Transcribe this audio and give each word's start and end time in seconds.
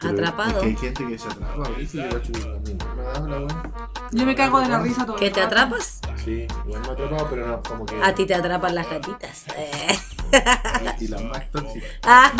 Atrapado. 0.00 0.50
es 0.50 0.58
que 0.62 0.66
hay 0.66 0.76
gente 0.76 1.06
que 1.06 1.18
se 1.18 1.28
atrapa, 1.28 1.68
¿viste? 1.78 1.98
Yo 1.98 3.22
me 3.22 3.30
la. 3.30 3.78
Yo 4.10 4.26
me 4.26 4.34
cago 4.34 4.60
de 4.60 4.68
la 4.68 4.80
risa 4.80 5.06
todo. 5.06 5.14
¿Que 5.16 5.30
te 5.30 5.40
atrapas? 5.40 6.00
Sí, 6.24 6.46
igual 6.66 6.82
me 6.82 6.88
atrapado, 6.88 7.26
pero 7.30 7.46
no, 7.46 7.62
como 7.62 7.86
que. 7.86 8.02
A 8.02 8.12
ti 8.14 8.26
te 8.26 8.34
atrapan 8.34 8.74
las 8.74 8.90
gatitas. 8.90 9.44
Eh. 9.56 9.98
Y 10.98 11.08
las 11.08 11.22
más 11.22 11.50
tóxicas. 11.50 11.88
Ah, 12.04 12.32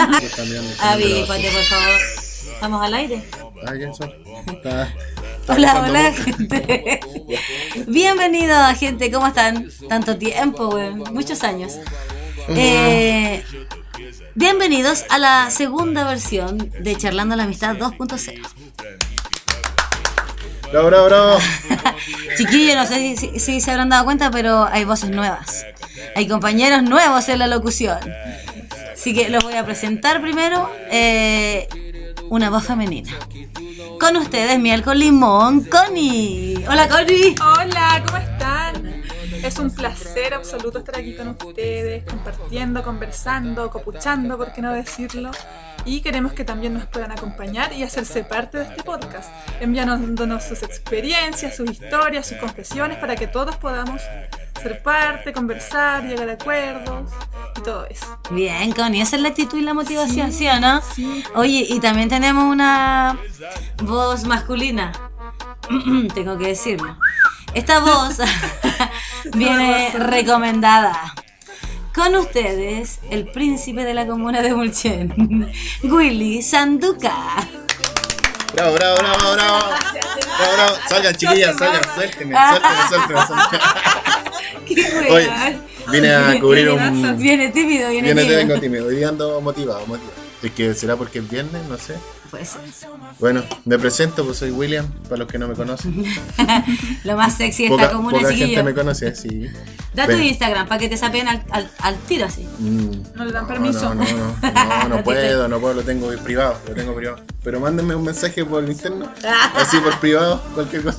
avípate, 0.80 1.50
por 1.50 1.62
favor. 1.62 2.00
Vamos 2.60 2.82
al 2.82 2.94
aire. 2.94 3.22
Ah, 3.66 3.72
¿quién 3.72 3.94
son? 3.94 4.10
Está- 4.46 4.92
Hola, 5.48 5.82
hola, 5.86 6.12
gente. 6.12 7.00
Bienvenidos, 7.86 8.78
gente. 8.78 9.10
¿Cómo 9.12 9.26
están? 9.28 9.68
Tanto 9.88 10.16
tiempo, 10.16 10.68
weón. 10.68 10.98
Muchos 11.12 11.42
años. 11.44 11.78
Eh, 12.48 13.44
bienvenidos 14.34 15.04
a 15.10 15.18
la 15.18 15.50
segunda 15.50 16.04
versión 16.04 16.70
de 16.80 16.96
Charlando 16.96 17.36
la 17.36 17.44
Amistad 17.44 17.76
2.0. 17.76 18.40
Bravo, 20.72 20.86
bravo, 20.88 21.06
bravo. 21.06 21.38
Chiquillos, 22.36 22.76
no 22.76 22.86
sé 22.86 22.94
si, 22.94 23.16
si- 23.16 23.38
si 23.40 23.60
se 23.60 23.70
habrán 23.70 23.88
dado 23.90 24.04
cuenta, 24.04 24.30
pero 24.30 24.64
hay 24.70 24.84
voces 24.84 25.10
nuevas. 25.10 25.66
Hay 26.16 26.26
compañeros 26.26 26.82
nuevos 26.82 27.28
en 27.28 27.38
la 27.38 27.46
locución. 27.46 27.98
Así 28.92 29.14
que 29.14 29.28
los 29.28 29.42
voy 29.44 29.54
a 29.54 29.64
presentar 29.64 30.20
primero. 30.20 30.70
eh, 30.90 31.68
una 32.30 32.48
voz 32.48 32.64
femenina. 32.64 33.12
Con 34.00 34.16
ustedes, 34.16 34.58
miel 34.58 34.82
con 34.82 34.98
limón, 34.98 35.64
Connie. 35.64 36.64
Hola, 36.66 36.88
Connie. 36.88 37.34
Hola, 37.42 38.02
¿cómo 38.06 38.16
están? 38.16 39.01
Es 39.42 39.58
un 39.58 39.70
placer 39.70 40.34
absoluto 40.34 40.78
estar 40.78 40.96
aquí 40.96 41.16
con 41.16 41.28
ustedes, 41.28 42.04
compartiendo, 42.04 42.82
conversando, 42.82 43.70
copuchando, 43.70 44.36
por 44.36 44.52
qué 44.52 44.62
no 44.62 44.72
decirlo. 44.72 45.30
Y 45.84 46.00
queremos 46.00 46.32
que 46.32 46.44
también 46.44 46.74
nos 46.74 46.86
puedan 46.86 47.10
acompañar 47.10 47.72
y 47.72 47.82
hacerse 47.82 48.22
parte 48.22 48.58
de 48.58 48.64
este 48.64 48.84
podcast, 48.84 49.30
enviándonos 49.60 50.44
sus 50.44 50.62
experiencias, 50.62 51.56
sus 51.56 51.70
historias, 51.70 52.26
sus 52.28 52.38
confesiones, 52.38 52.98
para 52.98 53.16
que 53.16 53.26
todos 53.26 53.56
podamos 53.56 54.00
ser 54.62 54.80
parte, 54.80 55.32
conversar, 55.32 56.04
llegar 56.04 56.28
a 56.30 56.34
acuerdos 56.34 57.10
y 57.58 57.62
todo 57.62 57.84
eso. 57.86 58.06
Bien, 58.30 58.70
Connie, 58.70 59.00
esa 59.00 59.16
es 59.16 59.22
la 59.22 59.30
actitud 59.30 59.58
y 59.58 59.62
la 59.62 59.74
motivación, 59.74 60.32
¿sí, 60.32 60.46
o 60.46 60.60
no? 60.60 60.80
Sí. 60.94 61.24
Oye, 61.34 61.66
y 61.68 61.80
también 61.80 62.08
tenemos 62.08 62.44
una 62.44 63.18
voz 63.82 64.24
masculina. 64.24 64.92
Tengo 66.14 66.38
que 66.38 66.48
decirlo. 66.48 66.96
Esta 67.54 67.80
voz 67.80 68.18
viene 69.34 69.90
recomendada. 69.94 71.14
Con 71.94 72.14
ustedes, 72.16 73.00
el 73.10 73.30
príncipe 73.30 73.84
de 73.84 73.92
la 73.92 74.06
comuna 74.06 74.40
de 74.40 74.54
Mulchen, 74.54 75.52
Willy 75.82 76.40
Sanduca. 76.40 77.14
Bravo, 78.54 78.74
bravo, 78.74 78.96
bravo, 78.96 79.32
bravo. 79.34 79.58
Bravo, 80.38 80.52
bravo. 80.56 80.74
Salgan, 80.88 81.14
chiquillas, 81.14 81.56
salgan. 81.58 81.82
Suéltenme, 81.94 82.34
suéltenme, 82.34 82.88
suéltenme. 82.88 83.26
suéltenme. 83.26 83.64
¿Qué 84.66 85.10
Oye, 85.10 85.26
wea? 85.28 85.60
vine 85.90 86.14
a 86.14 86.40
cubrir 86.40 86.70
un. 86.70 87.18
Viene 87.18 87.48
tímido, 87.50 87.90
viene, 87.90 88.06
Viene, 88.14 88.22
tímido. 88.22 88.38
tengo 88.38 88.60
tímido. 88.60 88.86
Hoy 88.86 89.04
ando 89.04 89.40
motivado, 89.42 89.86
motivado. 89.86 90.12
Es 90.42 90.50
que 90.52 90.72
será 90.74 90.96
porque 90.96 91.18
es 91.18 91.28
viernes, 91.28 91.62
no 91.68 91.76
sé. 91.76 91.96
Puede 92.32 92.46
ser. 92.46 92.62
Bueno, 93.20 93.42
me 93.66 93.78
presento, 93.78 94.24
pues 94.24 94.38
soy 94.38 94.50
William, 94.50 94.86
para 95.04 95.18
los 95.18 95.28
que 95.28 95.38
no 95.38 95.46
me 95.48 95.54
conocen. 95.54 96.02
Lo 97.04 97.14
más 97.16 97.36
sexy 97.36 97.64
de 97.64 97.68
Poca, 97.68 97.82
esta 97.84 97.94
comuna, 97.94 98.16
poca 98.16 98.28
gente 98.30 98.42
chiquillo. 98.44 98.64
me 98.64 98.72
conoce, 98.74 99.14
sí. 99.14 99.48
Da 99.92 100.06
tu 100.06 100.12
Ven. 100.12 100.22
Instagram 100.24 100.66
para 100.66 100.78
que 100.80 100.88
te 100.88 100.96
sapen 100.96 101.28
al, 101.28 101.44
al, 101.50 101.70
al 101.80 101.96
tiro 101.98 102.24
así. 102.24 102.48
Mm, 102.58 102.90
No 103.14 103.26
le 103.26 103.32
dan 103.32 103.46
permiso. 103.46 103.94
No, 103.94 104.02
no, 104.02 104.10
no, 104.10 104.34
no, 104.40 104.88
no, 104.88 104.88
no 104.96 105.04
puedo, 105.04 105.46
no 105.46 105.60
puedo, 105.60 105.74
lo 105.74 105.82
tengo 105.82 106.08
privado, 106.24 106.58
lo 106.66 106.74
tengo 106.74 106.94
privado. 106.94 107.18
Pero 107.44 107.60
mándenme 107.60 107.94
un 107.94 108.04
mensaje 108.04 108.44
por 108.46 108.64
interno, 108.66 109.12
así 109.54 109.76
por 109.78 109.98
privado, 110.00 110.42
cualquier 110.54 110.84
cosa. 110.84 110.98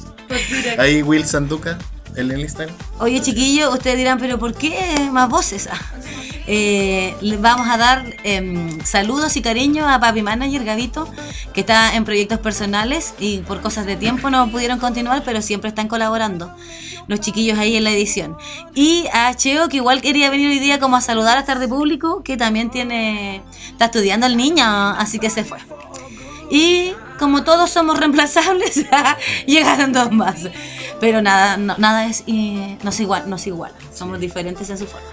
Ahí 0.78 1.02
Will 1.02 1.25
Sanduca, 1.25 1.80
en 2.16 2.30
el 2.31 2.41
Instagram. 2.41 2.75
Oye, 3.00 3.19
chiquillos, 3.22 3.74
ustedes 3.74 3.97
dirán, 3.97 4.19
pero 4.19 4.38
¿por 4.38 4.53
qué 4.53 5.09
más 5.12 5.28
voces? 5.30 5.68
Eh, 6.46 7.16
vamos 7.40 7.68
a 7.70 7.78
dar 7.78 8.06
em, 8.24 8.84
saludos 8.84 9.38
y 9.38 9.42
cariño 9.42 9.88
a 9.88 10.00
Papi 10.00 10.22
Manager 10.22 10.64
Gavito, 10.66 11.08
que 11.54 11.62
está 11.62 11.96
en 11.96 12.04
proyectos 12.04 12.40
personales 12.40 13.14
y 13.20 13.40
por 13.40 13.62
cosas 13.62 13.86
de 13.86 13.96
tiempo 13.96 14.30
no 14.30 14.50
pudieron 14.52 14.80
continuar, 14.80 15.24
pero 15.24 15.42
siempre 15.42 15.70
están 15.70 15.88
colaborando 15.88 16.54
los 17.08 17.20
chiquillos 17.20 17.58
ahí 17.58 17.76
en 17.76 17.84
la 17.84 17.92
edición. 17.92 18.38
Y 18.76 19.06
a 19.14 19.34
Cheo, 19.36 19.70
que 19.70 19.78
igual 19.78 20.02
quería 20.02 20.30
venir 20.30 20.50
hoy 20.50 20.59
día 20.59 20.80
como 20.80 20.98
a 20.98 21.02
saludar 21.02 21.38
a 21.38 21.42
estar 21.42 21.59
de 21.59 21.68
público, 21.68 22.24
que 22.24 22.38
también 22.38 22.70
tiene 22.70 23.42
está 23.72 23.86
estudiando 23.86 24.28
el 24.28 24.38
niño, 24.38 24.64
así 24.66 25.20
que 25.20 25.30
se 25.30 25.44
fue. 25.44 25.60
Y 26.50 26.94
como 27.20 27.44
todos 27.44 27.70
somos 27.70 27.98
reemplazables, 28.00 28.86
llegaron 29.48 29.94
dos 29.94 30.12
más. 30.12 30.50
Pero 31.00 31.22
nada, 31.22 31.58
nada 31.58 32.06
es, 32.06 32.24
eh, 32.28 32.78
no 32.84 32.90
es 32.90 33.00
igual, 33.00 33.30
no 33.30 33.38
es 33.38 33.48
igual. 33.48 33.72
Somos 33.94 34.20
diferentes 34.20 34.70
en 34.70 34.78
su 34.78 34.86
forma. 34.86 35.08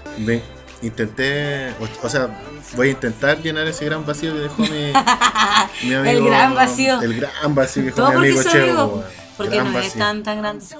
Intenté, 0.81 1.69
o, 1.79 2.05
o 2.05 2.09
sea, 2.09 2.29
voy 2.75 2.89
a 2.89 2.91
intentar 2.91 3.41
llenar 3.41 3.67
ese 3.67 3.85
gran 3.85 4.05
vacío 4.05 4.33
que 4.33 4.39
dejó 4.39 4.61
mi, 4.63 4.69
mi 5.83 5.93
amigo. 5.93 6.05
El 6.05 6.25
gran 6.25 6.55
vacío. 6.55 7.01
El 7.01 7.19
gran 7.19 7.55
vacío 7.55 7.83
que 7.83 7.89
dejó 7.91 7.97
Todo 7.97 8.19
mi 8.19 8.29
amigo 8.29 8.85
weón. 8.85 9.21
Porque 9.37 9.55
Gran 9.55 9.73
no 9.73 9.79
es 9.79 9.93
tan, 9.93 10.21
tan 10.21 10.39
grande. 10.39 10.63
Se 10.63 10.75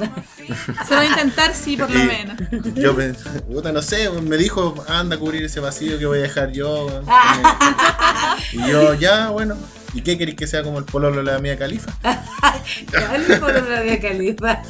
va 0.96 1.02
a 1.02 1.06
intentar, 1.06 1.56
sí, 1.56 1.78
por 1.78 1.90
lo 1.90 1.98
menos. 1.98 2.38
Yo 2.76 2.96
pensé, 2.96 3.30
puta, 3.42 3.72
no 3.72 3.82
sé, 3.82 4.10
me 4.10 4.38
dijo, 4.38 4.76
anda 4.88 5.16
a 5.16 5.20
cubrir 5.20 5.44
ese 5.44 5.60
vacío 5.60 5.98
que 5.98 6.06
voy 6.06 6.20
a 6.20 6.24
dejar 6.24 6.52
yo. 6.52 6.86
weón". 6.86 7.06
y 8.52 8.70
yo, 8.70 8.94
ya, 8.94 9.30
bueno. 9.30 9.56
¿Y 9.94 10.04
qué 10.04 10.18
queréis 10.18 10.38
que 10.38 10.48
sea 10.48 10.64
como 10.64 10.80
el 10.80 10.86
pololo 10.86 11.18
de 11.18 11.32
la 11.32 11.40
mía 11.40 11.58
califa? 11.58 11.92
¿Cuál 12.02 13.24
fue 13.24 13.54
la 13.54 13.62
rabia 13.62 14.00
califa? 14.00 14.62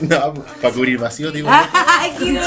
no, 0.00 0.34
para 0.34 0.74
cubrir 0.74 0.98
vacío, 0.98 1.30
digo. 1.30 1.48
¡Ay, 1.50 2.12
qué! 2.18 2.40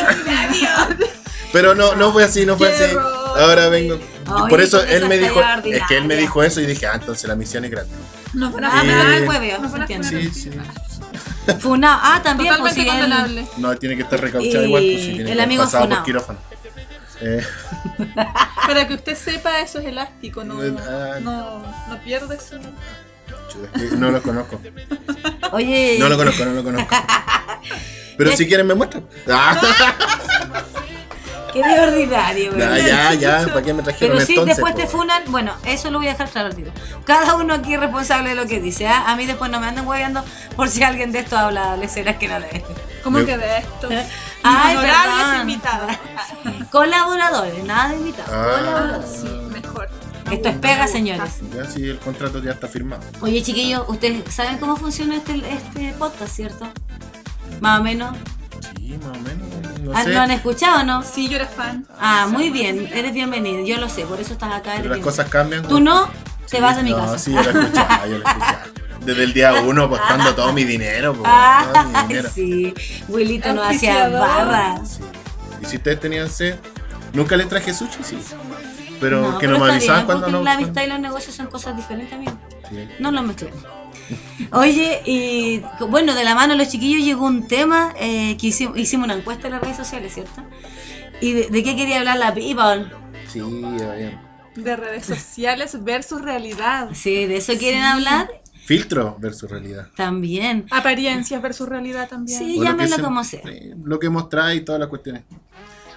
Pero 1.52 1.76
no, 1.76 1.96
no 1.96 2.12
fue 2.12 2.24
así, 2.24 2.46
no 2.46 2.58
fue 2.58 2.72
así. 2.72 2.96
Ahora 3.38 3.70
vengo. 3.70 4.00
Ay, 4.26 4.50
Por 4.50 4.62
eso 4.62 4.84
él 4.84 5.08
me 5.08 5.18
dijo, 5.18 5.42
es 5.66 5.82
que 5.88 5.98
él 5.98 6.06
me 6.06 6.16
dijo 6.16 6.44
eso 6.44 6.62
y 6.62 6.66
dije, 6.66 6.86
ah, 6.88 6.94
entonces 6.96 7.28
la 7.28 7.36
misión 7.36 7.66
es 7.66 7.72
grande. 7.72 7.92
No, 8.34 8.48
Ah, 8.62 8.82
pero 8.86 9.04
no 9.04 9.12
Eh, 9.14 9.28
hueveo, 9.28 9.59
No, 9.59 9.76
entiende. 9.78 10.08
Sí, 10.08 10.30
sí. 10.32 10.52
Funao. 11.59 12.00
Ah, 12.02 12.22
también, 12.24 12.54
pues 12.59 12.76
sí, 12.76 12.88
él-. 12.88 13.48
No, 13.58 13.76
tiene 13.78 13.96
que 13.96 14.04
estar 14.04 14.22
recauchado 14.22 14.64
Y 14.64 14.68
igual, 14.68 14.84
pues 14.84 15.02
si 15.02 15.12
tiene 15.14 15.32
el 15.32 15.38
que 15.38 15.44
amigo 15.44 15.64
pasado 15.64 15.90
por 15.90 16.04
quirófano. 16.04 16.40
Eh, 17.22 17.44
Para 18.68 18.88
que 18.88 18.94
usted 18.94 19.16
sepa, 19.18 19.59
eso 19.59 19.80
es 19.80 19.86
elástico, 19.88 20.44
no, 20.44 20.59
Ah. 20.62 21.18
no, 21.22 21.62
no 21.90 22.02
pierde 22.04 22.40
su... 22.40 22.58
chuta, 23.52 23.70
es 23.84 23.90
que 23.90 23.96
no 23.98 24.12
lo 24.12 24.22
conozco. 24.22 24.62
Oye, 25.52 25.98
No 26.00 26.08
lo 26.08 26.16
conozco, 26.18 26.46
no 26.46 26.52
lo 26.54 26.64
conozco. 26.64 26.96
Pero 28.18 28.36
si 28.38 28.48
quieren 28.48 28.68
me 28.68 28.76
muestran. 28.76 29.06
Ah, 29.28 29.59
qué 31.54 31.64
de 31.64 31.80
ordinario, 31.80 32.58
ya, 32.58 32.68
güey. 32.70 32.86
ya, 32.88 33.14
ya, 33.14 33.46
¿para 33.48 33.62
qué 33.62 33.74
me 33.74 33.84
trajeron 33.84 34.16
Pero 34.16 34.26
sí, 34.26 34.34
entonces? 34.34 34.56
después 34.58 34.76
te 34.76 34.88
funan, 34.88 35.24
bueno, 35.28 35.54
eso 35.66 35.90
lo 35.92 35.98
voy 36.00 36.08
a 36.08 36.12
dejar 36.12 36.30
claro 36.30 36.48
al 36.48 36.56
tiro. 36.56 36.72
Cada 37.06 37.36
uno 37.36 37.54
aquí 37.54 37.74
es 37.74 37.80
responsable 37.80 38.30
de 38.30 38.36
lo 38.36 38.46
que 38.48 38.60
dice, 38.60 38.88
¿ah? 38.88 39.06
A 39.12 39.16
mí 39.16 39.26
después 39.26 39.50
no 39.52 39.59
me 39.59 39.68
anden 39.68 39.88
hueveando 39.88 40.24
por 40.56 40.70
si 40.70 40.84
alguien 40.84 41.12
de 41.12 41.20
esto 41.20 41.38
habla 41.38 41.76
leceras 41.78 42.18
que 42.18 42.28
no 42.28 42.40
de 42.40 42.64
¿Cómo 43.04 43.20
Yo- 43.20 43.26
que 43.26 43.38
de 43.38 43.58
esto? 43.59 43.90
Ay, 44.44 44.76
Honorables 44.78 45.42
invitados. 45.42 45.92
Colaboradores, 46.72 47.64
nada 47.64 47.90
de 47.90 47.96
invitados. 47.98 48.32
Ah. 48.34 48.56
Colaboradores. 48.59 49.09
Sí, 49.22 49.28
mejor. 49.52 49.90
Esto 50.32 50.50
es 50.50 50.56
pega, 50.58 50.88
señores. 50.88 51.32
Ya 51.56 51.66
si 51.66 51.90
el 51.90 51.98
contrato 52.00 52.40
ya 52.42 52.52
está 52.52 52.68
firmado. 52.68 53.02
Oye, 53.22 53.42
chiquillos, 53.42 53.84
ustedes 53.88 54.32
saben 54.34 54.58
cómo 54.59 54.76
funciona 54.76 55.16
este, 55.16 55.42
este 55.52 55.94
podcast, 55.98 56.34
¿cierto? 56.36 56.68
Más 57.62 57.80
o 57.80 57.84
menos. 57.84 58.16
Sí, 58.78 58.98
más 59.04 59.18
o 59.18 59.22
menos. 59.22 59.49
No 59.90 59.98
Ah, 59.98 60.04
sé. 60.04 60.10
¿Lo 60.14 60.20
han 60.22 60.32
escuchado 60.32 60.82
o 60.82 60.84
no? 60.84 61.02
Sí, 61.04 61.28
yo 61.30 61.36
era 61.38 61.48
fan. 61.48 61.86
Ah, 62.00 62.28
muy 62.30 62.50
bien, 62.52 62.90
eres 62.94 63.14
bienvenido. 63.14 63.66
Yo 63.66 63.78
lo 63.78 63.90
sé, 63.90 64.03
por 64.06 64.20
eso 64.20 64.34
estás 64.34 64.53
acá. 64.53 64.72
Eres 64.74 64.84
Pero 64.84 64.96
las 64.96 65.03
cosas 65.03 65.30
cambian. 65.30 65.64
Tú 65.68 65.80
no, 65.80 66.09
te 66.50 66.62
vas 66.62 66.78
de 66.78 66.84
mi 66.84 66.91
no, 66.91 66.97
casa. 66.97 67.18
sí, 67.18 67.34
yo 67.34 67.41
lo 67.41 67.59
escuchaba, 67.62 68.06
yo 68.08 68.18
lo 68.20 68.28
escuchaba. 68.28 68.64
Desde 69.02 69.24
el 69.24 69.34
día 69.34 69.53
uno 69.66 69.84
apostando 69.86 70.36
todo 70.36 70.53
mi 70.53 70.64
dinero, 70.64 71.14
po, 71.14 71.24
todo 71.24 71.32
mi 71.86 71.94
Ah, 71.96 72.06
dinero. 72.08 72.30
sí. 72.32 72.74
Wilito 73.08 73.52
no 73.53 73.64
hacía 73.64 74.09
barra. 74.09 74.80
Sí. 74.86 75.00
Y 75.62 75.66
si 75.66 75.78
ustedes 75.78 76.00
tenían 76.00 76.30
sed, 76.30 76.56
nunca 77.14 77.35
les 77.35 77.50
traje 77.50 77.74
sushi, 77.74 78.03
sí. 78.03 78.20
Pero 79.00 79.40
que 79.40 79.47
pero 79.47 79.58
no 79.58 79.66
me 79.66 79.72
avisaban 79.72 80.06
cuando 80.06 80.28
no. 80.28 80.44
La 80.44 80.53
amistad 80.53 80.84
y 80.84 80.88
los 80.88 81.00
negocios 81.00 81.34
son 81.35 81.47
cosas 81.47 81.76
diferentes 81.76 82.09
también. 82.12 82.38
Sí. 82.70 82.88
No 83.00 83.09
los 83.12 83.24
mezclemos. 83.24 83.64
Oye, 84.52 85.02
y 85.06 85.61
bueno, 85.90 86.16
de 86.16 86.23
la 86.23 86.35
mano 86.35 86.53
de 86.53 86.59
los 86.59 86.70
chiquillos 86.70 87.03
llegó 87.06 87.26
un 87.26 87.47
tema 87.47 87.94
eh, 88.00 88.38
que 88.38 88.47
hicimos, 88.47 88.78
hicimos 88.78 89.06
una 89.06 89.16
encuesta 89.16 89.47
en 89.47 89.53
las 89.53 89.61
redes 89.61 89.78
sociales, 89.78 90.14
¿cierto? 90.14 90.44
¿Y 91.22 91.34
de, 91.34 91.50
de 91.50 91.64
qué 91.64 91.76
quería 91.76 92.00
hablar 92.00 92.17
la 92.17 92.34
people? 92.34 92.91
Sí, 93.28 93.40
ya. 93.78 94.22
De 94.56 94.76
redes 94.76 95.06
sociales 95.06 95.84
versus 95.84 96.22
realidad. 96.22 96.90
Sí, 96.94 97.26
de 97.26 97.38
eso 97.38 97.53
quieren 97.58 97.84
hablar 97.84 98.29
Filtro 98.66 99.16
versus 99.20 99.50
realidad. 99.50 99.88
también. 99.96 100.66
Apariencias 100.72 101.41
versus 101.41 101.67
realidad 101.67 102.08
también. 102.09 102.38
Sí. 102.40 102.59
O 102.59 102.64
llámenlo 102.64 102.96
se- 102.97 103.02
como 103.02 103.23
sea. 103.23 103.41
lo 103.84 104.00
que 104.00 104.09
mostráis 104.09 104.61
y 104.61 104.64
todas 104.66 104.79
las 104.79 104.90
cuestiones. 104.90 105.23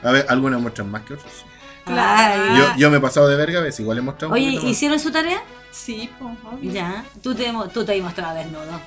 A 0.02 0.10
ver, 0.10 0.26
algunas 0.28 0.60
muestran 0.60 0.90
más 0.90 1.02
que 1.02 1.14
otras. 1.14 1.32
Claro. 1.84 2.56
Yo, 2.56 2.64
yo 2.78 2.90
me 2.90 2.98
he 2.98 3.00
pasado 3.00 3.28
de 3.28 3.36
verga 3.36 3.58
a 3.58 3.62
veces, 3.62 3.80
igual 3.80 3.98
he 3.98 4.02
mostrado 4.02 4.32
un 4.34 4.38
Oye. 4.40 4.58
¿hicieron 4.68 4.98
su 5.00 5.10
tarea? 5.10 5.42
Sí, 5.72 6.08
pues, 6.18 6.34
obvio. 6.44 6.70
Ya. 6.72 7.04
Tú 7.22 7.34
te, 7.34 7.50
tú 7.72 7.84
te 7.84 8.00
mostrado 8.00 8.36
desnudo. 8.36 8.80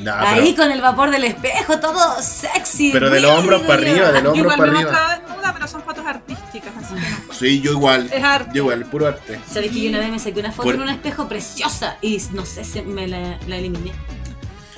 Nah, 0.00 0.20
Ahí 0.20 0.52
pero, 0.52 0.62
con 0.64 0.72
el 0.72 0.80
vapor 0.80 1.10
del 1.10 1.24
espejo, 1.24 1.80
todo 1.80 2.20
sexy. 2.22 2.90
pero 2.92 3.10
de 3.10 3.16
Uy, 3.16 3.22
los 3.22 3.30
hombros 3.38 3.60
digo 3.62 3.68
para 3.72 3.80
arriba, 3.82 4.12
de 4.12 4.22
los 4.22 4.22
Yo 4.22 4.30
hombros 4.30 4.38
igual 4.44 4.58
para 4.58 4.72
me 4.72 4.78
he 4.78 4.82
arriba. 4.82 4.92
mostrado 4.92 5.22
desnuda, 5.26 5.52
pero 5.54 5.68
son 5.68 5.82
fotos 5.82 6.06
artísticas, 6.06 6.72
así 6.76 6.94
que 6.94 7.00
no. 7.26 7.34
Sí, 7.34 7.60
yo 7.60 7.72
igual. 7.72 8.08
Es 8.12 8.22
arte. 8.22 8.50
Yo 8.54 8.62
igual, 8.64 8.84
puro 8.84 9.06
arte. 9.08 9.40
¿Sabes 9.50 9.70
que 9.72 9.80
yo 9.82 9.88
una 9.88 9.98
vez 9.98 10.10
me 10.10 10.18
saqué 10.20 10.38
una 10.40 10.52
foto 10.52 10.62
Por- 10.66 10.74
en 10.76 10.82
un 10.82 10.88
espejo 10.90 11.28
preciosa 11.28 11.96
y 12.02 12.22
no 12.32 12.44
sé 12.46 12.64
si 12.64 12.82
me 12.82 13.08
la, 13.08 13.38
la 13.48 13.56
eliminé? 13.56 13.92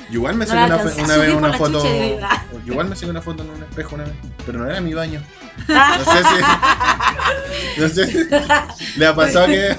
Yo 0.09 0.15
igual 0.15 0.35
me 0.37 0.47
No 0.47 0.51
saqué 0.53 0.65
una, 0.65 0.77
una 1.05 1.17
vez 1.19 1.35
una 1.35 1.53
foto. 1.53 1.85
igual 2.67 2.89
me 2.89 2.97
saqué 2.97 3.11
una 3.11 3.23
foto 3.23 3.43
en 3.43 3.51
un 3.51 3.63
espejo 3.63 3.95
una 3.97 4.05
vez, 4.05 4.15
pero 4.47 4.59
no 4.61 4.71
era 4.71 4.81
mi 4.81 4.95
baño. 4.95 5.23
No 5.69 6.05
sé 6.13 6.25
si. 6.25 7.81
No 7.81 7.89
sé. 7.89 8.27
¿Le 8.97 9.07
ha 9.07 9.15
pasado 9.15 9.47
que, 9.47 9.77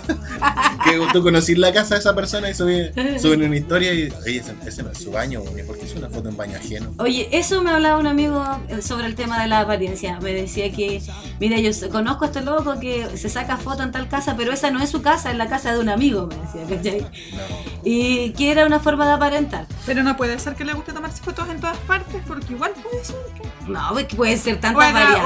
que 0.84 1.08
tú 1.14 1.22
conocís 1.22 1.58
la 1.58 1.72
casa 1.72 1.96
de 1.96 2.00
esa 2.00 2.16
persona 2.16 2.50
y 2.50 2.54
subí, 2.54 2.92
suben 3.20 3.44
una 3.44 3.56
historia 3.56 3.94
y. 3.94 4.12
Oye, 4.26 4.38
ese, 4.38 4.56
ese 4.66 4.84
no 4.84 4.92
es 4.92 4.98
su 5.00 5.12
baño, 5.12 5.42
güey, 5.42 5.66
¿por 5.66 5.78
qué 5.78 5.86
es 5.86 5.96
una 5.96 6.10
foto 6.10 6.30
en 6.30 6.38
baño 6.38 6.58
ajeno? 6.58 6.94
Oye, 6.98 7.30
eso 7.32 7.62
me 7.64 7.72
hablaba 7.72 7.98
un 7.98 8.08
amigo 8.08 8.44
eh, 8.70 8.82
sobre 8.82 9.06
el 9.08 9.16
tema 9.16 9.42
de 9.42 9.48
la 9.48 9.62
apariencia. 9.62 10.20
Me 10.22 10.34
decía 10.34 10.72
que, 10.72 11.02
mira, 11.40 11.60
yo 11.60 11.72
conozco 11.90 12.26
a 12.26 12.28
este 12.28 12.42
loco 12.42 12.80
que 12.80 13.18
se 13.18 13.30
saca 13.30 13.58
foto 13.58 13.84
en 13.84 13.92
tal 13.92 14.08
casa, 14.08 14.36
pero 14.38 14.52
esa 14.52 14.72
no 14.72 14.82
es 14.82 14.90
su 14.90 15.02
casa, 15.02 15.32
es 15.32 15.38
la 15.38 15.48
casa 15.48 15.74
de 15.74 15.80
un 15.80 15.90
amigo, 15.90 16.28
me 16.28 16.36
decía, 16.36 16.78
¿cachai? 16.78 17.02
No. 17.02 17.72
Y 17.84 18.32
que 18.32 18.52
era 18.52 18.66
una 18.66 18.80
forma 18.80 19.06
de 19.06 19.14
aparentar. 19.14 19.66
Pero 19.86 20.04
no 20.04 20.16
puede 20.18 20.38
ser 20.40 20.56
que 20.56 20.64
le 20.64 20.74
guste 20.74 20.94
tomarse 20.94 21.22
fotos 21.22 21.50
en 21.50 21.60
todas 21.60 21.78
partes, 21.80 22.22
porque 22.28 22.54
igual 22.54 22.72
puede 22.82 23.04
ser 23.04 23.16
que. 23.36 23.72
No, 23.72 23.94
puede 24.16 24.38
ser 24.38 24.60
tantas 24.60 24.94
variables. 24.94 25.18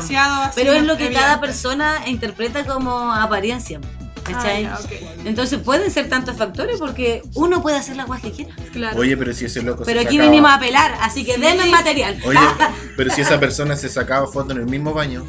Demasiado 0.00 0.42
así. 0.42 0.52
Pero 0.56 0.72
es 0.72 0.82
lo 0.84 0.96
que 0.96 1.04
evidente. 1.06 1.20
cada 1.20 1.40
persona 1.40 2.02
interpreta 2.06 2.64
como 2.64 3.12
apariencia. 3.12 3.80
¿Cachai? 4.22 4.66
Ah. 4.66 4.78
Entonces 5.24 5.58
pueden 5.60 5.90
ser 5.90 6.08
tantos 6.08 6.36
factores 6.36 6.78
porque 6.78 7.22
uno 7.34 7.62
puede 7.62 7.76
hacer 7.78 7.96
la 7.96 8.04
guay 8.04 8.20
que 8.20 8.30
quiera. 8.32 8.54
Claro. 8.72 8.98
Oye, 8.98 9.16
pero 9.16 9.32
si 9.32 9.46
ese 9.46 9.62
loco 9.62 9.82
Pero 9.84 10.00
se 10.00 10.06
aquí 10.06 10.16
sacaba- 10.16 10.30
vinimos 10.30 10.50
a 10.50 10.54
apelar, 10.54 10.94
así 11.00 11.24
que 11.24 11.34
Sí. 11.34 11.40
denme 11.40 11.66
material. 11.66 12.18
Oye, 12.24 12.38
pero 12.96 13.10
si 13.12 13.22
esa 13.22 13.40
persona 13.40 13.74
se 13.76 13.88
sacaba 13.88 14.26
foto 14.28 14.52
en 14.52 14.58
el 14.58 14.66
mismo 14.66 14.92
baño 14.92 15.24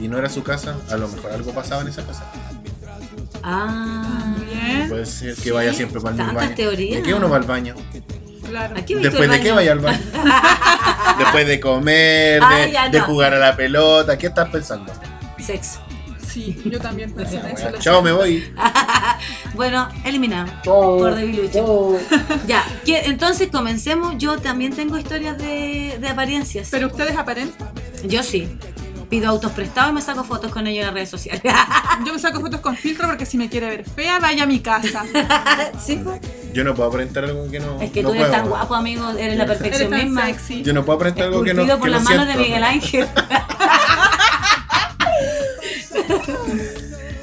y 0.00 0.08
no 0.08 0.16
era 0.16 0.28
su 0.30 0.42
casa, 0.42 0.76
a 0.90 0.96
lo 0.96 1.08
mejor 1.08 1.32
algo 1.32 1.52
pasaba 1.52 1.82
en 1.82 1.88
esa 1.88 2.06
casa. 2.06 2.24
Ah. 3.42 4.34
Bien, 4.50 4.88
Puede 4.88 5.06
ser 5.06 5.34
que 5.34 5.40
Sí, 5.42 5.50
vaya 5.50 5.72
siempre 5.74 6.00
para 6.00 6.14
el 6.14 6.22
mismo 6.22 6.34
baño. 6.34 6.54
teorías. 6.54 6.96
¿De 6.96 7.02
qué 7.02 7.14
uno 7.14 7.28
va 7.28 7.36
al 7.36 7.42
baño? 7.44 7.74
Claro. 8.48 8.74
Después 8.86 9.30
de 9.30 9.40
qué 9.40 9.52
vaya 9.52 9.72
al 9.72 9.78
baño. 9.80 9.98
Después 11.18 11.46
de 11.46 11.60
comer, 11.60 12.40
de, 12.40 12.46
Ah, 12.46 12.66
ya 12.66 12.88
de 12.88 12.98
no. 12.98 13.04
jugar 13.04 13.34
a 13.34 13.38
la 13.38 13.56
pelota, 13.56 14.16
¿qué 14.18 14.26
estás 14.28 14.48
pensando? 14.48 14.92
Sexo. 15.38 15.80
Sí, 16.26 16.60
yo 16.66 16.78
también 16.78 17.12
pensé 17.14 17.36
en 17.38 17.46
eso. 17.46 17.70
lo 17.70 17.78
Chao, 17.78 18.02
me 18.02 18.12
voy. 18.12 18.52
Bueno, 19.54 19.88
eliminado. 20.04 20.48
Por 20.64 21.14
debilucho. 21.14 21.96
Ya, 22.46 22.62
entonces 22.84 23.48
comencemos. 23.50 24.16
Yo 24.18 24.36
también 24.38 24.74
tengo 24.74 24.98
historias 24.98 25.38
de, 25.38 25.96
de 25.98 26.08
apariencias. 26.08 26.68
Pero 26.70 26.88
ustedes 26.88 27.16
aparentan. 27.16 27.68
Yo 28.04 28.22
sí. 28.22 28.48
Pido 29.08 29.28
autos 29.28 29.52
prestados 29.52 29.90
y 29.92 29.94
me 29.94 30.02
saco 30.02 30.24
fotos 30.24 30.50
con 30.50 30.66
ellos 30.66 30.80
en 30.80 30.86
las 30.86 30.94
redes 30.94 31.10
sociales. 31.10 31.42
Yo 32.06 32.12
me 32.12 32.18
saco 32.18 32.40
fotos 32.40 32.60
con 32.60 32.76
filtro 32.76 33.06
porque 33.06 33.24
si 33.24 33.38
me 33.38 33.48
quiere 33.48 33.68
ver 33.68 33.84
fea, 33.84 34.18
vaya 34.18 34.42
a 34.42 34.46
mi 34.46 34.58
casa. 34.60 35.04
sí. 35.80 36.02
Yo 36.52 36.64
no 36.64 36.74
puedo 36.74 36.88
aparentar 36.88 37.24
algo 37.24 37.48
que 37.50 37.60
no. 37.60 37.80
Es 37.80 37.90
que 37.92 38.02
no 38.02 38.08
tú 38.08 38.14
eres 38.14 38.26
puedo. 38.28 38.40
tan 38.42 38.48
guapo, 38.50 38.74
amigo. 38.74 39.08
Eres 39.10 39.36
la 39.36 39.44
Eres 39.44 39.58
perfección 39.58 39.90
tan 39.90 40.04
misma. 40.04 40.26
sexy. 40.26 40.62
Yo 40.62 40.72
no 40.72 40.84
puedo 40.84 40.96
aparentar 40.96 41.24
algo 41.26 41.44
que 41.44 41.54
no. 41.54 41.66
Por 41.66 41.82
que 41.82 41.90
las 41.90 42.02
no 42.02 42.10
manos 42.10 42.26
de 42.26 42.32
siento. 42.32 42.48
Miguel 42.48 42.64
Ángel. 42.64 43.08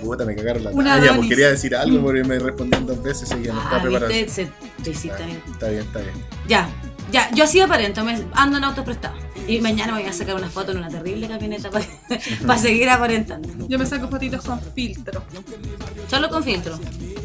Puta, 0.01 0.25
me 0.25 0.35
cagaron 0.35 0.63
la 0.65 0.71
Una 0.71 0.99
talla, 0.99 1.15
pues 1.15 1.29
quería 1.29 1.49
decir 1.49 1.75
algo 1.75 2.01
porque 2.01 2.23
me 2.23 2.37
respondieron 2.37 2.85
dos 2.85 3.01
veces 3.01 3.29
y 3.39 3.43
ya 3.43 3.53
no 3.53 3.61
está 3.61 3.77
Ah, 3.77 3.81
preparado. 3.81 4.11
se- 4.11 4.51
te 4.83 4.89
hiciste, 4.91 5.23
amigo. 5.23 5.39
Está 5.51 5.69
bien, 5.69 5.81
está 5.83 5.99
bien. 5.99 6.13
Ya, 6.47 6.69
ya, 7.13 7.29
yo 7.31 7.45
así 7.45 7.61
aparento, 7.61 8.03
me 8.03 8.21
ando 8.33 8.57
en 8.57 8.63
autos 8.65 8.83
prestados. 8.83 9.17
Y 9.47 9.59
mañana 9.61 9.93
me 9.93 9.99
voy 10.01 10.09
a 10.09 10.13
sacar 10.13 10.35
una 10.35 10.49
foto 10.49 10.71
en 10.71 10.77
una 10.79 10.89
terrible 10.89 11.27
camioneta 11.27 11.69
para 11.69 12.57
seguir 12.59 12.89
aparentando. 12.89 13.49
Yo 13.67 13.77
me 13.77 13.85
saco 13.85 14.07
fotitos 14.09 14.43
con 14.43 14.59
filtro. 14.73 15.23
Solo 16.09 16.29
con 16.29 16.43
filtro. 16.43 16.79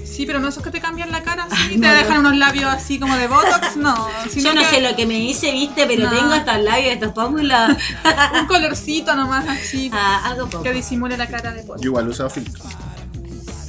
Sí, 0.05 0.27
pero 0.27 0.41
no 0.41 0.49
esos 0.49 0.63
que 0.65 0.71
te 0.71 0.81
cambian 0.81 1.13
la 1.13 1.23
cara 1.23 1.45
así 1.45 1.55
Ay, 1.57 1.75
y 1.77 1.81
te 1.81 1.87
no, 1.87 1.95
dejan 1.95 2.15
no. 2.15 2.21
unos 2.29 2.37
labios 2.39 2.67
así 2.73 2.99
como 2.99 3.15
de 3.17 3.29
botox, 3.29 3.77
no. 3.77 4.09
Sino 4.31 4.49
Yo 4.51 4.55
no 4.55 4.61
que 4.63 4.67
sé 4.67 4.81
lo 4.81 4.97
que 4.97 5.07
me 5.07 5.19
hice, 5.21 5.53
viste, 5.53 5.87
pero 5.87 6.05
No. 6.05 6.11
tengo 6.17 6.33
hasta 6.33 6.57
el 6.57 6.65
labio 6.65 6.91
estos 6.91 7.13
pómulos. 7.13 7.77
Un 8.41 8.47
colorcito 8.47 9.15
nomás 9.15 9.47
así 9.49 9.89
Ah, 9.93 10.23
algo 10.25 10.49
poco. 10.51 10.65
que 10.65 10.73
disimule 10.73 11.17
la 11.17 11.29
cara 11.29 11.53
de 11.53 11.63
botox. 11.63 11.81
Yo 11.83 11.91
igual 11.91 12.07
he 12.07 12.11
usado 12.11 12.31
filtros. 12.31 12.67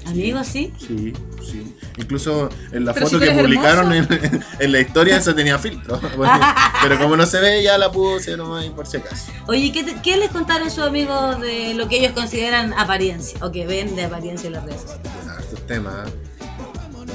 Amigo, 0.07 0.43
sí. 0.43 0.73
Sí, 0.79 0.87
sí. 0.97 1.13
Incluso 1.99 2.49
en 2.71 2.85
la 2.85 2.93
Pero 2.93 3.07
foto 3.07 3.19
si 3.19 3.25
que 3.25 3.31
publicaron 3.39 3.91
en, 3.93 4.07
en 4.59 4.71
la 4.71 4.79
historia 4.79 5.17
esa 5.17 5.35
tenía 5.35 5.57
filtro. 5.59 5.99
Bueno, 6.17 6.39
pero 6.81 6.97
como 6.99 7.15
no 7.17 7.25
se 7.25 7.39
ve, 7.39 7.61
ya 7.63 7.77
la 7.77 7.91
puse 7.91 8.35
nomás 8.37 8.65
por 8.65 8.87
si 8.87 8.97
acaso. 8.97 9.31
Oye, 9.47 9.71
¿qué, 9.71 9.83
te- 9.83 9.95
qué 10.01 10.17
les 10.17 10.29
contaron 10.31 10.69
sus 10.69 10.83
amigos 10.85 11.39
de 11.39 11.73
lo 11.75 11.87
que 11.87 11.99
ellos 11.99 12.11
consideran 12.13 12.73
apariencia? 12.73 13.37
O 13.43 13.51
que 13.51 13.65
ven 13.67 13.95
de 13.95 14.05
apariencia 14.05 14.47
en 14.47 14.53
las 14.53 14.63
redes 14.65 14.81
sociales. 14.81 15.11
Ah, 15.27 15.37
estos 15.39 15.65
temas. 15.67 16.09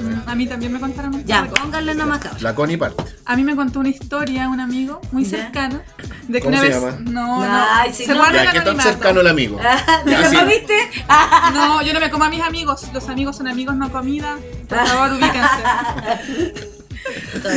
Mm, 0.01 0.29
A 0.29 0.35
mí 0.35 0.45
también 0.45 0.73
me 0.73 0.79
contaron 0.79 1.15
un 1.15 1.23
Ya, 1.25 1.45
pónganle 1.47 1.95
nomás 1.95 2.19
cabrón. 2.19 2.43
La 2.43 2.53
Connie 2.53 2.75
parte. 2.77 3.01
A 3.25 3.35
mí 3.37 3.43
me 3.43 3.55
contó 3.55 3.79
una 3.79 3.89
historia 3.89 4.49
un 4.49 4.59
amigo 4.59 4.99
muy 5.11 5.23
cercano 5.23 5.81
de 6.27 6.39
que 6.39 6.45
¿Cómo 6.45 6.49
una 6.49 6.59
se 6.59 6.67
vez 6.67 6.75
llama? 6.75 6.97
no, 6.99 7.45
no, 7.47 7.65
Ay, 7.71 7.93
sí, 7.93 8.05
se 8.05 8.11
no. 8.11 8.17
guarda 8.17 8.43
Ya, 8.43 8.51
¿qué 8.51 8.61
tan 8.61 8.79
cercano 8.79 9.21
el 9.21 9.27
amigo? 9.27 9.57
¿Te 10.05 10.17
lo 10.17 10.39
comiste? 10.39 10.73
No, 11.53 11.81
yo 11.81 11.93
no 11.93 11.99
me 12.01 12.09
como 12.09 12.25
a 12.25 12.29
mis 12.29 12.41
amigos. 12.41 12.87
Los 12.93 13.07
amigos 13.09 13.37
son 13.37 13.47
amigos, 13.47 13.75
no 13.77 13.89
comida. 13.91 14.35
Por 14.67 14.87
favor, 14.87 15.11
ubíquense. 15.13 16.69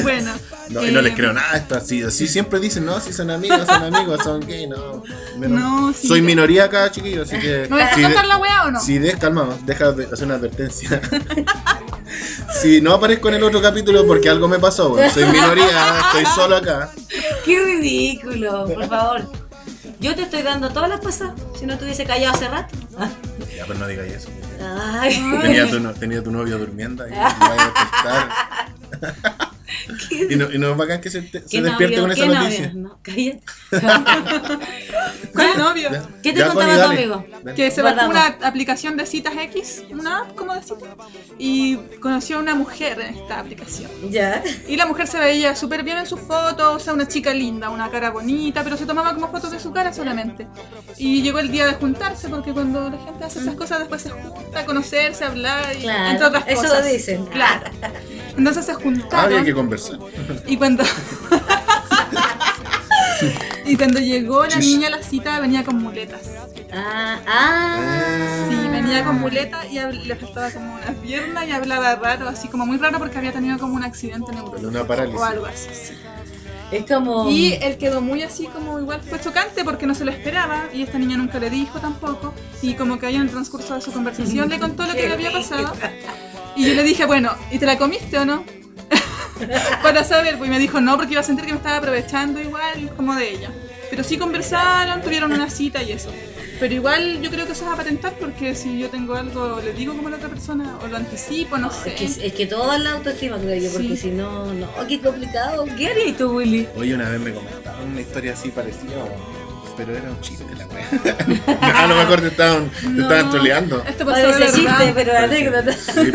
bueno. 0.03 0.33
No, 0.71 0.85
y 0.87 0.91
no 0.93 1.01
eh, 1.01 1.03
les 1.03 1.15
creo 1.15 1.33
nada 1.33 1.57
esto 1.57 1.75
así. 1.77 2.03
Así 2.03 2.29
siempre 2.29 2.61
dicen, 2.61 2.85
no, 2.85 3.01
si 3.01 3.13
son 3.13 3.31
amigos, 3.31 3.67
son 3.67 3.83
amigos, 3.95 4.23
son 4.23 4.41
gay, 4.47 4.67
no. 4.67 5.03
No, 5.39 5.93
sí. 5.95 6.07
Soy 6.09 6.21
minoría 6.21 6.65
acá, 6.65 6.91
chiquillos, 6.91 7.27
así 7.29 7.41
que. 7.41 7.67
¿Me 7.71 7.77
vas 7.83 7.93
a 7.93 7.95
si 7.95 8.03
contar 8.03 8.23
de- 8.23 8.29
la 8.29 8.37
weá 8.37 8.65
o 8.67 8.71
no? 8.71 8.81
Si 8.81 8.99
des, 8.99 9.17
calmado, 9.17 9.57
deja 9.65 9.93
de 9.93 10.05
hacer 10.13 10.27
una 10.27 10.35
advertencia. 10.35 11.01
si 12.61 12.81
no 12.83 12.93
aparezco 12.95 13.29
en 13.29 13.35
el 13.37 13.45
otro 13.45 13.63
capítulo 13.63 14.07
porque 14.07 14.29
algo 14.29 14.49
me 14.49 14.59
pasó, 14.59 14.91
bueno, 14.91 15.11
soy 15.13 15.25
minoría, 15.27 16.01
estoy 16.07 16.27
solo 16.35 16.57
acá. 16.57 16.91
Qué 17.45 17.59
ridículo, 17.65 18.67
por 18.67 18.87
favor. 18.89 19.31
Yo 20.01 20.15
te 20.15 20.23
estoy 20.23 20.43
dando 20.43 20.69
todas 20.71 20.89
las 20.91 21.01
cosas. 21.01 21.31
Si 21.59 21.65
no 21.67 21.73
estuviese 21.73 22.05
callado 22.05 22.35
hace 22.35 22.49
rato. 22.49 22.77
Ya, 23.59 23.67
pero 23.67 23.81
no 23.81 23.89
digáis 23.89 24.13
eso. 24.13 24.31
Tenía 25.43 25.69
tu, 25.69 25.93
tenía 25.95 26.23
tu 26.23 26.31
novio 26.31 26.59
durmiendo 26.59 27.05
y 27.09 27.11
me 27.11 27.17
vaya 27.17 27.73
a 27.75 28.71
despertar. 28.93 29.48
qué, 30.09 30.29
Y 30.31 30.37
no, 30.37 30.51
y 30.53 30.59
no 30.59 30.71
es 30.73 30.77
bacán 30.77 31.01
que 31.01 31.11
se, 31.11 31.23
te- 31.23 31.41
se 31.41 31.47
qué 31.49 31.63
despierte 31.63 31.97
novio, 31.97 32.03
con 32.03 32.13
esa 32.13 32.23
qué 32.23 32.29
novio. 32.29 32.41
noticia. 32.43 32.73
No, 32.75 32.99
cállate. 33.03 33.41
¿Cuál 35.35 35.59
novio? 35.59 35.91
Ya. 35.93 36.03
¿Qué 36.23 36.33
te 36.33 36.39
Ya, 36.41 36.49
contaba 36.49 36.85
Connie, 36.87 37.07
tu 37.07 37.13
amigo? 37.15 37.27
Que 37.55 37.71
se 37.71 37.83
bajó 37.83 38.09
una 38.09 38.27
aplicación 38.43 38.97
de 38.97 39.07
citas 39.07 39.35
X, 39.37 39.83
una 39.91 40.21
app 40.21 40.35
como 40.35 40.55
de 40.55 40.63
citas, 40.63 40.89
y 41.39 41.77
conoció 42.01 42.37
a 42.37 42.41
una 42.41 42.55
mujer 42.55 43.01
en 43.01 43.15
esta 43.15 43.39
aplicación. 43.41 43.91
Ya. 44.11 44.43
Y 44.67 44.77
la 44.77 44.87
mujer 44.87 45.07
se 45.07 45.19
veía 45.19 45.55
súper 45.55 45.83
bien 45.83 45.99
en 45.99 46.07
sus 46.07 46.21
fotos, 46.21 46.77
o 46.77 46.79
sea, 46.79 46.93
una 46.95 47.07
chica 47.09 47.33
linda, 47.35 47.71
una 47.71 47.91
cara 47.91 48.11
bonita, 48.11 48.65
pero 48.65 48.77
se 48.77 48.87
tomaba 48.87 49.15
como 49.15 49.31
fotos 49.31 49.51
de 49.51 49.61
su 49.61 49.73
cara 49.73 49.93
solamente. 49.93 50.47
Y 50.97 51.23
llegó 51.23 51.39
el 51.39 51.51
día 51.51 51.67
de 51.67 51.75
juntarse, 51.75 52.29
porque 52.29 52.53
cuando 52.53 52.91
la 52.91 52.99
gente 53.05 53.25
hace 53.25 53.41
esas 53.41 53.55
cosas 53.55 53.81
después 53.81 54.03
se 54.03 54.11
junta 54.11 54.61
a 54.61 54.65
conocerse, 54.65 55.25
a 55.25 55.29
hablar, 55.29 55.77
y, 55.77 55.83
Claro, 55.83 56.11
entre 56.11 56.27
otras 56.27 56.45
eso 56.49 56.63
cosas. 56.63 56.85
lo 56.85 56.91
dicen. 56.93 57.27
Claro. 57.27 57.71
Entonces 58.37 58.65
se 58.67 58.73
Ah, 58.73 58.75
juntaron. 58.75 59.45
Conversar. 59.59 59.99
Y 60.47 60.57
cuando. 60.57 60.85
y 63.65 63.77
cuando 63.77 64.01
llegó 64.01 64.47
la 64.47 64.57
niña 64.57 64.89
a 64.89 64.91
la 64.91 65.03
cita, 65.03 65.41
venía 65.41 65.65
con 65.65 65.83
muletas. 65.83 66.31
Ah, 66.73 67.19
ah. 67.27 68.47
Sí, 68.49 68.69
venía 68.69 69.05
con 69.05 69.21
muletas 69.21 69.67
y 69.71 69.79
le 70.07 70.17
faltaba 70.17 70.51
como 70.51 70.75
una 70.75 70.93
pierna 71.03 71.45
y 71.47 71.51
hablaba 71.53 71.97
raro, 71.97 72.29
así 72.29 72.49
como 72.49 72.67
muy 72.67 72.79
raro 72.79 72.99
porque 72.99 73.19
había 73.19 73.33
tenido 73.33 73.59
como 73.59 73.75
un 73.75 73.85
accidente 73.85 74.33
neurológico 74.33 74.69
Una 74.69 74.87
parálisis. 74.87 75.21
o 75.21 75.25
algo 75.25 75.47
así. 75.47 75.69
sí. 75.73 75.95
Es 76.71 76.85
como. 76.85 77.31
Y 77.31 77.55
él 77.55 77.79
quedó 77.79 78.01
muy 78.03 78.23
así 78.23 78.47
como 78.47 78.79
igual 78.79 79.01
fue 79.01 79.19
chocante 79.21 79.65
porque 79.65 79.87
no 79.87 79.95
se 79.95 80.05
lo 80.05 80.11
esperaba 80.11 80.67
y 80.73 80.83
esta 80.83 80.99
niña 80.99 81.17
nunca 81.17 81.39
le 81.39 81.49
dijo 81.49 81.81
tampoco 81.81 82.35
y 82.61 82.75
como 82.75 82.99
que 82.99 83.07
ahí 83.07 83.17
en 83.17 83.23
el 83.23 83.31
transcurso 83.31 83.75
de 83.75 83.81
su 83.81 83.91
conversación 83.91 84.49
le 84.51 84.59
contó 84.59 84.87
lo 84.87 84.93
que 84.93 85.09
le 85.09 85.15
había 85.15 85.33
pasado 85.33 85.73
y 86.57 86.67
yo 86.67 86.75
le 86.75 86.83
dije, 86.83 87.07
bueno, 87.07 87.33
¿y 87.51 87.59
te 87.59 87.65
la 87.65 87.79
comiste 87.79 88.19
o 88.19 88.27
no? 88.27 88.45
Para 89.83 90.05
saber, 90.05 90.39
pues 90.39 90.49
y 90.49 90.51
me 90.51 90.59
dijo 90.59 90.81
no 90.81 90.97
porque 90.97 91.13
iba 91.13 91.21
a 91.21 91.25
sentir 91.25 91.45
que 91.47 91.53
me 91.53 91.59
estaba 91.59 91.77
aprovechando 91.79 92.41
igual 92.41 92.91
como 92.97 93.15
de 93.15 93.31
ella. 93.31 93.51
Pero 93.91 94.05
sí 94.05 94.19
conversaron, 94.19 95.01
tuvieron 95.03 95.33
una 95.33 95.49
cita 95.51 95.83
y 95.83 95.93
eso. 95.93 96.13
Pero 96.61 96.75
igual 96.75 97.23
yo 97.23 97.31
creo 97.31 97.47
que 97.47 97.53
eso 97.53 97.65
es 97.67 97.71
aparentar 97.71 98.15
porque 98.19 98.55
si 98.55 98.79
yo 98.81 98.89
tengo 98.91 99.15
algo, 99.15 99.61
le 99.65 99.73
digo 99.73 99.95
como 99.95 100.09
a 100.09 100.11
la 100.11 100.17
otra 100.17 100.29
persona 100.29 100.77
o 100.83 100.89
lo 100.89 100.97
anticipo, 100.97 101.57
no 101.57 101.71
sé. 101.71 101.95
Es 102.05 102.17
que, 102.19 102.27
es 102.27 102.33
que 102.33 102.47
todo 102.47 102.73
es 102.75 102.81
la 102.81 102.91
autoestima, 102.93 103.39
creo 103.39 103.57
yo, 103.63 103.71
porque 103.71 103.89
Sí. 103.91 103.97
si 103.97 104.11
no, 104.11 104.53
no, 104.53 104.69
qué 104.89 105.01
complicado. 105.01 105.65
¿Qué 105.77 105.89
harías 105.89 106.17
tú, 106.17 106.33
Willy? 106.37 106.69
Oye, 106.77 106.95
una 106.95 107.09
vez 107.09 107.21
me 107.21 107.33
comentaron 107.33 107.91
una 107.93 108.01
historia 108.01 108.33
así 108.33 108.51
parecida. 108.51 108.93
pero 109.77 109.93
era 109.97 110.11
un 110.11 110.21
chiste 110.21 110.45
la 110.57 110.67
wea. 110.67 110.89
a 111.85 111.87
lo 111.87 111.95
mejor 111.95 112.21
te 112.21 112.27
estaban, 112.27 112.69
te 112.71 112.89
No. 112.89 113.03
estaban 113.05 113.31
troleando. 113.31 113.85
Esto 113.87 114.05
pasó 114.05 114.27
de 114.27 114.33
Parece 114.33 114.53
chiste, 114.57 114.73
verdad. 114.73 114.93
pero 114.97 115.17
anécdota. 115.17 115.73
Sí, 115.73 116.13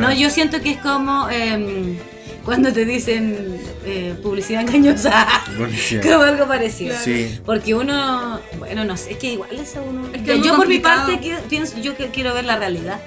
No, 0.00 0.12
yo 0.12 0.30
siento 0.30 0.60
que 0.60 0.70
es 0.72 0.78
como 0.78 1.28
em, 1.30 1.96
cuando 2.44 2.72
te 2.72 2.84
dicen 2.84 3.58
eh, 3.84 4.14
publicidad 4.22 4.62
engañosa. 4.62 5.26
Como 6.02 6.22
algo 6.22 6.46
parecido. 6.46 6.94
Sí. 7.02 7.40
Porque 7.44 7.74
uno, 7.74 8.40
bueno, 8.58 8.84
no 8.84 8.96
sé, 8.96 9.12
es 9.12 9.18
que 9.18 9.32
igual 9.32 9.50
es 9.58 9.76
a 9.76 9.82
uno. 9.82 10.06
Es 10.12 10.22
que 10.22 10.26
yo 10.26 10.32
es 10.34 10.38
muy 10.38 10.46
yo 10.48 10.56
por 10.56 10.68
mi 10.68 10.78
parte 10.78 11.18
que- 11.20 11.36
pienso, 11.48 11.78
yo 11.78 11.96
que 11.96 12.08
quiero 12.10 12.34
ver 12.34 12.44
la 12.44 12.56
realidad. 12.56 13.00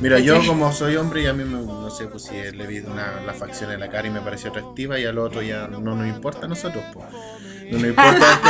Mira, 0.00 0.20
yo 0.20 0.44
como 0.46 0.72
soy 0.72 0.94
hombre 0.96 1.22
y 1.22 1.26
a 1.26 1.32
mí 1.32 1.42
me, 1.44 1.58
no 1.58 1.90
sé, 1.90 2.06
pues 2.06 2.22
si 2.24 2.34
le 2.56 2.66
vi 2.68 2.78
una, 2.78 3.20
la 3.26 3.34
facción 3.34 3.72
en 3.72 3.80
la 3.80 3.88
cara 3.90 4.06
y 4.06 4.10
me 4.10 4.20
pareció 4.20 4.50
atractiva 4.50 4.96
y 4.98 5.04
al 5.04 5.18
otro 5.18 5.42
ya 5.42 5.66
no 5.66 5.80
nos 5.80 6.06
importa 6.06 6.46
a 6.46 6.48
nosotros, 6.48 6.84
pues. 6.94 7.06
No 7.70 7.78
nos 7.78 7.88
importa 7.88 8.40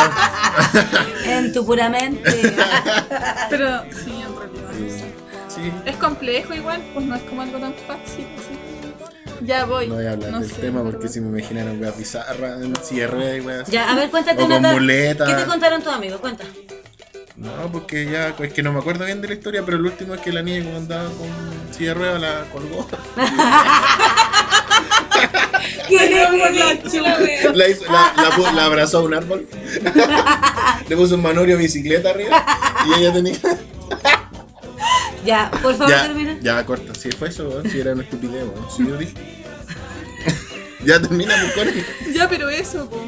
esto. 0.74 1.30
En 1.30 1.52
tu 1.54 1.64
pura 1.64 1.88
mente. 1.88 2.54
Pero 3.48 3.82
sí, 4.04 4.17
Sí. 5.62 5.72
Es 5.86 5.96
complejo 5.96 6.54
igual, 6.54 6.80
pues 6.94 7.04
no 7.06 7.14
es 7.16 7.22
como 7.22 7.42
algo 7.42 7.58
tan 7.58 7.74
fácil. 7.86 8.26
así. 8.36 8.58
Ya 9.44 9.64
voy. 9.66 9.86
No 9.88 9.94
voy 9.96 10.06
a 10.06 10.12
hablar 10.12 10.30
No 10.32 10.40
del 10.40 10.50
sé, 10.50 10.60
tema 10.60 10.82
porque 10.82 10.96
verdad. 10.98 11.10
si 11.12 11.20
me 11.20 11.38
imaginaron 11.38 11.80
weas 11.80 11.96
bizarras 11.96 12.60
en 12.62 12.74
cierre 12.82 13.36
y 13.36 13.40
weas. 13.40 13.68
ya, 13.68 13.90
a 13.90 13.94
ver, 13.94 14.10
cuéntate 14.10 14.42
O 14.42 14.46
una 14.46 14.56
con 14.56 14.62
ta- 14.62 14.72
muleta. 14.72 15.26
¿Qué 15.26 15.34
te 15.34 15.44
contaron 15.44 15.82
tus 15.82 15.92
amigos? 15.92 16.20
Cuenta. 16.20 16.44
No, 17.36 17.70
porque 17.70 18.04
ya, 18.10 18.34
es 18.36 18.52
que 18.52 18.62
no 18.64 18.72
me 18.72 18.80
acuerdo 18.80 19.04
bien 19.04 19.20
de 19.20 19.28
la 19.28 19.34
historia, 19.34 19.62
pero 19.64 19.76
el 19.76 19.84
último 19.86 20.14
es 20.14 20.20
que 20.20 20.32
la 20.32 20.42
niña 20.42 20.62
cuando 20.62 20.78
andaba 20.78 21.04
con 21.10 21.28
silla 21.72 21.90
de 21.90 21.94
ruedas 21.94 22.20
la 22.20 22.44
colgó. 22.52 22.88
La, 27.54 27.68
hizo- 27.68 27.84
la, 27.90 28.52
la 28.54 28.64
abrazó 28.64 28.98
a 28.98 29.02
un 29.02 29.14
árbol. 29.14 29.46
Le 30.88 30.96
puso 30.96 31.14
un 31.14 31.22
manorio 31.22 31.56
de 31.56 31.62
bicicleta 31.62 32.10
arriba. 32.10 32.44
Y 32.86 33.00
ella 33.00 33.12
tenía. 33.12 33.36
Ya, 35.24 35.50
por 35.62 35.74
favor, 35.74 35.90
Ya, 35.90 36.02
termina. 36.04 36.38
ya 36.40 36.64
corta. 36.64 36.94
Si 36.94 37.10
fue 37.10 37.28
eso, 37.28 37.48
weón. 37.48 37.68
Si 37.70 37.80
era 37.80 37.92
una 37.92 38.02
estupidez, 38.02 38.44
weón. 38.44 38.70
Si 38.74 38.86
yo 38.86 38.96
dije. 38.96 39.14
ya 40.84 41.00
termina, 41.00 41.34
pues, 41.40 41.52
Connie. 41.54 41.84
Ya, 42.14 42.28
pero 42.28 42.48
eso, 42.48 42.88
po. 42.88 43.04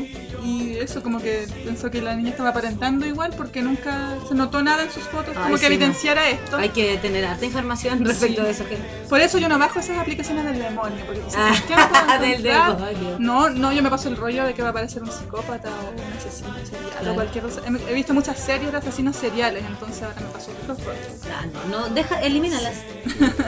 Eso 0.80 1.02
como 1.02 1.20
que 1.20 1.46
pensó 1.64 1.90
que 1.90 2.00
la 2.02 2.16
niña 2.16 2.30
estaba 2.30 2.48
aparentando 2.50 3.06
igual 3.06 3.32
porque 3.36 3.62
nunca 3.62 4.16
se 4.28 4.34
notó 4.34 4.62
nada 4.62 4.82
en 4.82 4.90
sus 4.90 5.02
fotos, 5.04 5.34
Ay, 5.36 5.42
como 5.44 5.56
sí, 5.56 5.62
que 5.62 5.68
no. 5.68 5.74
evidenciara 5.74 6.28
esto. 6.28 6.56
Hay 6.56 6.70
que 6.70 6.96
tener 6.98 7.24
harta 7.26 7.44
información 7.44 8.04
respecto 8.04 8.40
Sí. 8.40 8.44
de 8.46 8.50
eso. 8.50 8.68
que- 8.68 8.76
Por 9.08 9.20
eso 9.20 9.38
yo 9.38 9.48
no 9.48 9.58
bajo 9.58 9.78
esas 9.80 9.98
aplicaciones 9.98 10.44
del 10.44 10.58
demonio, 10.58 11.04
porque 11.06 11.22
Ah, 11.36 11.52
¿por 11.56 11.62
qué 11.68 11.76
no 11.76 12.20
del 12.20 12.42
demonio. 12.42 13.16
No, 13.18 13.50
no, 13.50 13.72
yo 13.72 13.82
me 13.82 13.90
paso 13.90 14.08
el 14.08 14.16
rollo 14.16 14.44
de 14.44 14.54
que 14.54 14.62
va 14.62 14.68
a 14.68 14.70
aparecer 14.70 15.02
un 15.02 15.10
psicópata 15.12 15.68
o 15.68 15.90
un 15.90 16.12
asesino 16.18 16.54
serial 16.64 16.90
Claro. 16.92 17.12
o 17.12 17.14
cualquier 17.14 17.44
cosa. 17.44 17.60
He, 17.66 17.90
he 17.90 17.94
visto 17.94 18.14
muchas 18.14 18.38
series 18.38 18.72
de 18.72 18.78
asesinos 18.78 19.16
seriales, 19.16 19.64
entonces 19.66 20.02
ahora 20.02 20.20
me 20.20 20.26
paso 20.28 20.50
los 20.66 20.78
rollos. 20.84 21.00
Ah, 21.32 21.44
no, 21.70 21.78
no, 21.88 21.94
deja, 21.94 22.20
elimínalas. 22.22 22.74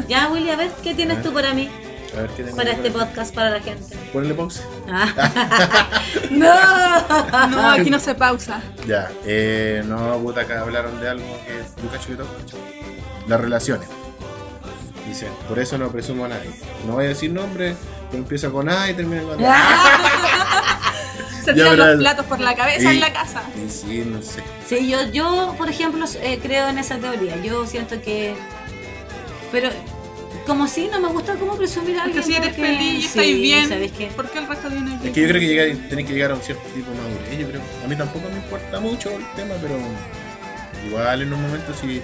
ya, 0.09 0.29
Willy, 0.29 0.51
a 0.51 0.57
ver, 0.57 0.71
¿qué 0.83 0.95
tienes 0.95 1.23
tú 1.23 1.33
para 1.33 1.55
mí? 1.55 1.71
A 2.15 2.21
ver 2.21 2.31
qué 2.31 2.43
tengo 2.45 2.57
Para 2.57 2.71
que 2.71 2.77
este 2.77 2.91
podcast, 2.91 3.35
para 3.35 3.51
la 3.51 3.61
gente. 3.61 3.97
Ponle 4.13 4.35
pausa. 4.35 4.63
Ah. 4.89 5.89
no. 6.31 7.49
No, 7.49 7.71
aquí 7.71 7.91
no 7.91 7.99
se 7.99 8.15
pausa. 8.15 8.61
Ya, 8.87 9.11
eh, 9.25 9.83
no, 9.87 10.19
puta, 10.19 10.43
acá 10.43 10.61
hablaron 10.61 11.01
de 11.01 11.09
algo 11.09 11.25
que 11.47 11.63
que 12.07 12.15
todo 12.15 12.27
cacho. 12.39 12.59
Las 13.27 13.41
relaciones. 13.41 13.89
Dice, 15.07 15.29
por 15.49 15.59
eso 15.59 15.79
no 15.79 15.91
presumo 15.91 16.27
a 16.27 16.29
nadie. 16.29 16.51
No 16.87 16.95
voy 16.95 17.07
a 17.07 17.09
decir 17.09 17.31
nombre, 17.33 17.75
pero 18.11 18.23
empieza 18.23 18.51
con 18.51 18.69
A 18.69 18.91
y 18.91 18.95
termina 18.95 19.23
con 19.23 19.45
A. 19.45 20.79
Se 21.45 21.55
tiran 21.55 21.77
los 21.77 21.97
platos 21.99 22.27
por 22.27 22.41
la 22.41 22.55
cabeza 22.55 22.93
en 22.93 23.01
la 23.01 23.13
casa. 23.13 23.43
Sí, 23.69 24.05
no 24.07 24.23
sé. 24.23 24.43
Sí, 24.67 24.89
yo, 24.89 25.03
yo 25.11 25.55
por 25.59 25.69
ejemplo, 25.69 26.07
eh, 26.23 26.39
creo 26.41 26.69
en 26.69 26.79
esa 26.79 26.99
teoría. 26.99 27.37
Yo 27.43 27.67
siento 27.67 28.01
que. 28.01 28.37
Pero, 29.51 29.71
como 30.47 30.67
si 30.67 30.89
no 30.89 31.01
me 31.01 31.09
gusta 31.09 31.35
cómo 31.37 31.57
presumir 31.57 31.99
a 31.99 32.05
Porque 32.05 32.19
alguien. 32.21 32.25
si 32.25 32.35
eres 32.43 32.55
porque- 32.57 32.63
feliz 32.77 32.95
y 32.95 33.01
sí, 33.03 33.07
estáis 33.07 33.37
bien, 33.41 33.69
¿sabes 33.69 33.93
qué? 33.93 34.07
¿por 34.09 34.31
qué 34.31 34.39
el 34.39 34.47
resto 34.49 34.71
viene 34.71 34.95
aquí? 34.97 35.09
Es 35.09 35.15
que 35.15 35.21
yo 35.23 35.29
creo 35.29 35.41
que 35.41 35.47
llegar, 35.47 35.89
tenés 35.89 36.07
que 36.07 36.13
llegar 36.15 36.31
a 36.33 36.35
un 36.35 36.43
cierto 36.43 36.69
tipo 36.75 36.91
de 36.91 36.97
madurez. 36.97 37.39
Yo 37.39 37.49
creo. 37.49 37.61
A 37.85 37.89
mí 37.89 37.97
tampoco 37.97 38.29
me 38.29 38.37
importa 38.37 38.81
mucho 38.81 39.11
el 39.11 39.25
tema, 39.37 39.55
pero 39.61 39.77
igual 40.87 41.23
en 41.23 41.33
un 41.33 41.43
momento 41.43 41.73
si 41.75 42.03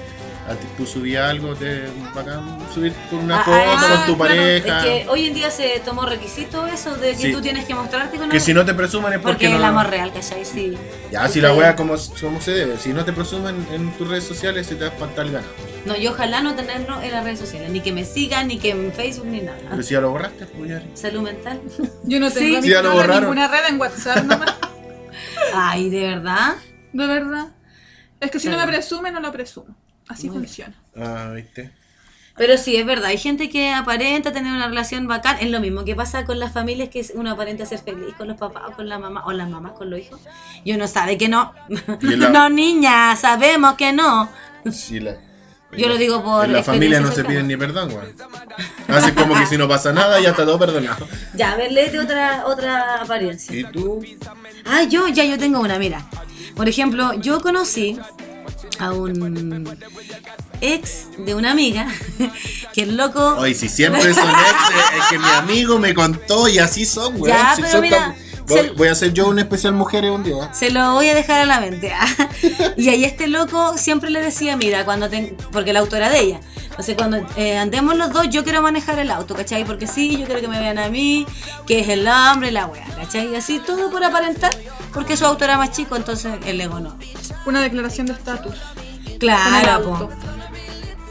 a 0.48 0.54
ti 0.54 0.66
tú 0.76 0.86
subías 0.86 1.28
algo, 1.28 1.54
te 1.54 1.84
bacán 2.14 2.58
subir 2.74 2.92
con 3.10 3.18
una 3.20 3.40
Ah, 3.40 3.44
foto 3.44 3.56
ah, 3.58 3.76
con 4.06 4.06
tu 4.06 4.16
claro. 4.16 4.18
pareja. 4.18 4.78
Es 4.78 4.84
que 5.02 5.08
hoy 5.08 5.26
en 5.26 5.34
día 5.34 5.50
se 5.50 5.80
tomó 5.84 6.06
requisito 6.06 6.66
eso 6.66 6.96
de 6.96 7.10
que 7.10 7.16
Sí. 7.16 7.32
tú 7.32 7.40
tienes 7.42 7.66
que 7.66 7.74
mostrarte 7.74 8.12
con 8.16 8.30
Que 8.30 8.36
alguien. 8.36 8.40
si 8.40 8.54
no 8.54 8.64
te 8.64 8.72
presuman 8.74 9.12
es 9.12 9.18
Porque 9.18 9.46
porque, 9.46 9.54
el 9.54 9.60
no. 9.60 9.66
amor 9.66 9.88
real, 9.90 10.12
¿cachai? 10.12 10.44
Sí. 10.44 10.76
Ya, 11.12 11.28
si 11.28 11.40
la 11.40 11.52
wea 11.54 11.76
como, 11.76 11.94
como 12.20 12.40
se 12.40 12.52
debe. 12.52 12.78
Si 12.78 12.92
no 12.94 13.04
te 13.04 13.12
presumen 13.12 13.66
en 13.72 13.92
tus 13.98 14.08
redes 14.08 14.24
sociales, 14.24 14.66
se 14.66 14.74
te 14.76 14.84
va 14.84 14.90
a 14.90 14.94
espantar 14.94 15.26
el 15.26 15.32
ganado. 15.32 15.52
No, 15.84 15.96
yo 15.96 16.10
ojalá 16.12 16.40
no 16.42 16.54
tenerlo 16.54 17.00
en 17.02 17.10
las 17.12 17.24
redes 17.24 17.38
sociales. 17.38 17.70
Ni 17.70 17.80
que 17.80 17.92
me 17.92 18.04
sigan, 18.04 18.48
ni 18.48 18.58
que 18.58 18.70
en 18.70 18.92
Facebook, 18.92 19.26
ni 19.26 19.40
nada. 19.40 19.58
Pero 19.70 19.82
si 19.82 19.94
ya 19.94 20.00
lo 20.00 20.10
borraste, 20.10 20.46
pues 20.46 20.70
ya. 20.70 20.82
Salud 20.94 21.22
mental. 21.22 21.60
Yo 22.04 22.20
no 22.20 22.30
tengo 22.32 22.62
Sí, 22.62 22.68
ya 22.70 22.82
lo 22.82 22.90
ninguna- 22.94 23.20
ninguna 23.20 23.48
red 23.48 23.68
en 23.68 23.80
WhatsApp 23.80 24.24
nomás. 24.24 24.54
Ay, 25.54 25.88
¿de 25.90 26.00
verdad? 26.00 26.56
De 26.92 27.06
verdad. 27.06 27.48
Es 28.20 28.30
que 28.30 28.40
si 28.40 28.48
no 28.48 28.56
me 28.58 28.66
presume, 28.66 29.10
no 29.12 29.20
lo 29.20 29.30
presumo. 29.32 29.76
Así 30.08 30.28
funciona. 30.28 30.74
Ah, 30.96 31.32
viste. 31.34 31.70
Pero 32.36 32.56
sí, 32.56 32.76
es 32.76 32.86
verdad. 32.86 33.06
Hay 33.06 33.18
gente 33.18 33.48
que 33.50 33.72
aparenta 33.72 34.32
tener 34.32 34.52
una 34.52 34.68
relación 34.68 35.08
bacán. 35.08 35.38
Es 35.40 35.50
lo 35.50 35.60
mismo 35.60 35.84
que 35.84 35.96
pasa 35.96 36.24
con 36.24 36.38
las 36.38 36.52
familias 36.52 36.88
que 36.88 37.04
uno 37.14 37.32
aparenta 37.32 37.66
ser 37.66 37.80
feliz 37.80 38.14
con 38.16 38.28
los 38.28 38.36
papás 38.36 38.62
o 38.68 38.72
con 38.72 38.88
la 38.88 38.98
mamá 38.98 39.24
o 39.26 39.32
las 39.32 39.48
mamás 39.50 39.72
con 39.72 39.90
los 39.90 39.98
hijos. 40.00 40.20
Y 40.64 40.72
uno 40.72 40.86
sabe 40.86 41.18
que 41.18 41.28
no. 41.28 41.52
La- 42.00 42.28
no, 42.30 42.48
niña, 42.48 43.16
sabemos 43.16 43.74
que 43.74 43.92
no. 43.92 44.28
Sí, 44.72 45.00
la- 45.00 45.16
Yo 45.76 45.88
lo 45.88 45.96
digo 45.98 46.22
por 46.22 46.44
En 46.46 46.52
la 46.52 46.62
familia 46.62 47.00
no 47.00 47.10
se 47.10 47.24
piden 47.24 47.48
ni 47.48 47.56
perdón, 47.56 47.88
weón. 47.90 48.14
Hacen 48.86 49.14
como 49.16 49.34
que 49.34 49.44
si 49.46 49.58
no 49.58 49.66
pasa 49.68 49.92
nada, 49.92 50.20
ya 50.20 50.30
está 50.30 50.44
todo 50.44 50.58
perdonado. 50.60 51.08
Ya, 51.34 51.52
a 51.52 51.56
ver, 51.56 51.72
léete 51.72 51.98
otra, 51.98 52.46
otra 52.46 53.02
apariencia. 53.02 53.54
¿Y 53.54 53.64
tú? 53.64 54.00
Ah, 54.64 54.84
yo, 54.84 55.08
ya 55.08 55.24
yo 55.24 55.38
tengo 55.38 55.58
una, 55.60 55.76
mira. 55.78 56.06
Por 56.54 56.68
ejemplo, 56.68 57.14
yo 57.14 57.40
conocí 57.40 57.98
a 58.78 58.92
un 58.92 59.76
ex 60.60 61.06
de 61.18 61.34
una 61.34 61.52
amiga 61.52 61.86
que 62.72 62.82
el 62.82 62.96
loco... 62.96 63.36
Oye, 63.38 63.54
si 63.54 63.68
siempre 63.68 64.12
son 64.14 64.28
ex, 64.28 64.98
es 65.00 65.04
que 65.10 65.18
mi 65.18 65.28
amigo 65.28 65.78
me 65.78 65.94
contó 65.94 66.48
y 66.48 66.58
así 66.58 66.84
son, 66.84 67.14
weón. 67.20 67.28
Ya, 67.36 67.54
Si 67.54 67.62
pero 67.62 67.72
son 67.72 67.80
mira, 67.82 67.98
tan- 68.46 68.76
voy, 68.76 68.88
a 68.88 68.92
hacer 68.92 69.12
yo 69.12 69.28
un 69.28 69.38
especial 69.38 69.74
mujeres 69.74 70.10
un 70.10 70.24
día. 70.24 70.52
Se 70.52 70.70
lo 70.70 70.94
voy 70.94 71.08
a 71.08 71.14
dejar 71.14 71.40
a 71.42 71.44
la 71.46 71.60
mente. 71.60 71.92
¿ah? 71.92 72.06
Y 72.76 72.88
ahí 72.88 73.04
este 73.04 73.26
loco 73.28 73.76
siempre 73.76 74.10
le 74.10 74.20
decía, 74.20 74.56
mira, 74.56 74.84
cuando 74.84 75.08
te... 75.08 75.36
porque 75.52 75.70
el 75.70 75.76
auto 75.76 75.96
era 75.96 76.08
de 76.10 76.20
ella. 76.20 76.40
Entonces 76.70 76.94
cuando 76.96 77.18
eh, 77.36 77.58
andemos 77.58 77.96
los 77.96 78.12
dos, 78.12 78.28
yo 78.30 78.44
quiero 78.44 78.62
manejar 78.62 78.98
el 79.00 79.10
auto, 79.10 79.34
¿cachai? 79.34 79.64
Porque 79.64 79.86
sí, 79.88 80.16
yo 80.16 80.26
quiero 80.26 80.40
que 80.40 80.46
me 80.48 80.60
vean 80.60 80.78
a 80.78 80.88
mí, 80.88 81.26
que 81.66 81.80
es 81.80 81.88
el 81.88 82.06
hombre, 82.06 82.52
la 82.52 82.66
wea, 82.66 82.86
¿cachai? 82.96 83.32
Y 83.32 83.34
así 83.34 83.58
todo 83.58 83.90
por 83.90 84.02
aparentar, 84.04 84.52
porque 84.94 85.16
su 85.16 85.26
auto 85.26 85.44
era 85.44 85.58
más 85.58 85.72
chico, 85.72 85.96
entonces 85.96 86.34
el 86.46 86.60
ego 86.60 86.78
no. 86.78 86.96
Una 87.48 87.62
declaración 87.62 88.06
de 88.06 88.12
estatus. 88.12 88.56
Claro. 89.18 90.10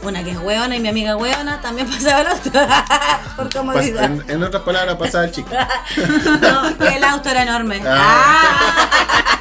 Una 0.02 0.22
que 0.22 0.30
es 0.30 0.38
hueona 0.38 0.76
y 0.76 0.80
mi 0.80 0.88
amiga 0.88 1.16
hueona 1.16 1.60
también 1.60 1.90
pasaba 1.90 2.20
el 2.20 2.26
auto. 2.28 2.50
por 3.36 3.48
Pas- 3.48 3.52
comodidad. 3.52 4.04
en, 4.04 4.24
en 4.28 4.42
otras 4.44 4.62
palabras, 4.62 4.94
pasaba 4.96 5.24
el 5.24 5.32
chico. 5.32 5.50
No, 6.40 6.78
que 6.78 6.96
el 6.96 7.02
auto 7.02 7.28
era 7.28 7.42
enorme. 7.42 7.82
Ah. 7.84 8.54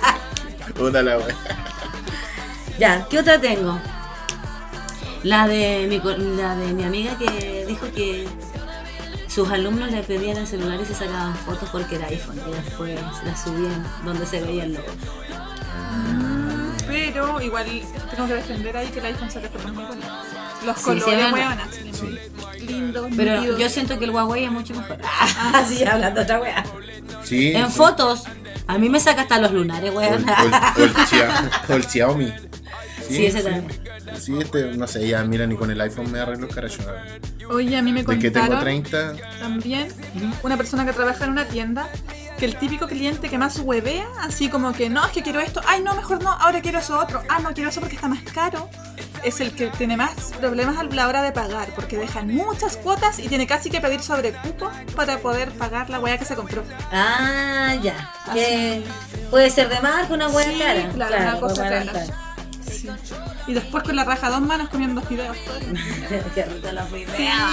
Ah. 0.01 0.17
Puta 0.75 1.03
la 1.03 1.17
wea. 1.19 1.35
Ya, 2.79 3.05
¿qué 3.09 3.19
otra 3.19 3.39
tengo? 3.39 3.79
La 5.23 5.47
de 5.47 5.85
mi, 5.87 5.99
co- 5.99 6.17
la 6.17 6.55
de 6.55 6.73
mi 6.73 6.83
amiga 6.83 7.15
que 7.17 7.65
dijo 7.67 7.85
que 7.95 8.27
sus 9.27 9.49
alumnos 9.51 9.91
le 9.91 10.01
pedían 10.01 10.37
el 10.37 10.47
celular 10.47 10.79
y 10.81 10.85
se 10.85 10.95
sacaban 10.95 11.35
fotos 11.35 11.69
porque 11.71 11.95
era 11.97 12.07
iPhone 12.07 12.39
y 12.47 12.51
después 12.51 12.99
la 13.23 13.35
subían 13.37 13.85
donde 14.03 14.25
se 14.25 14.41
veía 14.41 14.63
el 14.63 14.73
logo. 14.73 14.87
Pero 17.17 17.41
igual 17.41 17.65
tengo 18.15 18.27
que 18.27 18.33
defender 18.35 18.77
ahí 18.77 18.87
que 18.89 18.99
el 18.99 19.05
iPhone 19.07 19.31
saca 19.31 19.49
fotos 19.49 19.73
muy 19.73 19.83
bonitas. 19.85 20.11
Los 20.65 20.77
Sí, 20.77 20.83
colores, 20.83 21.03
sí, 21.03 21.09
salen 21.11 21.31
muy 21.31 22.59
lindos, 22.67 23.07
Pero 23.17 23.57
yo 23.57 23.69
siento 23.69 23.97
que 23.97 24.05
el 24.05 24.11
Huawei 24.11 24.43
es 24.45 24.51
mucho 24.51 24.75
mejor. 24.75 24.97
Ah, 25.03 25.65
sí, 25.67 25.83
hablando 25.83 26.21
otra 26.21 26.39
wea. 26.39 26.63
Sí. 27.23 27.53
En 27.55 27.67
sí. 27.67 27.73
fotos, 27.77 28.23
a 28.67 28.77
mí 28.77 28.89
me 28.89 28.99
saca 28.99 29.21
hasta 29.23 29.39
los 29.39 29.51
lunares, 29.51 29.91
weón. 29.93 30.25
o 30.29 30.83
el- 30.83 30.93
o 31.69 31.73
el 31.73 31.83
Xiaomi. 31.85 32.31
Sí, 33.09 33.25
ese 33.25 33.41
también. 33.41 33.67
Sí, 34.19 34.37
este, 34.39 34.63
no 34.77 34.87
sé, 34.87 35.07
ya 35.07 35.23
mira, 35.23 35.47
ni 35.47 35.55
con 35.55 35.71
el 35.71 35.79
iPhone 35.81 36.11
me 36.11 36.19
arreglo 36.19 36.47
el 36.47 36.53
caracho. 36.53 36.79
Oye, 37.49 37.77
a 37.77 37.81
mí 37.81 37.91
me 37.93 38.03
De 38.03 38.19
que 38.19 38.29
tengo 38.29 38.47
contaron 38.47 38.63
30. 38.83 39.13
también 39.39 39.87
una 40.43 40.55
persona 40.57 40.85
que 40.85 40.93
trabaja 40.93 41.23
en 41.25 41.31
una 41.31 41.45
tienda 41.45 41.89
que 42.37 42.45
el 42.45 42.55
típico 42.57 42.87
cliente 42.87 43.29
que 43.29 43.37
más 43.37 43.59
huevea, 43.59 44.07
así 44.21 44.49
como 44.49 44.71
que 44.73 44.89
no, 44.89 45.05
es 45.05 45.11
que 45.11 45.23
quiero 45.23 45.39
esto, 45.39 45.61
ay 45.67 45.81
no, 45.81 45.95
mejor 45.95 46.21
no, 46.23 46.31
ahora 46.31 46.61
quiero 46.61 46.79
eso 46.79 46.99
otro, 46.99 47.21
ah 47.29 47.39
no, 47.39 47.53
quiero 47.53 47.69
eso 47.69 47.79
porque 47.79 47.95
está 47.95 48.07
más 48.07 48.21
caro, 48.33 48.69
es 49.23 49.39
el 49.41 49.51
que 49.53 49.67
tiene 49.67 49.97
más 49.97 50.11
problemas 50.39 50.77
a 50.77 50.83
la 50.83 51.07
hora 51.07 51.23
de 51.23 51.31
pagar, 51.31 51.69
porque 51.75 51.97
dejan 51.97 52.27
muchas 52.33 52.77
cuotas 52.77 53.19
y 53.19 53.27
tiene 53.27 53.47
casi 53.47 53.69
que 53.69 53.81
pedir 53.81 54.01
sobre 54.01 54.33
cupo 54.33 54.69
para 54.95 55.17
poder 55.17 55.51
pagar 55.51 55.89
la 55.89 55.99
hueá 55.99 56.17
que 56.17 56.25
se 56.25 56.35
compró. 56.35 56.63
Ah, 56.91 57.75
ya. 57.81 58.11
Que 58.33 58.83
puede 59.31 59.49
ser 59.49 59.69
de 59.69 59.79
marca, 59.81 60.13
una 60.13 60.27
buena 60.27 60.51
Sí, 60.51 60.59
cara. 60.59 60.89
claro, 60.93 61.15
una 61.17 61.39
cosa 61.39 61.61
buena 61.67 61.91
cara. 61.91 62.05
Sí. 62.71 62.89
Y 63.47 63.53
después 63.53 63.83
con 63.83 63.95
la 63.95 64.03
raja 64.03 64.29
dos 64.29 64.41
manos 64.41 64.69
comiendo 64.69 65.01
fideos. 65.01 65.35
Qué 66.35 66.45
rico 66.45 66.71
la 66.71 66.85
primera. 66.85 67.45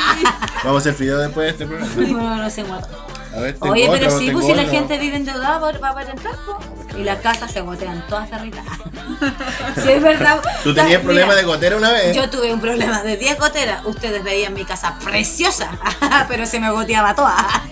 Vamos 0.64 0.86
a 0.86 0.90
hacer 0.90 1.00
video 1.00 1.18
después 1.18 1.46
de 1.46 1.50
este 1.52 1.66
programa. 1.66 1.94
No, 2.36 2.36
no 2.42 2.50
sé 2.50 2.64
cuánto. 2.64 2.88
A 3.36 3.40
ver, 3.40 3.54
tengo 3.54 3.72
Oye, 3.72 3.88
pero 3.90 4.06
otro, 4.06 4.18
sí, 4.18 4.26
tengo 4.26 4.38
pues 4.40 4.46
si 4.50 4.54
la 4.54 4.62
otro. 4.62 4.74
gente 4.74 4.98
vive 4.98 5.16
endeudada 5.16 5.58
va 5.58 5.72
va 5.92 6.00
a 6.00 6.02
entrar, 6.04 6.34
po. 6.46 6.58
Y 6.96 7.02
las 7.02 7.18
casas 7.20 7.50
se 7.50 7.60
gotean 7.62 8.06
todas 8.08 8.30
cerritas. 8.30 8.64
sí, 9.82 9.90
es 9.90 10.02
verdad. 10.02 10.40
Tú 10.62 10.72
tenías 10.72 11.00
Da- 11.00 11.04
problema 11.04 11.26
mira, 11.28 11.36
de 11.38 11.42
gotera 11.44 11.76
una 11.76 11.90
vez. 11.90 12.14
Yo 12.14 12.30
tuve 12.30 12.52
un 12.52 12.60
problema 12.60 13.02
de 13.02 13.16
10 13.16 13.38
goteras. 13.38 13.84
Ustedes 13.84 14.22
veían 14.22 14.54
mi 14.54 14.64
casa 14.64 14.96
preciosa, 15.02 15.70
pero 16.28 16.46
se 16.46 16.60
me 16.60 16.70
goteaba 16.70 17.14
toda. 17.14 17.62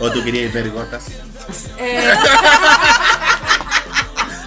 O 0.00 0.10
tú 0.10 0.24
querías 0.24 0.52
ver 0.52 0.70
gotas. 0.70 1.04
Eh, 1.78 2.10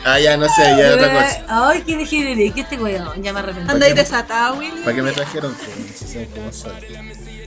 Ah, 0.05 0.17
ya 0.19 0.37
no 0.37 0.47
sé, 0.49 0.63
ya 0.77 0.93
otra 0.95 1.13
cosa. 1.13 1.43
Ay, 1.69 1.83
qué 1.83 1.97
dije 1.97 2.51
que 2.53 2.61
este 2.61 2.77
weón, 2.77 3.21
ya 3.21 3.31
me 3.33 3.39
arrepentí. 3.41 3.71
Anda 3.71 3.85
ahí 3.85 3.93
desatado, 3.93 4.55
Willy. 4.55 4.81
¿Para 4.81 4.95
qué 4.95 5.01
me 5.03 5.11
trajeron? 5.11 5.53
Pues, 5.53 5.97
si 5.99 6.07
saben 6.07 6.29
cómo 6.33 6.51
soy. 6.51 6.71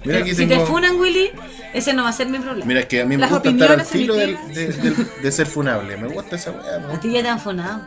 Mira 0.05 0.19
aquí 0.19 0.35
si 0.35 0.47
te 0.47 0.59
funan, 0.61 0.99
Willy, 0.99 1.31
ese 1.73 1.93
no 1.93 2.03
va 2.05 2.09
a 2.11 2.13
ser 2.13 2.27
mi 2.29 2.39
problema. 2.39 2.67
Mira, 2.67 2.81
es 2.81 2.87
que 2.87 3.01
a 3.03 3.05
mí 3.05 3.17
me 3.17 3.21
Las 3.23 3.31
gusta 3.31 3.51
estar 3.51 3.73
al 3.73 3.85
filo 3.85 4.15
del- 4.15 4.37
de, 4.53 5.33
ser 5.33 5.47
funable. 5.47 5.97
Me 5.97 6.09
gusta 6.09 6.37
esa 6.37 6.51
weá, 6.51 6.77
A 6.77 6.79
¿no? 6.79 6.99
ti 7.01 7.13
ya 7.13 7.23
te 7.23 7.29
han 7.29 7.41
funado. 7.41 7.83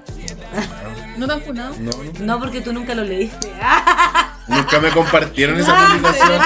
¿No 1.17 1.27
te 1.27 1.33
han 1.33 1.41
funado? 1.41 1.75
No, 2.19 2.39
porque 2.39 2.61
tú 2.61 2.73
nunca 2.73 2.93
lo 2.95 3.03
leíste. 3.03 3.51
Nunca 4.47 4.79
me 4.79 4.89
compartieron 4.91 5.59
esa 5.59 5.73
Ah, 5.75 5.89
publicación. 5.91 6.41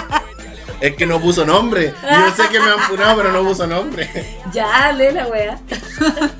Es 0.79 0.95
que 0.95 1.05
no 1.05 1.19
puso 1.19 1.45
nombre. 1.45 1.93
Yo 2.01 2.31
sé 2.43 2.49
que 2.49 2.59
me 2.59 2.69
han 2.71 2.79
funado, 2.79 3.17
pero 3.17 3.31
no 3.33 3.43
puso 3.43 3.67
nombre. 3.67 4.09
Ya, 4.53 4.91
lee 4.93 5.11
la 5.11 5.27
wea. 5.27 5.59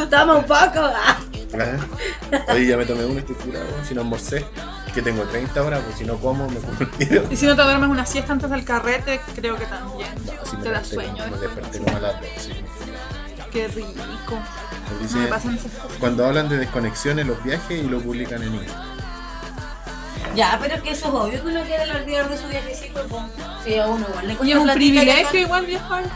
Toma 0.10 0.36
un 0.36 0.44
poco. 0.46 0.80
Ah. 0.80 1.18
Oye, 2.54 2.68
ya 2.68 2.78
me 2.78 2.86
tomé 2.86 3.04
uno, 3.06 3.20
estoy 3.20 3.36
curado. 3.36 3.66
Si 3.86 3.94
no 3.94 4.02
almorcé, 4.02 4.46
que 4.92 5.02
tengo 5.02 5.24
30 5.24 5.62
horas, 5.64 5.82
pues 5.86 5.98
si 5.98 6.06
no 6.06 6.18
como, 6.18 6.48
me 6.50 6.58
como 6.60 6.78
el 6.80 6.90
tiro. 6.92 7.24
Y 7.30 7.36
si 7.36 7.46
no 7.46 7.56
te 7.56 7.62
duermes 7.64 7.90
una 7.90 8.06
siesta 8.06 8.34
antes 8.34 8.50
del 8.50 8.64
carrete, 8.66 9.20
creo 9.36 9.58
que 9.58 9.66
también. 9.66 10.10
Me 10.58 10.64
te 10.64 10.72
da 10.72 10.84
sueño. 10.84 11.24
como- 11.24 11.36
Me 11.36 11.42
desperté 11.42 11.80
como 11.80 11.98
a 11.98 12.00
las 12.00 12.14
12. 12.22 12.56
Qué 13.52 13.68
rico. 13.68 13.90
Me 13.96 14.00
No 14.00 14.96
me 14.96 15.02
dice, 15.08 15.28
pasan 15.28 15.56
esas 15.58 15.72
cosas. 15.74 15.98
cuando 16.00 16.26
hablan 16.26 16.50
de 16.50 16.58
desconexiones, 16.58 17.26
los 17.28 17.44
viajes 17.44 17.84
y 17.84 17.88
lo 17.88 18.00
publican 18.02 18.42
en 18.44 18.56
Instagram. 18.56 18.90
Ya, 20.36 20.58
pero 20.62 20.76
es 20.76 20.82
que 20.84 20.92
eso 20.92 21.08
es 21.08 21.14
obvio 21.14 21.42
que 21.44 21.48
uno 21.50 21.62
quiere 21.64 21.84
el 21.84 21.92
olvidar 21.96 22.30
de 22.30 22.38
su 22.38 22.48
viajecito. 22.48 23.06
po. 23.08 23.26
Sí, 23.64 23.78
a 23.78 23.88
uno 23.88 24.06
igual 24.10 24.28
le 24.28 24.38
Y 24.48 24.52
es 24.52 24.58
un 24.58 24.70
privilegio 24.74 25.40
igual 25.40 25.66
viajar. 25.66 26.04
po. 26.04 26.10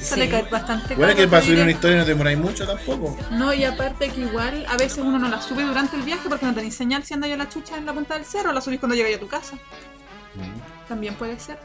Sí, 0.00 0.28
bastante 0.50 0.94
Bueno, 0.94 1.12
caro 1.12 1.16
que 1.16 1.28
para 1.28 1.42
subir 1.42 1.60
una 1.60 1.70
historia 1.70 1.96
no 1.98 2.04
te 2.04 2.10
demoráis 2.10 2.38
mucho 2.38 2.66
tampoco. 2.66 3.16
No, 3.30 3.52
y 3.54 3.64
aparte 3.64 4.08
que 4.08 4.20
igual 4.20 4.66
a 4.68 4.76
veces 4.76 4.98
uno 4.98 5.18
no 5.18 5.28
la 5.28 5.40
sube 5.40 5.62
durante 5.62 5.96
el 5.96 6.02
viaje 6.02 6.28
porque 6.28 6.46
no 6.46 6.54
tenéis 6.54 6.74
señal 6.74 7.04
si 7.04 7.14
anda 7.14 7.26
yo 7.26 7.36
la 7.36 7.48
chucha 7.48 7.76
en 7.76 7.86
la 7.86 7.92
punta 7.92 8.14
del 8.14 8.24
cerro, 8.24 8.52
la 8.52 8.60
subís 8.60 8.80
cuando 8.80 8.94
llegáis 8.94 9.16
a 9.16 9.20
tu 9.20 9.28
casa. 9.28 9.56
También 10.88 11.14
puede 11.14 11.38
ser. 11.38 11.58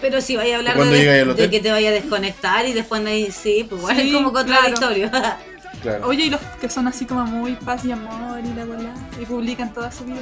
Pero 0.00 0.20
si 0.20 0.36
vaya 0.36 0.54
a 0.54 0.58
hablar 0.58 0.76
¿Cuándo 0.76 0.94
de, 0.94 1.50
que 1.50 1.60
te 1.60 1.70
vaya 1.70 1.88
a 1.88 1.92
desconectar 1.92 2.64
y 2.66 2.72
después 2.72 3.02
de 3.02 3.10
ahí, 3.10 3.32
sí, 3.32 3.66
pues 3.68 3.80
igual 3.80 3.96
Sí, 3.96 4.08
es 4.08 4.14
como 4.14 4.32
contradictorio. 4.32 5.10
Claro. 5.10 5.36
Oye, 6.04 6.24
y 6.24 6.30
los 6.30 6.40
que 6.60 6.68
son 6.68 6.86
así 6.88 7.04
como 7.06 7.24
muy 7.24 7.54
paz 7.56 7.84
y 7.84 7.92
amor 7.92 8.40
y 8.40 8.54
la 8.54 8.64
bola, 8.64 8.94
y 9.20 9.24
publican 9.26 9.72
toda 9.72 9.90
su 9.92 10.04
vida 10.04 10.16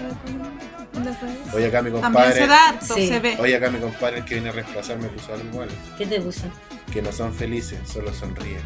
en 0.95 1.05
las 1.05 1.21
redes. 1.21 1.39
Oye, 1.55 1.67
acá 1.67 1.83
mi 1.83 1.91
También 1.91 2.03
compadre. 2.13 2.35
se 2.35 2.47
da 2.47 2.69
harto, 2.69 2.95
Sí. 2.95 3.09
se 3.09 3.21
ve. 3.21 3.37
Oye, 3.41 3.57
acá 3.57 3.71
mi 3.71 3.79
compadre 3.79 4.19
el 4.19 4.25
que 4.25 4.35
viene 4.35 4.49
a 4.51 4.53
reemplazar 4.53 4.99
me 4.99 5.09
puso 5.09 5.33
algo 5.35 5.45
igual. 5.49 5.69
¿Qué 5.99 6.07
te 6.07 6.21
puse? 6.21 6.43
Que 6.93 7.03
no 7.03 7.13
son 7.13 7.33
felices, 7.35 7.79
solo 7.91 8.13
sonríen. 8.13 8.61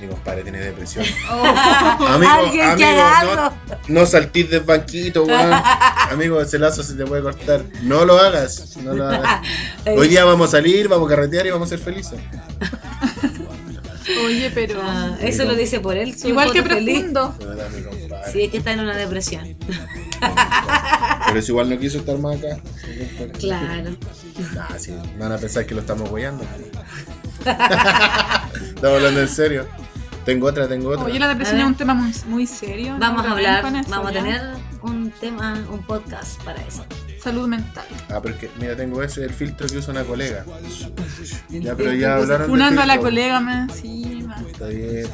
Mi 0.00 0.06
compadre 0.06 0.42
tiene 0.44 0.60
depresión. 0.60 1.04
Oh. 1.30 1.44
Alguien 2.30 2.76
que 2.76 2.84
haga 2.84 3.18
algo. 3.18 3.34
no, 3.34 3.52
no 3.88 4.06
saltís 4.06 4.48
del 4.50 4.60
banquito, 4.60 5.24
weón. 5.24 5.52
Amigo, 6.10 6.40
ese 6.40 6.58
lazo 6.58 6.82
se 6.84 6.94
te 6.94 7.04
puede 7.04 7.22
cortar. 7.22 7.64
No 7.82 8.04
lo 8.04 8.18
hagas, 8.18 8.76
no 8.76 8.94
lo 8.94 9.08
hagas. 9.08 9.40
Hoy 9.86 10.08
día 10.08 10.24
vamos 10.24 10.48
a 10.48 10.52
salir, 10.52 10.86
vamos 10.88 11.06
a 11.10 11.14
carretear 11.16 11.46
y 11.46 11.50
vamos 11.50 11.66
a 11.68 11.70
ser 11.70 11.78
felices. 11.80 12.20
Oye, 14.24 14.50
pero. 14.54 14.80
Ah, 14.82 15.16
eso 15.20 15.44
lo 15.44 15.54
dice 15.54 15.80
por 15.80 15.96
él. 15.96 16.14
igual 16.24 16.52
que 16.52 16.62
feliz. 16.62 17.00
profundo. 17.00 17.34
Compadre. 17.38 18.32
Sí, 18.32 18.42
es 18.42 18.50
que 18.50 18.58
está 18.58 18.72
en 18.72 18.80
una 18.80 18.96
depresión. 18.96 19.56
Pero 21.26 21.42
si 21.42 21.52
igual 21.52 21.70
no 21.70 21.78
quiso 21.78 21.98
estar 21.98 22.18
más 22.18 22.38
acá. 22.38 22.58
Claro. 23.38 23.96
Ah, 24.58 24.74
sí, 24.78 24.94
van 25.18 25.32
a 25.32 25.38
pensar 25.38 25.66
que 25.66 25.74
lo 25.74 25.80
estamos 25.80 26.12
guiando. 26.14 26.44
estamos 27.40 28.96
hablando 28.96 29.20
en 29.20 29.28
serio. 29.28 29.66
Tengo 30.24 30.46
otra, 30.46 30.68
tengo 30.68 30.90
otra. 30.90 31.04
Oye, 31.04 31.18
la 31.18 31.28
depresión 31.28 31.60
es 31.60 31.66
un 31.66 31.74
tema 31.74 31.94
muy, 31.94 32.12
muy 32.26 32.46
serio. 32.46 32.92
no 32.94 32.98
Vamos 32.98 33.24
a 33.24 33.32
hablar, 33.32 33.62
vamos 33.62 34.10
a 34.10 34.12
tener 34.12 34.42
un 34.82 35.10
tema, 35.10 35.54
un 35.70 35.82
podcast 35.82 36.42
para 36.42 36.60
eso. 36.62 36.84
Salud 37.22 37.48
mental. 37.48 37.84
Ah, 38.08 38.20
pero 38.22 38.34
es 38.34 38.40
que, 38.40 38.50
mira, 38.60 38.76
tengo 38.76 39.02
ese, 39.02 39.24
el 39.24 39.32
filtro 39.34 39.66
que 39.68 39.78
usa 39.78 39.92
una 39.92 40.04
colega. 40.04 40.44
Ya, 41.48 41.74
pero 41.74 41.92
ya 41.92 42.16
hablaron 42.16 42.42
de 42.42 42.48
Funando 42.48 42.80
a 42.82 42.86
la 42.86 42.98
colega 42.98 43.40
más 43.40 43.70
encima. 43.70 44.42
Está 44.50 44.66
bien. 44.68 45.06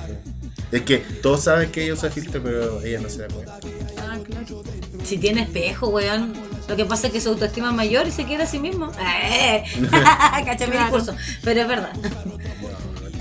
Es 0.73 0.83
que 0.83 0.99
todos 0.99 1.45
saben 1.45 1.71
que 1.71 1.85
ella 1.85 1.95
usa 1.95 2.11
filtro, 2.11 2.43
pero 2.43 2.83
ella 2.83 3.01
no 3.01 3.09
se 3.09 3.23
da 3.23 3.29
cuenta. 3.29 3.59
Ah, 3.99 4.19
claro. 4.25 4.63
Si 5.05 5.19
tiene 5.19 5.43
espejo, 5.43 5.89
weón. 5.89 6.33
Lo 6.67 6.77
que 6.77 6.85
pasa 6.87 7.09
es 7.09 7.13
que 7.13 7.21
su 7.21 7.29
autoestima 7.29 7.69
es 7.69 7.75
mayor 7.75 8.07
y 8.09 8.11
se 8.11 8.25
quiere 8.25 8.45
a 8.45 8.47
sí 8.47 8.59
mismo. 8.59 8.91
¡Eh! 9.01 9.63
Cacha 9.91 10.67
mi 10.67 10.73
Claro. 10.73 10.81
discurso. 10.97 11.15
Pero 11.43 11.61
es 11.63 11.69
verdad. 11.69 11.93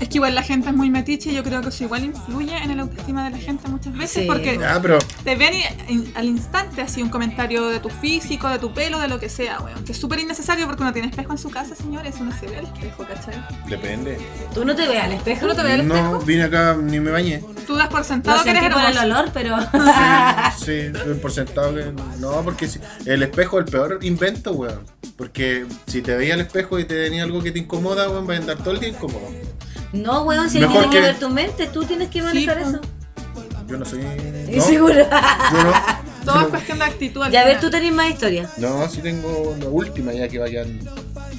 Es 0.04 0.10
que 0.10 0.18
igual 0.18 0.34
la 0.34 0.42
gente 0.42 0.68
es 0.68 0.74
muy 0.74 0.90
metiche 0.90 1.30
y 1.30 1.34
yo 1.34 1.42
creo 1.42 1.62
que 1.62 1.70
eso 1.70 1.82
igual 1.84 2.04
influye 2.04 2.54
en 2.58 2.70
el 2.70 2.78
autoestima 2.80 3.24
de 3.24 3.30
la 3.30 3.38
gente 3.38 3.66
muchas 3.68 3.94
veces 3.94 4.22
Sí. 4.22 4.26
porque 4.26 4.60
Ah, 4.62 4.78
pero 4.82 4.98
te 5.24 5.34
ven 5.34 5.54
y- 5.54 5.92
in- 5.92 6.12
al 6.14 6.26
instante 6.26 6.82
así 6.82 7.02
un 7.02 7.08
comentario 7.08 7.68
de 7.68 7.80
tu 7.80 7.88
físico, 7.88 8.48
de 8.50 8.58
tu 8.58 8.74
pelo, 8.74 8.98
de 9.00 9.08
lo 9.08 9.18
que 9.18 9.30
sea, 9.30 9.60
weón. 9.60 9.82
Que 9.82 9.92
es 9.92 9.98
súper 9.98 10.18
innecesario 10.20 10.66
porque 10.66 10.82
uno 10.82 10.92
tiene 10.92 11.08
espejo 11.08 11.32
en 11.32 11.38
su 11.38 11.48
casa, 11.48 11.74
señores. 11.74 12.16
Uno 12.20 12.32
se 12.38 12.46
ve 12.48 12.58
al 12.58 12.66
espejo, 12.66 13.04
¿cachai? 13.06 13.42
depende. 13.66 14.18
Tú 14.52 14.66
no 14.66 14.76
te 14.76 14.86
ves 14.86 15.02
al 15.02 15.12
espejo. 15.12 15.40
¿Tú 15.40 15.46
no 15.46 15.54
te 15.56 15.62
ves 15.62 15.80
al 15.80 15.88
No, 15.88 15.94
espejo? 15.94 16.18
vine 16.20 16.42
acá 16.44 16.76
ni 16.78 17.00
me 17.00 17.10
bañé. 17.10 17.42
Tú 17.66 17.74
das 17.74 17.88
por 17.88 18.04
sentado 18.04 18.36
Lo 18.36 18.44
que 18.44 18.50
eres 18.50 18.62
por 18.74 18.82
el 18.84 18.98
olor, 18.98 19.30
pero. 19.32 19.56
Sí, 20.58 20.88
doy 20.88 21.14
por 21.14 21.32
sentado 21.32 21.74
que. 21.74 21.92
No, 22.18 22.42
porque 22.44 22.68
si- 22.68 22.78
el 23.06 23.22
espejo 23.22 23.58
es 23.58 23.64
el 23.66 23.72
peor 23.72 23.98
invento, 24.02 24.52
weón. 24.52 24.80
Porque 25.16 25.64
si 25.86 26.02
te 26.02 26.14
veía 26.16 26.34
al 26.34 26.40
espejo 26.40 26.78
y 26.78 26.84
te 26.84 26.94
venía 26.94 27.22
algo 27.22 27.42
que 27.42 27.52
te 27.52 27.58
incomoda, 27.60 28.10
weón, 28.10 28.26
vas 28.26 28.36
a 28.36 28.40
andar 28.40 28.58
todo 28.58 28.72
el 28.72 28.80
día 28.80 28.88
incómodo. 28.90 29.22
No, 29.94 30.22
weón, 30.24 30.50
si 30.50 30.58
Mejor 30.58 30.72
tienes 30.74 30.90
que 30.90 30.96
que- 30.96 31.02
ver 31.02 31.18
tu 31.18 31.28
mente, 31.30 31.66
tú 31.68 31.84
tienes 31.84 32.08
que 32.10 32.20
manejar 32.22 32.58
eso. 32.58 32.80
Yo 33.68 33.78
no 33.78 33.84
soy. 33.84 34.00
Y 34.50 34.56
No, 34.56 34.62
seguro. 34.62 34.94
yo 34.94 35.04
no. 35.64 35.72
Todo 36.24 36.40
es 36.42 36.46
cuestión 36.48 36.78
de 36.78 36.84
actitud. 36.84 37.22
al 37.22 37.32
Ya 37.32 37.40
a 37.40 37.44
ver, 37.44 37.56
final. 37.56 37.70
tú 37.70 37.76
tenés 37.76 37.92
más 37.92 38.10
historia. 38.10 38.48
No, 38.58 38.88
sí 38.88 39.00
tengo 39.02 39.56
la 39.58 39.66
última 39.68 40.12
ya 40.12 40.28
que 40.28 40.38
vayan. 40.38 40.80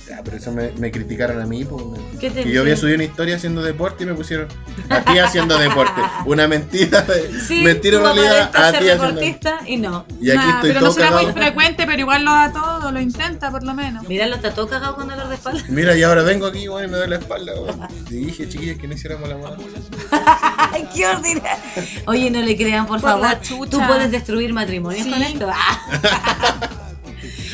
Ya, 0.07 0.21
pero 0.23 0.37
eso 0.37 0.51
me, 0.51 0.71
me 0.73 0.91
criticaron 0.91 1.41
a 1.41 1.45
mí. 1.47 1.63
Me- 1.65 2.19
¿Qué 2.19 2.29
te 2.29 2.43
que 2.43 2.51
yo 2.51 2.61
había 2.61 2.77
subido 2.77 2.93
una 2.95 3.05
historia 3.05 3.37
haciendo 3.37 3.63
deporte 3.63 4.03
y 4.03 4.07
me 4.07 4.13
pusieron 4.13 4.47
a 4.87 5.01
ti 5.01 5.17
haciendo 5.17 5.57
deporte. 5.57 5.99
Una 6.25 6.47
mentira. 6.47 7.03
Sí, 7.47 7.63
mentira 7.63 7.97
en 7.97 8.03
realidad 8.03 8.51
a 8.55 8.71
ti 8.71 8.77
haciendo. 8.77 9.03
deportista 9.07 9.59
y 9.65 9.77
no. 9.77 10.05
Y 10.21 10.29
aquí 10.29 10.37
Nah, 10.45 10.55
estoy 10.57 10.69
pero 10.69 10.79
todo 10.81 10.89
no 10.89 10.93
será 10.95 11.11
muy 11.11 11.25
frecuente, 11.33 11.85
pero 11.87 11.99
igual 11.99 12.23
lo 12.23 12.31
da 12.33 12.51
todo, 12.53 12.91
lo 12.91 12.99
intenta 13.01 13.49
por 13.49 13.63
lo 13.63 13.73
menos. 13.73 14.07
Mira, 14.07 14.27
lo 14.27 14.35
está 14.35 14.53
todo 14.53 14.67
cagado 14.67 14.95
con 14.95 15.07
dolor 15.07 15.27
de 15.27 15.35
espalda. 15.35 15.63
Mira, 15.69 15.95
y 15.97 16.03
ahora 16.03 16.21
vengo 16.21 16.45
aquí, 16.45 16.69
weón, 16.69 16.85
y 16.85 16.87
me 16.87 16.97
doy 16.97 17.07
la 17.09 17.15
espalda, 17.17 17.53
weón. 17.59 17.87
Y 18.11 18.13
dije, 18.25 18.47
chiquillas, 18.47 18.77
que 18.77 18.87
no 18.87 18.93
hiciéramos 18.93 19.27
la 19.27 19.37
mano. 19.37 19.57
Qué 20.93 21.07
ordinario. 21.07 21.63
Oye, 22.05 22.29
no 22.29 22.41
le 22.43 22.55
crean, 22.55 22.85
por, 22.85 23.01
Por 23.01 23.09
favor. 23.09 23.37
Tú 23.71 23.79
puedes 23.87 24.11
destruir 24.11 24.53
matrimonios 24.53 25.03
Sí. 25.03 25.09
con 25.11 25.21
esto. 25.23 25.47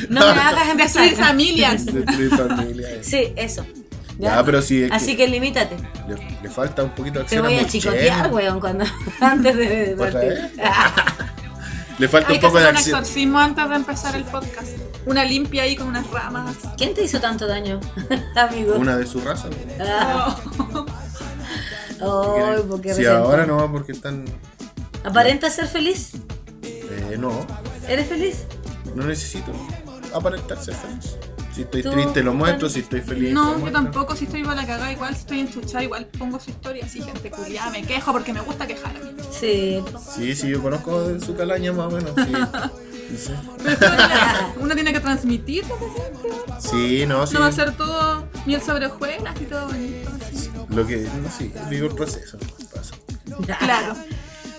No 0.09 0.21
me 0.21 0.41
hagas 0.41 0.77
Destruir 0.77 1.09
empezar. 1.09 1.27
familias. 1.27 1.85
Destruir 1.85 2.29
familia. 2.35 2.89
eh. 2.91 2.99
Sí, 3.03 3.33
eso. 3.35 3.65
Ya, 4.19 4.43
pero 4.43 4.61
sí, 4.61 4.83
es 4.83 4.91
Así 4.91 5.11
que- 5.15 5.25
que 5.25 5.27
limítate. 5.29 5.77
Le, 6.07 6.15
le 6.43 6.49
falta 6.49 6.83
un 6.83 6.91
poquito 6.91 7.19
de 7.19 7.25
Te 7.25 7.35
acción 7.37 7.43
voy 7.45 7.55
a 7.57 7.67
chicotear, 7.67 8.31
weón, 8.31 8.59
cuando 8.59 8.85
antes 9.19 9.55
de, 9.57 9.67
de 9.67 9.93
¿Otra 9.95 10.11
partir. 10.11 10.51
Le 11.97 12.07
falta 12.07 12.29
Hay 12.29 12.35
un 12.35 12.41
que 12.41 12.47
poco 12.47 12.57
de 12.57 12.63
hacer 12.63 12.71
un 12.73 12.77
acción. 12.77 12.99
exorcismo 12.99 13.39
antes 13.39 13.69
de 13.69 13.75
empezar 13.75 14.15
el 14.15 14.23
podcast. 14.23 14.69
Una 15.05 15.23
limpia 15.23 15.63
ahí 15.63 15.75
con 15.75 15.87
unas 15.87 16.07
ramas. 16.09 16.55
¿Quién 16.77 16.93
te 16.95 17.03
hizo 17.03 17.19
tanto 17.19 17.45
daño, 17.47 17.79
amigo? 18.35 18.75
Una 18.75 18.97
de 18.97 19.05
su 19.05 19.21
raza. 19.21 19.49
Ah, 19.79 20.35
porque 22.69 22.93
Si 22.93 23.05
ahora 23.05 23.45
no 23.45 23.57
va 23.57 23.71
porque 23.71 23.91
están. 23.91 24.25
¿Aparentas 25.03 25.55
ser 25.55 25.67
feliz? 25.67 26.11
Eh, 26.63 27.17
no, 27.19 27.45
¿Eres 27.87 28.07
feliz? 28.07 28.43
no 28.95 29.05
necesito 29.05 29.51
aparentar 30.13 30.63
ser 30.63 30.75
feliz. 30.75 31.15
Si 31.53 31.61
estoy 31.63 31.83
¿Tú, 31.83 31.91
triste 31.91 32.23
lo 32.23 32.33
muestro, 32.33 32.69
si 32.69 32.79
estoy 32.79 33.01
feliz. 33.01 33.33
No, 33.33 33.43
lo 33.45 33.51
yo 33.53 33.59
muestro. 33.59 33.83
tampoco, 33.83 34.15
si 34.15 34.23
estoy 34.25 34.41
para 34.43 34.55
la 34.61 34.65
cagada, 34.67 34.91
igual 34.91 35.13
si 35.15 35.19
estoy 35.21 35.39
enchuchada, 35.41 35.83
igual 35.83 36.05
pongo 36.17 36.39
su 36.39 36.49
historia 36.49 36.85
así, 36.85 37.01
gente 37.01 37.29
culiada, 37.29 37.69
me 37.71 37.81
quejo 37.83 38.13
porque 38.13 38.31
me 38.31 38.39
gusta 38.39 38.65
quejarme. 38.67 38.99
Sí. 39.31 39.83
Sí, 40.15 40.35
sí, 40.35 40.47
yo 40.49 40.61
conozco 40.61 41.07
de 41.09 41.19
su 41.19 41.35
calaña 41.35 41.73
más 41.73 41.91
o 41.91 41.95
menos. 41.97 42.11
Sí, 42.15 42.31
Sí, 43.11 43.17
sí. 43.17 43.33
Uno 44.61 44.73
tiene 44.73 44.93
que 44.93 45.01
transmitir 45.01 45.65
lo 45.67 45.77
que 45.77 45.85
siente. 45.93 46.29
Sí, 46.59 47.05
no, 47.05 47.27
sí. 47.27 47.33
No 47.33 47.41
va 47.41 47.47
a 47.47 47.51
ser 47.51 47.75
todo 47.75 48.25
miel 48.45 48.61
sobre 48.61 48.85
hojuelas 48.85 49.35
y 49.41 49.45
todo 49.45 49.67
bonito. 49.67 50.09
así. 50.33 50.49
Lo 50.69 50.87
que, 50.87 51.09
no 51.21 51.29
sé, 51.29 51.51
vivo 51.69 51.87
el 51.87 51.95
proceso. 51.95 52.37
pasa. 52.73 52.95
Claro, 53.59 53.95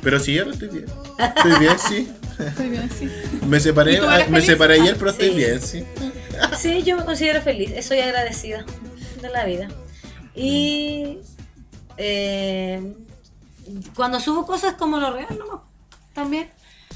Pero 0.03 0.21
sí, 0.21 0.38
ahora 0.38 0.53
estoy 0.53 0.69
bien. 0.69 0.87
Estoy 1.19 1.59
bien, 1.61 1.79
sí. 1.79 2.12
Estoy 2.38 2.68
bien, 2.71 2.90
sí. 2.97 3.09
Me 3.47 3.61
separé, 3.61 3.95
¿Y 3.95 3.97
tú 3.99 4.05
eres 4.11 4.29
me 4.29 4.37
feliz? 4.40 4.47
separé 4.47 4.75
ayer, 4.81 4.97
pero 4.97 5.11
estoy 5.11 5.29
Sí. 5.31 5.35
bien, 5.37 5.61
sí. 5.61 5.85
Sí, 6.59 6.83
yo 6.83 6.97
me 6.97 7.05
considero 7.05 7.40
feliz, 7.42 7.73
soy 7.87 8.01
agradecida 8.01 8.64
de 9.21 9.29
la 9.31 9.45
vida. 9.45 9.68
Y 10.35 11.18
eh, 11.99 12.95
cuando 13.95 14.18
subo 14.21 14.47
cosas 14.47 14.75
como 14.75 14.99
lo 14.99 15.12
real, 15.12 15.38
¿no? 15.38 15.64
También. 16.14 16.51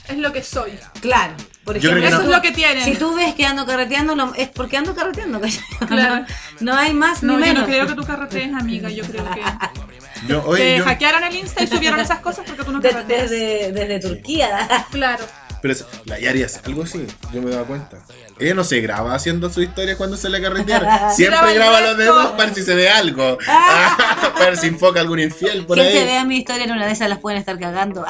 Es 0.09 0.19
lo 0.19 0.33
que 0.33 0.43
soy. 0.43 0.73
Claro, 1.01 1.35
por 1.65 1.77
ejemplo, 1.77 2.01
que 2.01 2.07
Eso 2.07 2.19
no. 2.19 2.23
es 2.25 2.29
lo 2.31 2.41
que 2.43 2.53
tienen. 2.53 2.85
si 2.85 2.95
tú 2.95 3.15
ves 3.17 3.35
que 3.35 3.45
ando 3.45 3.67
carreteando, 3.67 4.15
lo- 4.15 4.35
es 4.35 4.49
porque 4.49 4.77
ando 4.77 4.95
carreteando. 4.95 5.41
Claro. 5.89 6.25
No, 6.61 6.73
no 6.73 6.79
hay 6.79 6.95
más 6.95 7.23
No, 7.25 7.33
ni 7.35 7.41
yo 7.41 7.47
menos. 7.47 7.63
no 7.63 7.67
creo 7.69 7.87
que 7.89 7.95
tú 7.95 8.05
carretees, 8.05 8.55
amiga. 8.55 8.89
Yo 8.91 9.05
creo 9.05 9.25
que 9.31 9.41
Yo, 10.29 10.41
te 10.41 10.49
oye, 10.49 10.79
yo, 10.79 10.85
hackearon 10.85 11.25
el 11.25 11.35
Insta 11.37 11.63
y 11.63 11.67
subieron 11.67 12.01
esas 12.01 12.21
cosas 12.21 12.45
porque 12.47 12.65
tú 12.65 12.73
no 12.73 12.81
De- 12.81 12.91
carreteas. 12.91 13.31
desde, 13.31 13.73
desde 13.73 14.01
Turquía. 14.01 14.87
Claro. 14.91 15.25
pero 15.63 15.73
es- 15.75 15.85
la 16.05 16.19
Yari 16.19 16.43
hace 16.43 16.61
algo 16.65 16.83
así, 16.85 17.07
yo 17.33 17.43
me 17.43 17.51
he 17.51 17.55
dado 17.55 17.67
cuenta. 17.67 17.99
Ella 18.39 18.53
no 18.55 18.65
se 18.65 18.81
graba 18.83 19.15
haciendo 19.15 19.49
su 19.51 19.63
historia 19.63 19.97
cuando 19.97 20.17
se 20.19 20.29
le 20.29 20.41
carretea. 20.43 21.11
Siempre 21.17 21.55
Graba 21.55 21.81
los 21.81 21.97
demás 21.97 22.27
para 22.29 22.45
ver 22.47 22.55
si 22.55 22.63
se 22.63 22.75
ve 22.75 22.89
algo. 22.91 23.39
para 23.47 24.45
ver 24.51 24.57
si 24.59 24.67
enfoca 24.67 25.01
algún 25.01 25.21
infiel 25.21 25.65
por 25.65 25.79
te 25.79 25.83
ahí. 25.89 26.05
vea 26.05 26.25
mi 26.27 26.37
historia 26.37 26.65
en 26.65 26.73
una 26.73 26.85
de 26.87 26.93
esas 26.93 27.09
las 27.09 27.19
pueden 27.19 27.39
estar 27.39 27.59
cagando. 27.59 28.05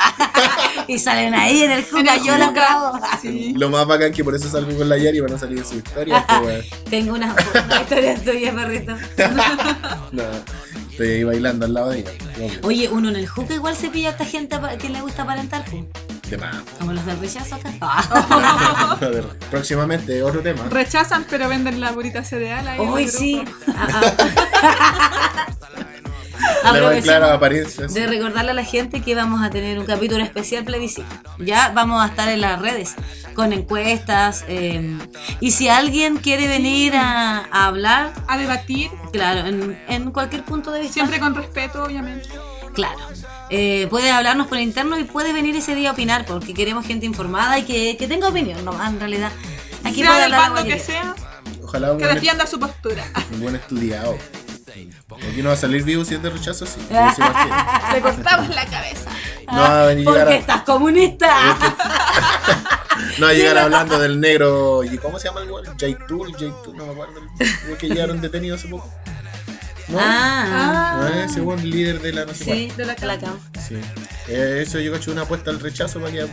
y 0.89 0.99
salen 0.99 1.33
ahí 1.35 1.63
en 1.63 1.71
el 1.71 1.79
el 1.79 2.23
yo 2.25 2.37
las 2.37 2.53
grabo. 2.53 2.99
Sí. 3.23 3.55
Lo 3.57 3.71
más 3.71 3.87
bacán 3.87 4.13
que 4.13 4.25
por 4.25 4.35
eso 4.35 4.51
salgo 4.51 4.77
con 4.77 4.89
la 4.89 4.99
Yari 4.99 5.19
y 5.19 5.21
van 5.21 5.33
a 5.35 5.39
salir 5.39 5.59
en 5.59 5.65
su 5.65 5.77
historia. 5.77 6.27
weón. 6.43 6.63
Tengo 6.91 7.15
una, 7.15 7.33
una 7.65 7.81
historia 7.81 8.17
tuya, 8.23 8.53
perrito. 8.53 8.97
No, 10.13 10.25
estoy 10.97 11.09
ahí 11.09 11.25
bailando 11.25 11.67
al 11.67 11.75
lado 11.75 11.91
de 11.91 11.99
ella. 11.99 12.11
Oye, 12.63 12.89
uno 12.89 13.11
en 13.11 13.17
el 13.17 13.29
juca 13.29 13.53
igual 13.55 13.77
se 13.77 13.91
pilla 13.91 14.09
a 14.09 14.13
esta 14.13 14.25
gente 14.25 14.59
que 14.81 14.89
le 14.89 15.03
gusta 15.03 15.25
aparentar. 15.25 15.63
De 16.31 16.39
más. 16.39 16.57
como 16.79 16.95
los 16.95 17.05
del 17.05 17.21
rechazo 17.21 17.55
acá. 17.55 17.71
A 17.81 18.99
ver, 19.01 19.25
próximamente 19.51 20.23
otro 20.23 20.41
tema. 20.41 20.65
Rechazan, 20.71 21.27
pero 21.29 21.51
venden 21.51 21.81
la 21.81 21.93
burita 21.93 22.25
cereal 22.25 22.67
ahí. 22.67 22.81
el 22.81 23.11
sí. 23.11 23.45
claro 27.03 27.27
apariencias. 27.27 27.95
de 27.95 28.07
recordarle 28.07 28.51
a 28.51 28.55
la 28.55 28.65
gente 28.65 29.03
que 29.03 29.15
vamos 29.15 29.43
a 29.43 29.51
tener 29.51 29.79
un 29.79 29.87
capítulo 29.87 30.23
especial 30.23 30.65
plebiscito. 30.65 31.09
Ya 31.39 31.71
vamos 31.75 32.03
a 32.03 32.07
estar 32.07 32.29
en 32.29 32.41
las 32.41 32.61
redes 32.61 32.95
con 33.35 33.53
encuestas. 33.53 34.45
eh, 34.49 34.97
y 35.41 35.51
si 35.51 35.69
alguien 35.69 36.17
quiere 36.17 36.49
venir 36.49 36.95
a, 36.97 37.47
a 37.51 37.67
hablar, 37.67 38.13
A 38.29 38.39
debatir, 38.39 38.91
claro, 39.13 39.47
en, 39.47 39.79
en 39.89 40.11
cualquier 40.11 40.45
punto 40.45 40.71
de 40.71 40.81
vista. 40.81 40.95
siempre 40.95 41.19
con 41.21 41.35
respeto, 41.35 41.83
obviamente. 41.85 42.29
Claro. 42.75 42.99
Eh, 43.49 43.87
puede 43.89 44.11
hablarnos 44.11 44.49
por 44.49 44.59
interno 44.59 44.99
y 44.99 45.05
puede 45.05 45.33
venir 45.33 45.57
ese 45.57 45.75
día 45.75 45.91
a 45.91 45.93
opinar 45.93 46.27
porque 46.27 46.53
queremos 46.53 46.87
gente 46.87 47.07
informada 47.07 47.59
y 47.59 47.63
que, 47.63 47.97
que 47.97 48.07
tenga 48.07 48.29
opinión, 48.29 48.63
nomás 48.65 48.93
en 48.93 48.99
realidad. 49.01 49.31
Aquí 49.85 50.01
sea 50.01 50.09
puede 50.09 50.23
del 50.23 50.35
hablar 50.35 50.51
bando 50.53 50.61
lo 50.63 50.67
que 50.77 50.79
sea, 50.81 51.15
Ojalá 51.63 51.93
un 51.93 51.99
que 51.99 52.07
defienda 52.07 52.47
su 52.47 52.59
postura. 52.59 53.05
un 53.33 53.41
buen 53.41 53.55
estudiado. 53.57 54.19
Aquí 55.31 55.43
no 55.43 55.49
va 55.49 55.55
a 55.55 55.59
salir 55.59 55.83
vivo 55.85 56.05
si 56.05 56.15
es 56.15 56.23
de 56.23 56.31
rechazo, 56.31 56.67
sí. 56.67 56.81
Le 56.91 58.01
cortamos 58.01 58.49
la 58.55 58.65
cabeza. 58.67 59.11
No 59.51 59.59
va 59.61 59.83
a 59.83 59.87
venir 59.87 60.05
Porque 60.05 60.19
llegar 60.21 60.33
a- 60.35 60.37
estás 60.37 60.63
comunista. 60.63 61.29
No 63.19 63.27
va 63.27 63.33
a 63.33 63.35
llegar 63.35 63.59
hablando 63.59 63.99
del 63.99 64.21
negro. 64.21 64.83
¿Y 64.85 64.97
cómo 64.99 65.19
se 65.19 65.29
llama 65.29 65.41
el 65.41 65.49
güey? 65.51 65.65
J-Tool, 65.65 66.33
J-Tool, 66.33 66.77
no 66.77 66.87
me 66.87 66.93
acuerdo. 66.93 67.21
El 67.69 67.77
que 67.77 67.89
llegaron 67.89 68.21
detenido 68.21 68.57
hace 68.57 68.69
poco. 68.69 68.91
¿No? 69.89 69.99
Ah, 70.01 70.97
¿No 71.01 71.09
es 71.09 71.31
ese 71.31 71.41
buen 71.41 71.69
líder 71.69 72.01
de 72.01 72.13
la 72.13 72.25
no 72.25 72.35
sé 72.35 72.45
sí, 72.45 72.73
de 72.77 72.85
la 72.85 72.97
la. 73.01 73.19
Sí. 73.67 73.77
Eh, 74.29 74.61
eso 74.67 74.81
yo 74.81 74.93
cacho 74.93 75.13
una 75.13 75.23
apuesta 75.23 75.51
al 75.51 75.61
rechazo 75.61 76.01
para 76.01 76.13
que. 76.13 76.27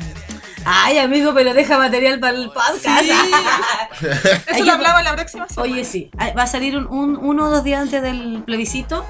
Ay, 0.66 0.98
amigo, 0.98 1.34
pero 1.34 1.54
deja 1.54 1.78
material 1.78 2.20
para 2.20 2.38
el 2.38 2.48
podcast. 2.48 3.04
Sí. 3.04 3.12
Eso 4.48 4.64
lo 4.64 4.72
hablamos 4.72 5.04
la 5.04 5.14
próxima 5.14 5.48
semana. 5.50 5.72
Oye, 5.74 5.84
sí, 5.84 6.10
va 6.18 6.44
a 6.44 6.48
salir 6.48 6.78
un, 6.78 6.88
un- 6.88 7.18
uno 7.18 7.48
o 7.48 7.50
dos 7.50 7.64
días 7.66 7.82
antes 7.82 8.02
del 8.02 8.42
plebiscito. 8.46 9.06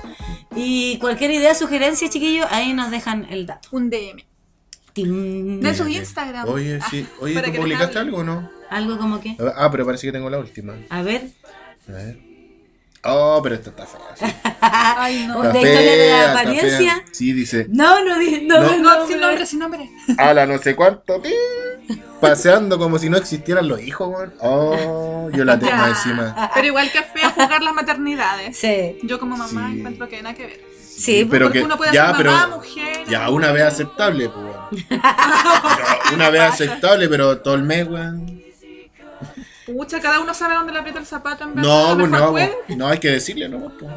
Y 0.55 0.97
cualquier 0.97 1.29
idea, 1.31 1.53
sugerencia, 1.53 2.09
chiquillos, 2.09 2.47
ahí 2.49 2.73
nos 2.73 2.89
dejan 2.91 3.27
el 3.29 3.45
dato. 3.45 3.69
Un 3.71 3.89
DM. 3.91 4.23
Tim. 4.93 5.59
De 5.61 5.75
su 5.75 5.87
Instagram. 5.87 6.49
Oye, 6.49 6.79
sí. 6.89 7.07
Ah, 7.11 7.17
Oye, 7.21 7.41
¿tú 7.41 7.53
publicaste 7.53 7.99
algo 7.99 8.17
o 8.17 8.23
no? 8.23 8.49
Algo 8.69 8.97
como 8.97 9.21
que. 9.21 9.37
Ah, 9.55 9.69
pero 9.71 9.85
parece 9.85 10.07
que 10.07 10.11
tengo 10.11 10.29
la 10.31 10.39
última. 10.39 10.73
A 10.89 11.01
ver. 11.03 11.27
A 11.87 11.91
ver. 11.91 12.32
Oh, 13.05 13.41
pero 13.43 13.55
esta 13.55 13.69
está 13.71 13.85
fea. 13.85 13.99
sí. 14.15 14.25
Ay, 14.61 15.27
no. 15.27 15.41
¿De 15.41 15.47
Está 15.49 15.59
historia 15.59 15.81
de 15.81 15.97
fea, 15.97 16.17
la 16.17 16.25
está 16.27 16.39
apariencia? 16.41 16.77
fea. 16.95 17.05
Sí, 17.11 17.33
dice. 17.33 17.67
No, 17.69 18.03
no, 18.03 18.15
no, 18.17 18.21
No. 18.43 18.77
no, 18.77 18.77
No, 18.99 19.07
sin 19.07 19.19
nombre, 19.19 19.45
sin 19.45 19.59
nombre. 19.59 19.89
A 20.17 20.33
la 20.33 20.45
no 20.45 20.57
sé 20.57 20.75
cuánto. 20.75 21.21
Paseando 22.21 22.77
como 22.79 22.97
si 22.99 23.09
no 23.09 23.17
existieran 23.17 23.67
los 23.67 23.81
hijos, 23.81 24.07
weón. 24.07 24.33
Oh, 24.39 25.29
yo 25.33 25.43
la 25.43 25.59
tengo 25.59 25.73
Ya. 25.73 25.89
encima. 25.89 26.51
Pero 26.53 26.67
igual 26.67 26.89
que 26.91 26.99
es 26.99 27.05
feo 27.13 27.29
jugar 27.31 27.61
las 27.61 27.73
maternidades. 27.73 28.57
Sí, 28.57 28.97
Yo 29.03 29.19
como 29.19 29.35
mamá 29.35 29.69
Sí. 29.71 29.79
encuentro 29.79 30.07
que 30.07 30.21
nada 30.21 30.35
que 30.35 30.45
ver. 30.45 30.61
sí, 30.79 31.27
pero 31.29 31.47
Porque 31.47 31.59
que 31.59 31.65
uno 31.65 31.75
puede 31.75 31.91
ya, 31.91 32.07
ser 32.07 32.15
pero 32.17 32.31
mamá, 32.31 32.55
mujer. 32.55 33.03
ya 33.09 33.29
una 33.29 33.51
vez 33.51 33.63
aceptable, 33.63 34.29
pues. 34.29 34.45
weón. 34.45 34.85
Pero 36.03 36.15
Una 36.15 36.29
vez 36.29 36.41
aceptable, 36.41 37.09
pero 37.09 37.39
todo 37.39 37.55
el 37.55 37.63
mes, 37.63 37.87
weón. 37.87 38.41
Pucha, 39.75 39.99
cada 39.99 40.19
uno 40.19 40.33
sabe 40.33 40.55
dónde 40.55 40.73
le 40.73 40.79
aprieta 40.79 40.99
el 40.99 41.05
zapato 41.05 41.43
en 41.43 41.55
verdad. 41.55 41.69
No, 41.69 41.97
pues 41.97 42.09
no, 42.11 42.31
pues, 42.31 42.49
no 42.77 42.87
hay 42.87 42.99
que 42.99 43.09
decirle, 43.09 43.49
no, 43.49 43.71
pues. 43.77 43.91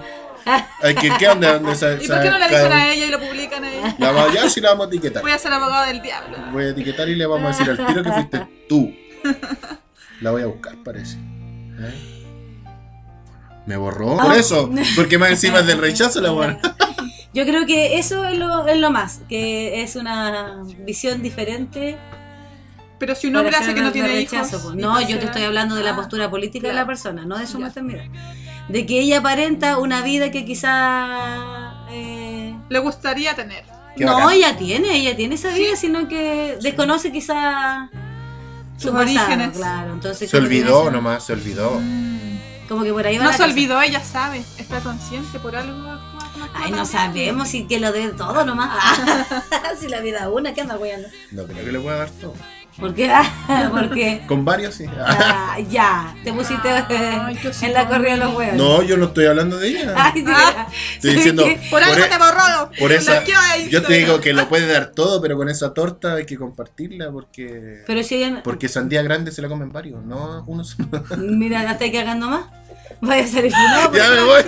Hay 0.82 0.94
que 0.94 1.10
¿qué 1.18 1.28
onda? 1.28 1.54
¿Dónde 1.54 1.74
sa- 1.74 1.94
¿Y 1.94 2.06
por 2.06 2.22
qué 2.22 2.30
no 2.30 2.38
le 2.38 2.46
cada 2.46 2.62
dicen 2.62 2.72
a 2.72 2.92
ella 2.92 3.06
y 3.06 3.10
lo 3.10 3.18
publican 3.18 3.64
a 3.64 3.72
ella? 3.72 3.96
La 3.98 4.12
vamos, 4.12 4.32
ya 4.32 4.48
sí 4.48 4.60
la 4.60 4.70
vamos 4.70 4.86
a 4.86 4.88
etiquetar. 4.90 5.22
Voy 5.22 5.32
a 5.32 5.38
ser 5.38 5.52
abogado 5.52 5.86
del 5.86 6.00
diablo. 6.00 6.36
Voy 6.52 6.64
a 6.64 6.68
etiquetar 6.68 7.08
y 7.08 7.16
le 7.16 7.26
vamos 7.26 7.46
a 7.46 7.58
decir 7.58 7.68
al 7.68 7.84
tiro 7.84 8.02
que 8.04 8.12
fuiste 8.12 8.46
tú. 8.68 8.94
La 10.20 10.30
voy 10.30 10.42
a 10.42 10.46
buscar, 10.46 10.76
parece. 10.84 11.16
¿Eh? 11.16 12.12
Me 13.66 13.76
borró. 13.76 14.16
Por 14.16 14.34
eso, 14.34 14.70
porque 14.94 15.18
más 15.18 15.30
encima 15.30 15.62
del 15.62 15.78
rechazo 15.78 16.20
la 16.20 16.30
buena. 16.30 16.60
Yo 17.34 17.44
creo 17.44 17.66
que 17.66 17.98
eso 17.98 18.24
es 18.24 18.38
lo, 18.38 18.66
es 18.68 18.78
lo 18.78 18.90
más, 18.90 19.20
que 19.28 19.82
es 19.82 19.96
una 19.96 20.62
visión 20.78 21.22
diferente. 21.22 21.98
Pero 22.98 23.14
si 23.14 23.26
un 23.26 23.36
hombre 23.36 23.56
hace 23.56 23.74
que 23.74 23.82
no 23.82 23.92
tiene 23.92 24.08
rechazo, 24.08 24.56
hijos. 24.56 24.62
pues. 24.72 24.76
No, 24.76 25.00
yo 25.00 25.18
te 25.18 25.26
estoy 25.26 25.42
hablando 25.42 25.74
de 25.74 25.82
la 25.82 25.90
Ah, 25.90 25.96
postura 25.96 26.30
política 26.30 26.68
de 26.68 26.74
la 26.74 26.86
persona, 26.86 27.24
no 27.26 27.36
de 27.38 27.46
su 27.46 27.58
Ya. 27.58 27.66
maternidad. 27.66 28.04
De 28.68 28.86
que 28.86 29.00
ella 29.00 29.18
aparenta 29.18 29.78
una 29.78 30.00
vida 30.02 30.30
que 30.30 30.44
quizá... 30.44 31.86
eh, 31.90 32.56
Le 32.68 32.78
gustaría 32.78 33.34
tener. 33.34 33.64
Qué 33.96 34.04
no, 34.04 34.14
bacán. 34.14 34.32
ella 34.34 34.56
tiene, 34.56 34.96
ella 34.96 35.16
tiene 35.16 35.34
esa 35.36 35.50
vida, 35.50 35.76
sino 35.76 36.08
que 36.08 36.58
desconoce 36.60 37.12
quizá 37.12 37.88
Sus 38.76 38.84
su 38.90 38.92
pasado, 38.92 39.02
orígenes. 39.02 39.56
Claro, 39.56 39.92
entonces 39.92 40.28
Se 40.30 40.36
olvidó 40.36 40.82
eso- 40.82 40.90
nomás, 40.90 41.24
se 41.24 41.32
olvidó. 41.32 41.80
Como 42.68 42.82
que 42.82 42.92
por 42.92 43.06
ahí 43.06 43.16
va 43.18 43.24
No 43.24 43.30
la 43.30 43.36
se 43.36 43.42
cosa. 43.42 43.50
olvidó, 43.52 43.80
ella 43.80 44.02
sabe. 44.02 44.42
Está 44.58 44.80
consciente 44.80 45.38
por 45.38 45.54
algo. 45.54 45.98
Ay, 46.52 46.72
no 46.72 46.84
sabemos 46.84 47.48
si 47.48 47.66
que 47.66 47.78
lo 47.78 47.92
dé 47.92 48.08
todo 48.08 48.44
nomás. 48.44 48.70
si 49.80 49.88
la 49.88 50.00
vida 50.00 50.28
una, 50.28 50.52
¿qué 50.52 50.62
anda 50.62 50.76
weyando? 50.76 51.08
No 51.30 51.44
creo 51.46 51.64
que 51.64 51.72
le 51.72 51.78
pueda 51.80 51.98
dar 51.98 52.10
todo. 52.10 52.34
¿Por 52.78 52.94
qué? 52.94 53.10
Porque 53.70 54.22
Con 54.28 54.44
varios 54.44 54.74
sí. 54.74 54.84
ah, 54.98 55.56
ya, 55.70 56.14
te 56.22 56.32
pusiste 56.32 56.68
eh, 56.68 56.84
Ay, 57.22 57.38
en 57.62 57.72
la 57.72 57.88
corrida 57.88 58.10
de 58.12 58.16
los 58.18 58.34
huevos. 58.34 58.56
No, 58.56 58.82
yo 58.82 58.96
no 58.98 59.06
estoy 59.06 59.26
hablando 59.26 59.56
de 59.58 59.68
ella. 59.68 59.94
Ay, 59.96 60.24
Ah. 60.28 60.66
Estoy 60.94 61.14
diciendo- 61.14 61.44
que- 61.44 61.58
Por 61.70 61.82
algo 61.82 61.94
Por 61.96 62.04
e- 62.04 62.08
te 62.08 62.18
borró. 62.18 62.70
Por 62.78 62.92
esa, 62.92 63.24
yo 63.70 63.82
te 63.82 63.94
digo 63.94 64.20
que 64.20 64.32
lo 64.34 64.48
puede 64.48 64.66
dar 64.70 64.90
todo, 64.92 65.22
pero 65.22 65.36
con 65.36 65.48
esa 65.48 65.72
torta 65.72 66.14
hay 66.14 66.26
que 66.26 66.36
compartirla 66.36 67.10
porque 67.10 67.82
Pero 67.86 68.02
si 68.02 68.16
ella, 68.16 68.42
porque 68.44 68.68
sandía 68.68 69.02
grande 69.02 69.32
se 69.32 69.40
la 69.40 69.48
comen 69.48 69.72
varios, 69.72 70.04
no 70.04 70.44
uno 70.46 70.62
solo. 70.64 70.88
mira, 71.16 71.62
la 71.62 71.72
estoy 71.72 71.92
cagando 71.92 72.28
más. 72.28 72.44
Vaya 73.00 73.24
a 73.24 73.26
salir 73.26 73.52
funado. 73.52 73.92
ya 73.94 74.08
me 74.10 74.22
voy. 74.22 74.42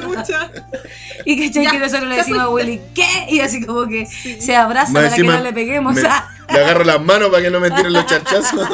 Y 1.25 1.37
que 1.37 1.51
Ya, 1.51 1.71
que 1.71 1.79
nosotros 1.79 2.09
le 2.09 2.17
decimos 2.17 2.43
a 2.43 2.49
Willy, 2.49 2.81
¿qué? 2.95 3.27
Y 3.29 3.41
así 3.41 3.65
como 3.65 3.87
que 3.87 4.07
se 4.07 4.57
abraza 4.57 4.93
Más 4.93 5.03
para 5.03 5.09
encima, 5.09 5.33
que 5.35 5.39
no 5.39 5.45
le 5.45 5.53
peguemos 5.53 5.95
me- 5.95 6.03
le 6.03 6.09
agarro 6.09 6.85
las 6.85 7.01
manos 7.01 7.29
para 7.29 7.43
que 7.43 7.51
no 7.51 7.61
me 7.61 7.71
tiren 7.71 7.93
los 7.93 8.07
charchazos. 8.07 8.69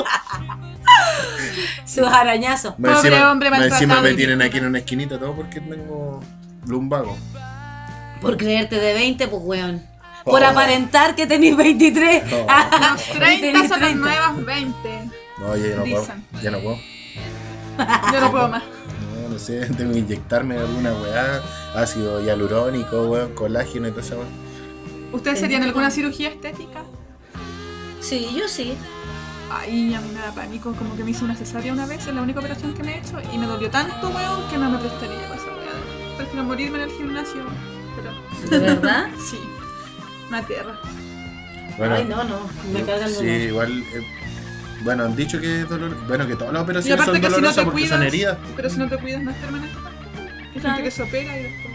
sus 1.85 2.07
arañazos. 2.07 2.79
Más 2.79 2.97
Pobre 2.99 3.09
encima, 3.11 3.33
hombre 3.33 3.51
más 3.51 3.61
encima 3.61 3.95
maltratado. 3.95 4.03
me 4.03 4.15
tienen 4.15 4.43
aquí 4.43 4.59
en 4.59 4.67
una 4.67 4.79
esquinita 4.79 5.19
todo 5.19 5.35
porque 5.35 5.61
tengo 5.61 6.21
lumbago. 6.67 7.17
Por 8.21 8.37
creerte 8.37 8.77
de 8.79 8.95
20, 8.95 9.29
pues 9.29 9.43
weón. 9.45 9.83
Por 10.25 10.43
Oh. 10.43 10.47
aparentar 10.47 11.15
que 11.15 11.27
tenéis 11.27 11.57
23. 11.57 12.23
Oh. 12.33 12.47
Ah, 12.49 12.93
Los 12.95 13.09
y 13.09 13.19
30 13.19 13.41
tenés 13.41 13.69
son 13.69 13.81
las 13.81 13.91
30. 13.91 13.95
nuevas 14.09 14.45
20. 14.47 15.11
No, 15.39 15.57
ya, 15.57 15.67
ya 15.69 15.77
no 15.77 15.83
puedo. 15.85 16.07
Ya 16.43 16.51
no 16.51 16.61
puedo. 16.61 16.79
Yo 18.13 18.21
no 18.21 18.31
puedo 18.31 18.49
más. 18.49 18.63
No, 19.29 19.39
sé, 19.39 19.67
tengo 19.77 19.93
que 19.93 20.01
inyectarme 20.01 20.59
alguna 20.59 20.93
weá, 20.95 21.43
ácido 21.75 22.23
hialurónico, 22.23 23.07
weón, 23.07 23.35
colágeno 23.35 23.89
y 23.89 23.91
toda 23.91 24.03
esa 24.03 24.17
weá. 24.17 24.27
¿Ustedes 25.13 25.39
serían 25.41 25.63
alguna 25.63 25.91
cirugía 25.91 26.29
estética? 26.29 26.83
Sí, 28.01 28.29
yo 28.37 28.49
sí. 28.49 28.75
Ay, 29.51 29.95
a 29.95 30.01
mí 30.01 30.09
me 30.13 30.21
da 30.21 30.33
pánico, 30.35 30.73
como 30.75 30.97
que 30.97 31.05
me 31.05 31.13
hice 31.13 31.25
una 31.25 31.37
cesárea 31.37 31.73
una 31.73 31.87
vez, 31.87 32.07
es 32.07 32.15
la 32.15 32.23
única 32.23 32.41
operación 32.41 32.75
que 32.75 32.83
me 32.83 32.95
he 32.95 32.99
hecho, 32.99 33.19
y 33.33 33.39
me 33.39 33.47
dolió 33.47 33.71
tanto, 33.71 34.09
weón, 34.11 34.49
que 34.51 34.59
no 34.59 34.71
me 34.71 34.79
prestaría 34.79 35.23
para 35.29 35.37
esa 35.37 35.47
weá. 35.47 36.17
Prefiero 36.17 36.45
morirme 36.45 36.83
en 36.83 36.91
el 36.91 36.97
gimnasio, 36.97 37.45
pero 37.97 38.51
¿De 38.51 38.59
verdad? 38.59 39.07
sí, 39.31 39.39
me 40.31 40.39
aterra. 40.39 40.79
Bueno, 41.79 41.95
Ay, 41.95 42.05
no, 42.05 42.25
no. 42.25 42.41
Me 42.73 42.83
cargan 42.83 43.11
sí, 43.11 43.27
igual, 43.27 43.83
eh, 43.95 44.07
bueno, 44.85 45.05
han 45.05 45.17
dicho 45.17 45.41
que 45.41 45.63
es 45.63 45.69
dolor, 45.69 45.97
bueno, 46.07 46.27
que 46.27 46.37
todas 46.37 46.53
las 46.53 46.63
operaciones 46.63 47.05
son 47.05 47.15
que 47.15 47.21
si 47.21 47.25
no 47.29 47.31
dolorosas 47.37 47.65
porque 47.65 47.81
cuidas, 47.83 47.99
son 47.99 48.03
heridas. 48.07 48.39
pero 48.55 48.71
si 48.71 48.79
no 48.79 48.89
te 48.89 48.97
cuidas 48.99 49.23
no 49.23 49.31
es 49.31 49.37
permanente. 49.39 49.77
Hay 50.55 50.61
Claro. 50.61 50.77
gente 50.77 50.83
que 50.85 50.91
se 50.91 51.03
opera 51.03 51.39
y 51.39 51.43
después... 51.45 51.75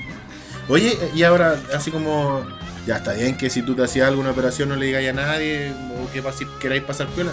Oye, 0.70 0.98
y 1.16 1.24
ahora, 1.24 1.58
así 1.76 1.90
como, 1.92 2.46
ya 2.86 2.98
está 2.98 3.14
bien 3.14 3.36
que 3.36 3.50
si 3.50 3.62
tú 3.64 3.76
te 3.76 3.84
hacías 3.84 4.08
alguna 4.08 4.32
operación 4.32 4.70
no 4.70 4.76
le 4.76 4.86
digáis 4.86 5.10
a 5.10 5.14
nadie, 5.14 5.74
o 6.00 6.12
que 6.12 6.24
pas- 6.24 6.58
queráis 6.60 6.84
pasar 6.84 7.08
piola. 7.08 7.32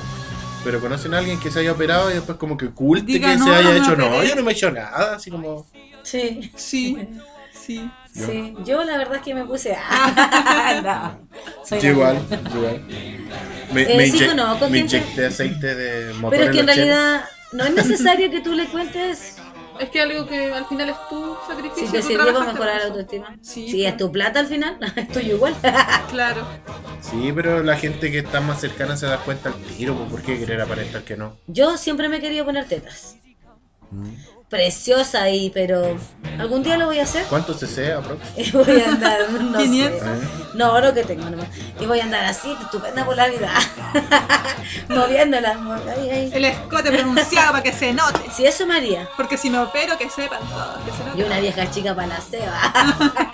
Pero 0.64 0.80
conocen 0.80 1.14
a 1.14 1.18
alguien 1.18 1.38
que 1.38 1.50
se 1.50 1.60
haya 1.60 1.70
operado 1.72 2.10
y 2.10 2.14
después 2.14 2.38
como 2.38 2.56
que 2.56 2.66
oculte 2.66 3.04
Diga, 3.12 3.30
que 3.30 3.36
"No, 3.36 3.44
se 3.44 3.50
haya 3.54 3.70
no 3.70 3.76
hecho. 3.76 3.94
No, 3.96 4.06
operé". 4.08 4.28
yo 4.30 4.34
no 4.36 4.42
me 4.42 4.50
he 4.50 4.54
hecho 4.54 4.70
nada, 4.72 5.14
así 5.16 5.30
como. 5.30 5.66
Sí. 6.02 6.50
Sí, 6.56 6.96
sí. 7.52 7.88
Sí, 8.12 8.54
yo 8.64 8.82
la 8.82 8.96
verdad 8.96 9.16
es 9.16 9.22
que 9.22 9.34
me 9.34 9.44
puse. 9.44 9.76
no, 10.82 11.18
soy 11.64 11.80
Yo 11.80 11.90
igual, 11.90 12.18
yo 12.30 12.58
igual. 12.58 12.82
Me, 13.72 13.82
Eh, 13.82 13.96
me 13.96 14.06
sí, 14.10 14.18
inyec- 14.18 14.68
me 14.70 14.78
inyecté 14.78 15.26
aceite 15.26 15.74
de 15.74 16.12
motor 16.14 16.30
Pero 16.30 16.44
es 16.44 16.50
que 16.50 16.60
en 16.60 16.66
realidad 16.66 17.24
no 17.52 17.64
es 17.64 17.74
necesario 17.74 18.30
que 18.30 18.40
tú 18.40 18.52
le 18.54 18.66
cuentes 18.66 19.36
Es 19.80 19.90
que 19.90 20.00
algo 20.00 20.26
que 20.26 20.52
al 20.52 20.66
final 20.66 20.88
es 20.90 20.96
tu 21.10 21.36
sacrificio. 21.46 21.86
si 21.86 21.92
te 21.92 22.02
sirve 22.02 22.32
para 22.32 22.52
mejorar 22.52 22.80
la 22.80 22.86
autoestima. 22.86 23.36
Sí, 23.42 23.68
Si 23.68 23.84
es 23.84 23.96
tu 23.96 24.10
plata 24.10 24.40
al 24.40 24.46
final, 24.46 24.78
es 24.96 25.08
tuyo 25.08 25.34
igual. 25.36 25.54
Claro. 26.10 26.46
Sí, 27.00 27.30
pero 27.34 27.62
la 27.62 27.76
gente 27.76 28.10
que 28.10 28.18
está 28.20 28.40
más 28.40 28.60
cercana 28.60 28.96
se 28.96 29.06
da 29.06 29.18
cuenta 29.18 29.50
al 29.50 29.54
tiro, 29.56 29.94
pues, 29.96 30.10
¿por 30.10 30.22
qué 30.22 30.38
querer 30.38 30.60
aparentar 30.60 31.02
que 31.02 31.16
no? 31.16 31.36
Yo 31.46 31.76
siempre 31.76 32.08
me 32.08 32.16
he 32.16 32.20
querido 32.20 32.44
poner 32.44 32.64
tetas. 32.66 33.16
Mm. 33.90 34.14
Preciosa 34.48 35.28
y 35.28 35.50
pero 35.50 35.96
algún 36.38 36.62
día 36.62 36.76
lo 36.76 36.86
voy 36.86 37.00
a 37.00 37.02
hacer. 37.02 37.24
¿Cuánto 37.24 37.52
se 37.52 37.66
sea, 37.66 37.98
aprox? 37.98 38.20
Y 38.36 38.50
voy 38.52 38.80
a 38.80 38.88
andar, 38.90 39.18
no 39.30 39.58
sé. 39.58 39.64
500. 39.64 40.02
¿Eh? 40.02 40.06
No, 40.54 40.80
no 40.80 40.94
que 40.94 41.02
tengo 41.02 41.28
nomás. 41.28 41.48
Y 41.80 41.86
voy 41.86 41.98
a 42.00 42.04
andar 42.04 42.24
así, 42.24 42.56
estupenda 42.62 43.04
por 43.04 43.16
la 43.16 43.26
vida. 43.28 43.50
Moviéndola. 44.88 45.58
Ay, 45.98 46.10
ay. 46.10 46.30
El 46.32 46.44
escote 46.44 46.90
pronunciado 46.92 47.50
para 47.52 47.62
que 47.62 47.72
se 47.72 47.92
note. 47.92 48.20
Si 48.34 48.46
eso 48.46 48.66
me 48.66 48.76
haría. 48.76 49.08
Porque 49.16 49.36
si 49.36 49.50
me 49.50 49.58
opero, 49.58 49.98
que 49.98 50.08
sepan 50.08 50.40
todos. 50.48 50.78
Que 50.84 50.92
se 50.92 51.04
note. 51.04 51.18
Y 51.18 51.22
una 51.24 51.40
vieja 51.40 51.70
chica 51.70 51.94
para 51.94 52.08
la 52.08 52.20
ceba. 52.20 52.72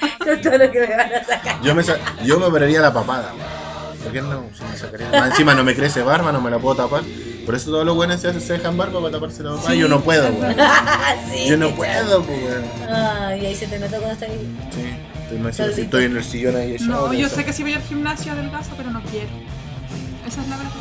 Con 0.19 0.41
todo 0.41 0.59
lo 0.59 0.71
que 0.71 0.81
me 0.81 0.97
van 0.97 1.13
a 1.15 1.25
sacar. 1.25 1.61
Yo 1.63 1.75
me, 1.75 1.83
sa- 1.85 1.99
yo 2.25 2.39
me 2.39 2.47
operaría 2.47 2.81
la 2.81 2.93
papada. 2.93 3.33
¿Por 4.03 4.13
qué 4.13 4.23
no? 4.23 4.45
Si 4.57 4.65
me 4.65 4.77
sacaría. 4.77 5.27
Encima 5.27 5.55
no 5.55 5.63
me 5.63 5.75
crece 5.77 6.03
barba, 6.03 6.33
no 6.33 6.41
me 6.41 6.51
la 6.51 6.59
puedo 6.59 6.75
tapar. 6.77 7.03
Por 7.45 7.55
eso 7.55 7.71
todos 7.71 7.85
los 7.85 7.95
buenos 7.97 8.21
se, 8.21 8.41
se 8.41 8.53
dejan 8.55 8.77
barba 8.77 9.01
para 9.01 9.13
taparse 9.13 9.43
la 9.43 9.51
papada. 9.53 9.73
Sí, 9.73 9.79
yo 9.79 9.89
no 9.89 10.01
puedo, 10.01 10.29
weón. 10.33 10.57
Sí, 11.33 11.49
Yo 11.49 11.57
no 11.57 11.71
puedo, 11.75 12.23
pues, 12.23 12.39
weón. 12.43 12.65
Ay, 12.89 13.47
ahí 13.47 13.57
se 13.57 13.67
te 13.67 13.79
nota 13.79 13.97
cuando 13.99 14.13
estás 14.13 14.29
ahí. 14.31 14.49
Sí, 15.53 15.81
estoy, 15.81 16.05
en 16.05 16.17
el 16.17 16.25
sillón 16.25 16.57
ahí 16.57 16.75
echado. 16.75 17.09
No, 17.09 17.13
yo 17.15 17.27
eso. 17.27 17.37
sé 17.37 17.45
que 17.45 17.53
si 17.53 17.63
voy 17.63 17.73
al 17.75 17.83
gimnasio 17.83 18.33
adelgazo, 18.33 18.71
pero 18.77 18.91
no 18.91 19.03
quiero. 19.03 19.31
Esa 20.27 20.43
es 20.43 20.49
la 20.49 20.57
verdad. 20.57 20.73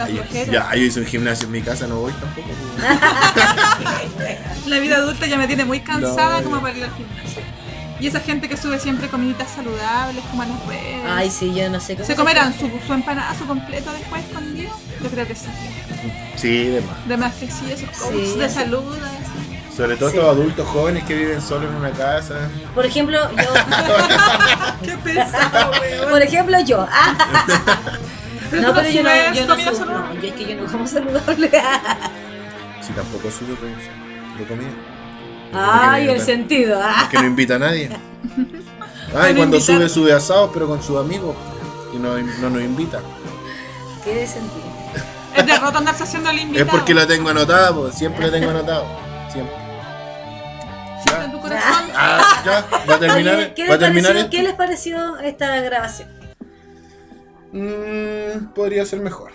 Ay. 0.00 0.46
Ya, 0.50 0.74
yo 0.74 0.82
hice 0.82 1.00
un 1.00 1.06
gimnasio 1.06 1.46
en 1.46 1.52
mi 1.52 1.62
casa, 1.62 1.86
no 1.86 1.96
voy 2.00 2.12
tampoco. 2.12 2.48
La 4.66 4.78
vida 4.78 4.96
adulta 4.96 5.26
ya 5.26 5.38
me 5.38 5.46
tiene 5.46 5.64
muy 5.64 5.80
cansada 5.80 6.40
No, 6.40 6.44
como 6.44 6.60
para 6.60 6.76
ir 6.76 6.84
al 6.84 6.90
gimnasio. 6.94 7.42
Y 8.00 8.06
esa 8.06 8.20
gente 8.20 8.48
que 8.48 8.56
sube 8.56 8.78
siempre 8.78 9.08
comiditas 9.08 9.50
saludables, 9.50 10.22
como 10.30 10.42
a 10.42 10.46
las 10.46 10.66
redes. 10.66 11.02
Ay, 11.06 11.30
sí, 11.30 11.52
yo 11.54 11.68
no 11.68 11.80
sé 11.80 11.94
cómo 11.94 12.06
¿Se 12.06 12.14
comerán 12.14 12.54
su, 12.54 12.70
su 12.86 12.92
empanazo 12.92 13.44
completo 13.46 13.92
después 13.92 14.24
escondido? 14.24 14.70
Yo 15.02 15.10
creo 15.10 15.26
que 15.26 15.34
sí. 15.34 15.46
Sí, 16.36 16.64
demás. 16.66 17.08
De 17.08 17.16
más 17.16 17.34
que 17.34 17.50
sí, 17.50 17.70
esos 17.70 17.90
coaches 17.98 18.32
Sí, 18.32 18.38
de 18.38 18.48
salud. 18.48 18.84
así. 18.96 19.76
Sobre 19.76 19.96
todo 19.96 20.10
Sí. 20.10 20.16
estos 20.16 20.30
adultos 20.30 20.66
jóvenes 20.68 21.04
que 21.04 21.14
viven 21.14 21.40
solos 21.40 21.70
en 21.70 21.76
una 21.76 21.90
casa. 21.90 22.48
Por 22.74 22.84
ejemplo, 22.84 23.18
yo. 23.30 23.44
Qué 24.82 24.96
pesado, 24.98 25.70
weón. 25.80 26.10
Por 26.10 26.22
ejemplo, 26.22 26.60
yo. 26.60 26.86
Ah. 26.90 27.14
Pero 28.50 28.62
No, 28.62 28.74
pero 28.74 28.88
yo 28.90 29.02
no, 29.02 29.10
yo 29.34 29.46
no. 29.46 29.56
No, 29.56 30.14
yo 30.14 30.28
es 30.28 30.32
que 30.34 30.46
yo 30.46 30.54
no 30.56 30.72
como 30.72 30.86
saludable. 30.86 31.50
Si 32.80 32.94
tampoco 32.94 33.30
sube 33.30 33.54
pues, 33.56 33.72
de 34.38 34.46
comida. 34.46 34.70
Ay, 35.52 36.08
el 36.08 36.20
sentido. 36.22 36.80
Ah. 36.82 37.02
Es 37.02 37.08
que 37.10 37.18
no 37.18 37.26
invita 37.26 37.56
a 37.56 37.58
nadie. 37.58 37.90
Ah, 39.14 39.28
y 39.28 39.34
no 39.34 39.38
cuando 39.40 39.56
invitar. 39.58 39.60
sube, 39.76 39.88
sube 39.90 40.12
asados, 40.14 40.50
pero 40.54 40.66
con 40.66 40.82
sus 40.82 40.96
amigos. 40.98 41.36
Y 41.94 41.98
no, 41.98 42.16
no 42.16 42.48
nos 42.50 42.62
invita. 42.62 43.00
¿Qué 44.02 44.26
sentido? 44.26 44.67
Es 45.36 45.46
derrota 45.46 45.78
andarse 45.78 46.02
haciendo 46.04 46.30
el 46.30 46.36
Es 46.38 46.42
invitado. 46.44 46.70
porque 46.70 46.94
la 46.94 47.06
tengo 47.06 47.28
anotada, 47.28 47.74
pues, 47.74 47.94
siempre 47.94 48.26
la 48.26 48.32
tengo 48.32 48.50
anotado. 48.50 48.86
Siempre. 49.32 49.54
Siempre 51.02 51.24
en 51.24 51.32
tu 51.32 51.40
corazón. 51.40 51.90
Ah, 51.94 52.42
ya, 52.44 52.66
va 52.88 52.94
a 52.94 52.98
terminar, 52.98 53.34
Oye, 53.36 53.54
¿qué, 53.54 53.62
va 53.68 53.74
a 53.74 53.76
les 53.76 53.86
terminar 53.86 54.12
pareció. 54.12 54.30
¿Qué 54.30 54.42
les 54.42 54.54
pareció 54.54 55.18
esta 55.18 55.60
grabación? 55.60 56.08
Mm, 57.52 58.52
podría 58.54 58.84
ser 58.84 59.00
mejor. 59.00 59.32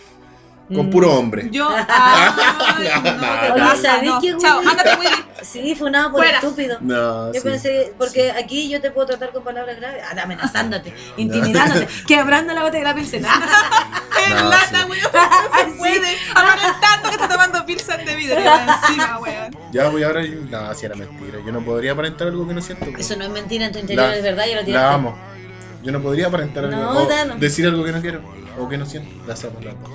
Con 0.74 0.90
puro 0.90 1.12
hombre. 1.14 1.50
Yo. 1.52 1.70
Ay, 1.88 2.90
no, 3.04 3.12
No, 3.12 3.18
no. 3.18 3.54
Oye, 3.54 3.62
pasa, 3.64 3.82
¿sabéis 3.82 4.12
no. 4.12 4.22
qué, 4.22 4.38
Chao, 4.38 4.60
ándate, 4.60 4.96
Willy. 5.00 5.12
Sí, 5.42 5.76
fue 5.76 5.92
nada 5.92 6.10
por 6.10 6.22
Fuera. 6.22 6.38
estúpido. 6.40 6.78
No, 6.82 7.28
Yo 7.34 7.42
sí. 7.42 7.48
pensé, 7.48 7.94
porque 7.98 8.32
aquí 8.32 8.70
yo 8.70 8.80
te 8.82 8.90
puedo 8.92 9.06
tratar 9.08 9.32
con 9.34 9.44
palabras 9.44 9.76
graves, 9.78 10.02
ah, 10.10 10.22
amenazándote, 10.24 10.94
intimidándote, 11.18 11.88
quebrando 12.08 12.54
la 12.54 12.64
botella 12.64 12.80
de 12.80 12.90
la 12.90 12.96
pilsen. 12.96 13.26
En 14.26 14.36
No, 14.38 14.50
lata, 14.50 14.84
sí. 14.84 14.90
weón. 14.90 15.02
No 15.72 15.78
puede. 15.78 16.18
Aparentando 16.34 17.10
que 17.10 17.16
está 17.16 17.28
tomando 17.28 17.66
pilsen 17.66 18.06
de 18.06 18.16
vidrio 18.16 18.38
encima, 18.40 19.20
weón. 19.20 19.58
Ya 19.74 19.90
voy 19.90 20.04
ahora. 20.04 20.22
No, 20.50 20.74
si 20.74 20.86
era 20.86 20.96
mentira. 20.96 21.40
Yo 21.46 21.52
no 21.52 21.60
podría 21.60 21.92
aparentar 21.92 22.28
algo 22.30 22.48
que 22.48 22.54
no 22.54 22.62
siento. 22.62 22.86
pues. 22.86 23.00
Eso 23.06 23.18
no 23.18 23.26
es 23.26 23.32
mentira, 23.32 23.66
en 23.66 23.74
tu 23.74 23.80
interior 23.80 24.08
La- 24.08 24.16
es 24.16 24.24
verdad, 24.24 24.46
yo 24.48 24.56
lo 24.56 24.64
tiraste. 24.64 24.88
La 24.88 24.94
amo. 24.94 25.18
Yo 25.84 25.92
no 25.92 26.02
podría 26.02 26.28
aparentar 26.28 26.64
algo. 26.66 27.06
Decir 27.38 27.66
algo 27.68 27.84
que 27.84 27.92
no 27.92 28.00
quiero. 28.02 28.22
O 28.58 28.70
que 28.70 28.78
no 28.78 28.86
siento. 28.86 29.10
Las 29.28 29.44
amo 29.44 29.60
las 29.62 29.74
dos. 29.82 29.90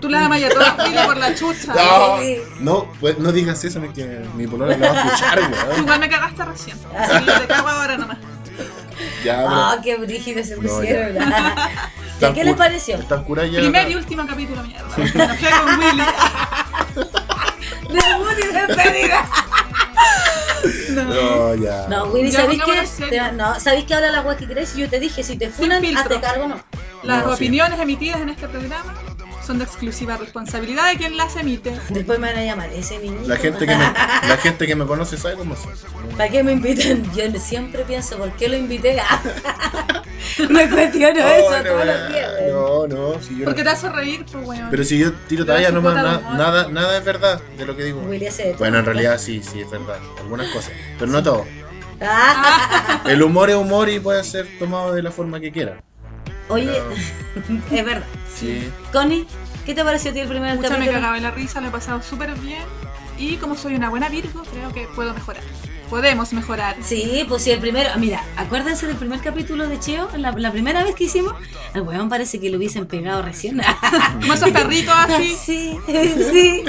Tú 0.00 0.08
las 0.10 0.22
amas 0.24 0.40
ya 0.40 0.48
todas, 0.50 0.78
Willy, 0.78 0.98
por 1.06 1.16
la 1.16 1.34
chucha. 1.34 1.72
No, 2.60 2.82
no, 2.84 2.92
pues, 3.00 3.18
no 3.18 3.32
digas 3.32 3.64
eso, 3.64 3.80
que 3.94 4.04
mi 4.34 4.46
polola 4.46 4.76
lo 4.76 4.86
va 4.86 5.02
a 5.02 5.06
escuchar, 5.06 5.38
weón. 5.68 5.78
igual 5.82 6.00
me 6.00 6.08
cagaste 6.08 6.44
recién. 6.44 6.78
Así 6.98 7.24
que 7.24 7.32
te 7.32 7.46
cago 7.46 7.68
ahora 7.68 7.96
nomás. 7.96 8.18
Ya, 9.24 9.36
bro. 9.44 9.54
Ah, 9.54 9.78
qué 9.82 9.96
brígido 9.96 10.44
se 10.44 10.56
No, 10.56 10.62
pusieron. 10.62 11.14
ya. 11.14 12.28
¿Y 12.30 12.32
qué 12.34 12.44
les 12.44 12.54
pareció? 12.54 12.96
Están 12.96 13.24
ya. 13.26 13.60
Primer 13.60 13.90
y 13.90 13.94
último 13.96 14.26
capítulo, 14.26 14.62
mierda. 14.62 14.86
Me 14.96 15.04
enojé 15.24 15.50
con 15.50 15.78
Willy. 15.78 16.02
Debut 17.88 18.38
y 18.38 18.52
despedida. 18.52 19.28
No, 20.90 21.54
ya. 21.56 21.86
No, 21.88 22.04
Willy, 22.06 22.30
Ya, 22.30 22.40
¿sabéis 22.40 22.60
pongámonos 22.62 22.90
serios. 22.90 23.26
Te- 23.30 23.32
No, 23.32 23.60
¿sabéis 23.60 23.84
que 23.84 23.94
ahora 23.94 24.10
la 24.10 24.20
wea 24.22 24.36
que 24.36 24.46
crees? 24.46 24.74
Yo 24.76 24.88
te 24.88 25.00
dije, 25.00 25.22
si 25.22 25.36
te 25.36 25.48
funan, 25.50 25.80
filtro. 25.80 26.02
hazte 26.02 26.20
cargo, 26.20 26.48
no. 26.48 26.60
Las 27.02 27.22
No, 27.24 27.28
sí. 27.30 27.34
opiniones 27.44 27.78
emitidas 27.80 28.20
en 28.20 28.28
este 28.30 28.48
programa 28.48 28.94
son 29.44 29.58
de 29.58 29.64
exclusiva 29.64 30.16
responsabilidad 30.16 30.90
de 30.90 30.96
quien 30.96 31.16
las 31.16 31.36
emite. 31.36 31.78
Después 31.90 32.18
me 32.18 32.28
van 32.28 32.38
a 32.38 32.44
llamar 32.44 32.70
ese 32.72 32.98
niño. 32.98 33.18
La 33.26 33.36
gente 33.36 33.66
que 33.66 33.74
me, 33.76 33.84
la 33.84 34.36
gente 34.40 34.66
que 34.66 34.74
me 34.76 34.86
conoce 34.86 35.16
sabe 35.16 35.36
cómo 35.36 35.54
soy. 35.56 35.72
¿Para 36.16 36.28
qué 36.30 36.42
me 36.42 36.52
invitan? 36.52 37.04
Yo 37.14 37.24
siempre 37.38 37.84
pienso, 37.84 38.16
¿por 38.16 38.32
qué 38.32 38.48
lo 38.48 38.56
invité? 38.56 38.96
me 40.48 40.68
cuestiono 40.68 41.20
eso 41.20 41.46
Oh, 41.46 41.50
no, 41.56 41.62
todos 41.62 41.86
los 41.86 42.08
días. 42.08 42.32
No, 42.50 42.86
no, 42.86 43.22
si 43.22 43.38
yo 43.38 43.44
Porque 43.44 43.62
no. 43.62 43.70
te 43.70 43.76
hace 43.76 43.88
reír, 43.90 44.24
pues, 44.30 44.46
weón. 44.46 44.68
Pero 44.70 44.84
si 44.84 44.98
yo 44.98 45.12
tiro 45.28 45.44
talla 45.44 45.70
na- 45.70 45.78
humor. 45.78 45.94
nada, 45.94 46.68
nada 46.68 46.96
es 46.98 47.04
verdad 47.04 47.40
de 47.58 47.66
lo 47.66 47.76
que 47.76 47.84
digo. 47.84 48.00
Bueno, 48.58 48.78
en 48.78 48.84
realidad 48.84 49.18
sí, 49.18 49.42
sí, 49.42 49.60
es 49.60 49.70
verdad. 49.70 49.98
Algunas 50.18 50.48
cosas. 50.52 50.72
Pero 50.98 51.10
no 51.12 51.22
todo. 51.22 51.44
Ah, 52.00 53.02
El 53.06 53.22
humor 53.22 53.50
es 53.50 53.56
humor 53.56 53.88
y 53.88 54.00
puede 54.00 54.24
ser 54.24 54.46
tomado 54.58 54.92
de 54.92 55.02
la 55.02 55.10
forma 55.10 55.40
que 55.40 55.52
quiera. 55.52 55.82
Oye, 56.48 56.72
es 57.70 57.84
verdad. 57.84 58.06
Sí. 58.34 58.70
Connie, 58.92 59.26
¿qué 59.64 59.74
te 59.74 59.84
pareció 59.84 60.10
a 60.10 60.14
ti 60.14 60.20
el 60.20 60.28
primer 60.28 60.56
Mucha 60.56 60.68
me 60.70 60.74
capítulo? 60.76 60.98
cagaba 60.98 61.16
en 61.16 61.22
la 61.22 61.30
risa, 61.30 61.60
lo 61.60 61.68
he 61.68 61.70
pasado 61.70 62.02
súper 62.02 62.34
bien. 62.36 62.62
Y 63.18 63.36
como 63.36 63.56
soy 63.56 63.74
una 63.76 63.90
buena 63.90 64.08
Virgo, 64.08 64.42
creo 64.50 64.72
que 64.72 64.86
puedo 64.94 65.14
mejorar. 65.14 65.42
Podemos 65.90 66.32
mejorar. 66.32 66.76
Sí, 66.82 67.24
pues 67.28 67.42
sí, 67.44 67.50
el 67.52 67.60
primero. 67.60 67.90
ah, 67.94 67.98
Mira, 67.98 68.24
acuérdense 68.36 68.86
del 68.86 68.96
primer 68.96 69.20
capítulo 69.20 69.68
de 69.68 69.78
Cheo, 69.78 70.08
la, 70.16 70.32
la 70.32 70.50
primera 70.50 70.82
vez 70.82 70.94
que 70.96 71.04
hicimos. 71.04 71.34
El 71.74 71.82
weón 71.82 72.08
parece 72.08 72.40
que 72.40 72.50
lo 72.50 72.56
hubiesen 72.56 72.86
pegado 72.86 73.22
recién. 73.22 73.60
Como 74.20 74.32
esos 74.34 74.50
perritos 74.50 74.94
así. 74.96 75.36
Sí, 75.36 75.78
sí. 75.86 76.64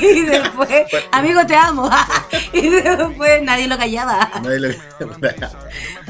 Y 0.00 0.20
después, 0.22 0.68
amigo, 1.12 1.44
te 1.46 1.56
amo. 1.56 1.90
Y 2.52 2.68
después 2.68 3.42
nadie 3.42 3.68
lo 3.68 3.76
callaba. 3.76 4.30
Nadie 4.42 4.60
le- 4.60 4.78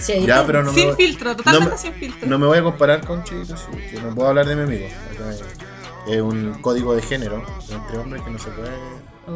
Cheito. 0.01 0.27
ya, 0.27 0.47
pero 0.47 0.63
no 0.63 0.73
me 0.73 0.79
Sin 0.79 0.89
voy- 0.89 0.97
filtro, 0.97 1.37
totalmente 1.37 1.67
no 1.71 1.77
me- 1.77 1.79
sin 1.83 1.93
filtro. 1.95 2.29
No 2.29 2.39
me 2.39 2.47
voy 2.47 2.59
a 2.59 2.63
comparar 2.63 3.05
con 3.07 3.25
Chito, 3.25 3.57
sí, 3.57 3.65
que 3.91 4.01
no 4.01 4.15
puedo 4.15 4.29
hablar 4.29 4.47
de 4.47 4.57
mi 4.57 4.63
amigo. 4.63 4.87
Es 6.09 6.21
un 6.21 6.55
código 6.63 6.95
de 6.95 7.03
género 7.03 7.45
entre 7.71 7.99
hombres 7.99 8.23
que 8.23 8.31
no 8.31 8.39
se 8.39 8.51
puede. 8.51 8.71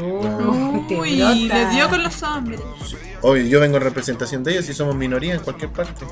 Oh, 0.00 0.85
Uy, 1.00 1.16
le 1.48 1.66
dio 1.70 1.88
con 1.88 2.02
los 2.02 2.22
hombres. 2.22 2.61
Obvio, 3.22 3.44
yo 3.46 3.61
vengo 3.61 3.76
en 3.78 3.83
representación 3.83 4.44
de 4.44 4.52
ellos 4.52 4.68
y 4.68 4.74
somos 4.74 4.94
minoría 4.96 5.35
en 5.35 5.40
cualquier 5.40 5.70
parte. 5.70 6.04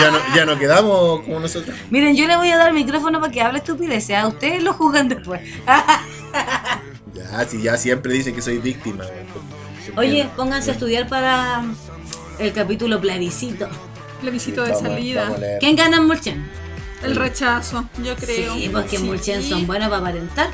ya, 0.00 0.10
no, 0.10 0.18
ya 0.36 0.44
no 0.44 0.58
quedamos 0.58 1.20
como 1.22 1.40
nosotros. 1.40 1.74
Miren, 1.90 2.14
yo 2.16 2.26
le 2.26 2.36
voy 2.36 2.50
a 2.50 2.58
dar 2.58 2.68
el 2.68 2.74
micrófono 2.74 3.20
para 3.20 3.32
que 3.32 3.40
hable 3.40 3.58
estupideces. 3.58 4.16
A 4.16 4.26
ustedes 4.26 4.62
lo 4.62 4.72
juzgan 4.74 5.08
después. 5.08 5.40
Ya, 7.14 7.44
si 7.48 7.62
ya 7.62 7.76
siempre 7.76 8.12
dicen 8.12 8.34
que 8.34 8.42
soy 8.42 8.58
víctima. 8.58 9.04
Oye, 9.96 10.28
pónganse 10.36 10.70
a 10.70 10.74
estudiar 10.74 11.08
para 11.08 11.64
el 12.38 12.52
capítulo 12.52 13.00
plebiscito. 13.00 13.68
Plebiscito 14.20 14.62
de 14.62 14.72
Vamos- 14.72 14.82
salida. 14.88 15.24
vamos. 15.24 15.40
¿Quién 15.58 15.74
gana 15.74 15.96
en 15.96 16.06
Mulchen? 16.06 16.48
El 17.02 17.16
rechazo, 17.16 17.88
yo 18.04 18.14
creo. 18.16 18.54
Sí, 18.54 18.68
porque 18.72 18.96
en 18.96 19.02
Sí. 19.02 19.08
Mulchen 19.08 19.42
son 19.42 19.66
buenos 19.66 19.88
para 19.88 20.00
aparentar. 20.00 20.48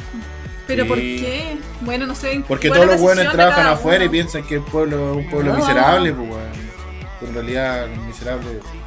Pero 0.67 0.83
Sí. 0.85 0.89
¿por 0.89 0.99
qué? 0.99 1.57
Bueno, 1.83 2.07
no 2.07 2.15
sé. 2.15 2.43
Porque 2.49 2.71
todos 2.71 2.87
los 2.87 3.01
buenos 3.01 3.31
trabajan 3.33 3.67
afuera 3.67 4.05
y 4.05 4.09
piensan 4.09 4.43
que 4.45 4.55
el 4.57 4.63
pueblo 4.63 5.11
es 5.13 5.17
un 5.25 5.31
pueblo 5.31 5.53
No. 5.53 5.59
miserable, 5.59 6.13
pues, 6.13 6.31
weón. 6.31 6.51
Pero 7.21 7.29
en 7.29 7.35
realidad, 7.35 7.87
los 7.89 8.05
miserables 8.07 8.47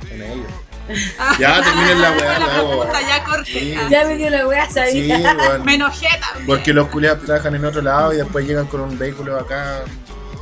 son 0.10 0.22
ellos. 0.22 0.48
Ah, 1.20 1.36
Ya, 1.38 1.62
terminen 1.62 2.02
la 2.02 2.12
weá, 2.13 2.40
la 2.40 2.46
pregunta 2.54 3.02
ya 3.02 3.24
corte. 3.26 3.44
Sí. 3.52 3.76
Ya 3.90 4.06
me 4.06 4.16
dio 4.16 4.30
la 4.30 4.48
wea 4.48 4.66
Sí, 4.68 4.74
sabía. 4.74 5.18
weón. 5.38 5.63
Me 5.66 5.76
enojé 5.76 6.08
también. 6.20 6.48
Porque 6.48 6.74
los 6.74 6.88
culiados 6.88 7.26
trabajan 7.26 7.56
en 7.56 7.66
otro 7.66 7.82
lado 7.82 8.13
y 8.13 8.18
después 8.18 8.48
llegan 8.48 8.68
con 8.68 8.80
un 8.82 8.98
vehículo 8.98 9.38
acá 9.38 9.82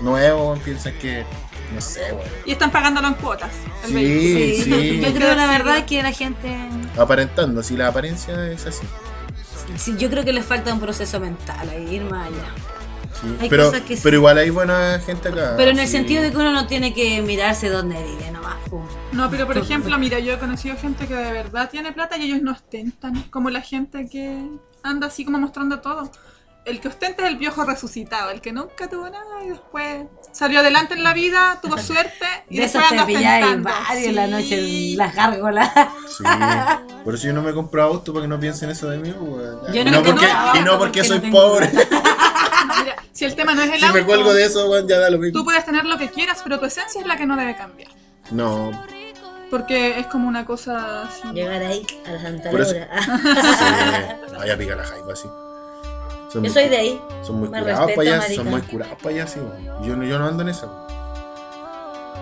nuevo, 0.01 0.55
piensan 0.63 0.93
que, 0.99 1.25
no 1.73 1.81
sé, 1.81 2.11
weón. 2.11 2.29
Y 2.45 2.51
están 2.51 2.69
pagándolo 2.71 3.07
en 3.07 3.13
cuotas. 3.15 3.49
El 3.85 3.89
Sí, 3.89 3.95
vehículo. 3.95 4.75
sí. 4.81 5.01
Yo 5.03 5.13
creo 5.15 5.33
la 5.35 5.47
verdad 5.47 5.83
que 5.85 6.03
la 6.03 6.11
gente. 6.11 6.55
Aparentando, 6.95 7.63
si 7.63 7.75
la 7.75 7.87
apariencia 7.87 8.35
es 8.51 8.67
así. 8.67 8.85
Sí, 9.77 9.95
yo 9.97 10.09
creo 10.09 10.23
que 10.23 10.33
les 10.33 10.45
falta 10.45 10.73
un 10.73 10.79
proceso 10.79 11.19
mental 11.19 11.69
ahí, 11.69 11.95
ir 11.95 12.03
más 12.03 12.27
allá. 12.27 12.45
Sí. 13.21 13.27
Hay 13.39 13.49
Pero, 13.49 13.65
cosas 13.67 13.81
que 13.81 13.95
sí. 13.95 14.01
pero 14.03 14.17
igual 14.17 14.37
hay 14.37 14.49
buena 14.49 14.99
gente 14.99 15.29
acá. 15.29 15.53
Pero 15.55 15.71
en 15.71 15.79
el 15.79 15.87
sentido 15.87 16.21
de 16.21 16.31
que 16.31 16.37
uno 16.37 16.51
no 16.51 16.67
tiene 16.67 16.93
que 16.93 17.21
mirarse 17.21 17.69
dónde 17.69 17.95
vive 18.03 18.29
nomás. 18.31 18.55
No, 19.13 19.29
pero 19.29 19.47
por 19.47 19.57
ejemplo, 19.57 19.97
mira, 19.97 20.19
yo 20.19 20.33
he 20.33 20.37
conocido 20.39 20.75
gente 20.75 21.07
que 21.07 21.15
de 21.15 21.31
verdad 21.31 21.69
tiene 21.69 21.93
plata 21.93 22.17
y 22.17 22.23
ellos 22.23 22.41
no 22.41 22.51
ostentan. 22.51 23.23
Como 23.29 23.49
la 23.49 23.61
gente 23.61 24.09
que 24.09 24.45
anda 24.83 25.07
así 25.07 25.23
como 25.23 25.39
mostrando 25.39 25.79
todo. 25.79 26.11
El 26.65 26.81
que 26.81 26.87
ostenta 26.87 27.23
es 27.23 27.29
el 27.29 27.37
viejo 27.37 27.63
resucitado, 27.63 28.31
el 28.31 28.41
que 28.41 28.51
nunca 28.51 28.89
tuvo 28.89 29.07
nada 29.07 29.43
y 29.45 29.49
después 29.49 30.05
salió 30.31 30.59
adelante 30.61 30.95
en 30.95 31.03
la 31.03 31.13
vida, 31.13 31.59
tuvo 31.61 31.77
suerte 31.79 32.25
y 32.49 32.55
De 32.57 32.63
después 32.63 32.83
esos 32.85 32.89
te 32.89 32.95
anda 33.01 33.05
pilláis 33.05 33.61
varios 33.63 34.13
la 34.15 34.25
Sí. 34.25 34.31
noche 34.31 34.59
en 34.91 34.97
las 34.97 35.15
gárgolas. 35.15 35.71
Sí. 36.17 36.23
Por 37.03 37.13
eso 37.15 37.27
yo 37.27 37.33
no 37.33 37.43
me 37.43 37.53
compro 37.53 37.83
auto 37.83 38.11
para 38.13 38.23
que 38.23 38.27
no 38.29 38.39
piensen 38.39 38.71
eso 38.71 38.89
de 38.89 38.97
mí, 38.97 39.11
weón. 39.11 39.59
Yo 39.73 39.81
y 39.81 39.85
no 39.85 39.91
no 39.91 40.03
porque, 40.03 40.25
y 40.25 40.59
no 40.63 40.79
porque 40.79 41.01
porque 41.01 41.03
soy 41.03 41.19
no 41.23 41.31
pobre. 41.31 41.69
Mira, 41.71 42.95
si 43.11 43.25
el 43.25 43.35
tema 43.35 43.53
no 43.53 43.61
es 43.61 43.71
el 43.71 43.79
si 43.79 43.85
auto, 43.85 43.97
me 43.99 44.03
cuelgo 44.05 44.33
de 44.33 44.45
eso, 44.45 44.67
weón, 44.69 44.87
ya 44.87 44.97
da 44.99 45.09
lo 45.11 45.19
mismo. 45.19 45.37
tú 45.39 45.45
puedes 45.45 45.63
tener 45.65 45.85
lo 45.85 45.97
que 45.99 46.09
quieras, 46.09 46.41
pero 46.43 46.59
tu 46.59 46.65
esencia 46.65 46.99
es 46.99 47.05
la 47.05 47.15
que 47.15 47.27
no 47.27 47.35
debe 47.37 47.55
cambiar. 47.55 47.91
No, 48.31 48.71
Porque 49.51 49.99
es 49.99 50.07
como 50.07 50.27
una 50.27 50.45
cosa 50.45 51.03
así. 51.03 51.21
Llegar 51.31 51.61
ahí 51.61 51.85
a 52.07 52.11
la 52.11 52.21
Santa 52.23 52.51
Laura. 52.51 52.65
sí. 52.65 54.33
No, 54.33 54.45
ya 54.45 54.57
pica 54.57 54.75
la 54.75 54.83
jaiba 54.83 55.13
así. 55.13 55.27
Son 56.31 56.33
Yo 56.33 56.41
muy- 56.41 56.49
soy 56.49 56.69
de 56.69 56.77
ahí. 56.77 57.01
Son 57.23 57.39
muy 57.39 57.49
Me 57.49 57.59
curados 57.59 57.79
respeto, 57.87 57.95
para 57.95 58.09
allá, 58.09 58.21
marica. 58.21 58.35
son 58.43 58.51
muy 58.51 58.61
curados 58.61 58.97
para 59.01 59.15
allá, 59.15 59.27
sí. 59.27 59.39
weón. 59.39 59.83
Yo, 59.87 59.95
no- 59.95 60.03
yo 60.05 60.19
no 60.19 60.27
ando 60.27 60.43
en 60.43 60.49
eso. 60.49 60.87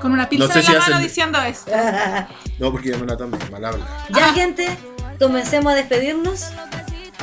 Con 0.01 0.11
una 0.11 0.27
pizza 0.27 0.45
No 0.47 0.51
sé 0.53 0.59
en 0.59 0.65
si 0.65 0.71
la 0.73 0.79
mano 0.79 0.95
hacen- 0.95 1.03
diciendo 1.07 1.41
esto. 1.41 1.71
No, 2.59 2.71
porque 2.71 2.89
yo 2.89 2.99
me 2.99 3.05
la 3.07 3.17
tomé, 3.17 3.37
mal 3.51 3.65
habla. 3.65 3.85
Ya, 4.09 4.31
gente, 4.33 4.67
comencemos 5.19 5.73
a 5.73 5.75
despedirnos. 5.75 6.45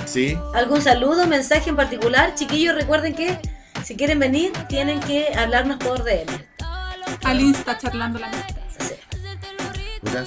Sí, 0.06 0.36
¿Algún 0.54 0.80
saludo, 0.82 1.26
mensaje 1.26 1.70
en 1.70 1.76
particular? 1.76 2.34
Chiquillos, 2.34 2.74
recuerden 2.74 3.14
que 3.14 3.38
si 3.84 3.96
quieren 3.96 4.18
venir, 4.18 4.52
tienen 4.68 4.98
que 5.00 5.32
hablarnos 5.38 5.76
por 5.76 6.02
DM. 6.02 6.26
Al 7.22 7.40
Insta 7.40 7.78
charlando 7.78 8.18
la 8.18 8.28
mente. 8.28 8.54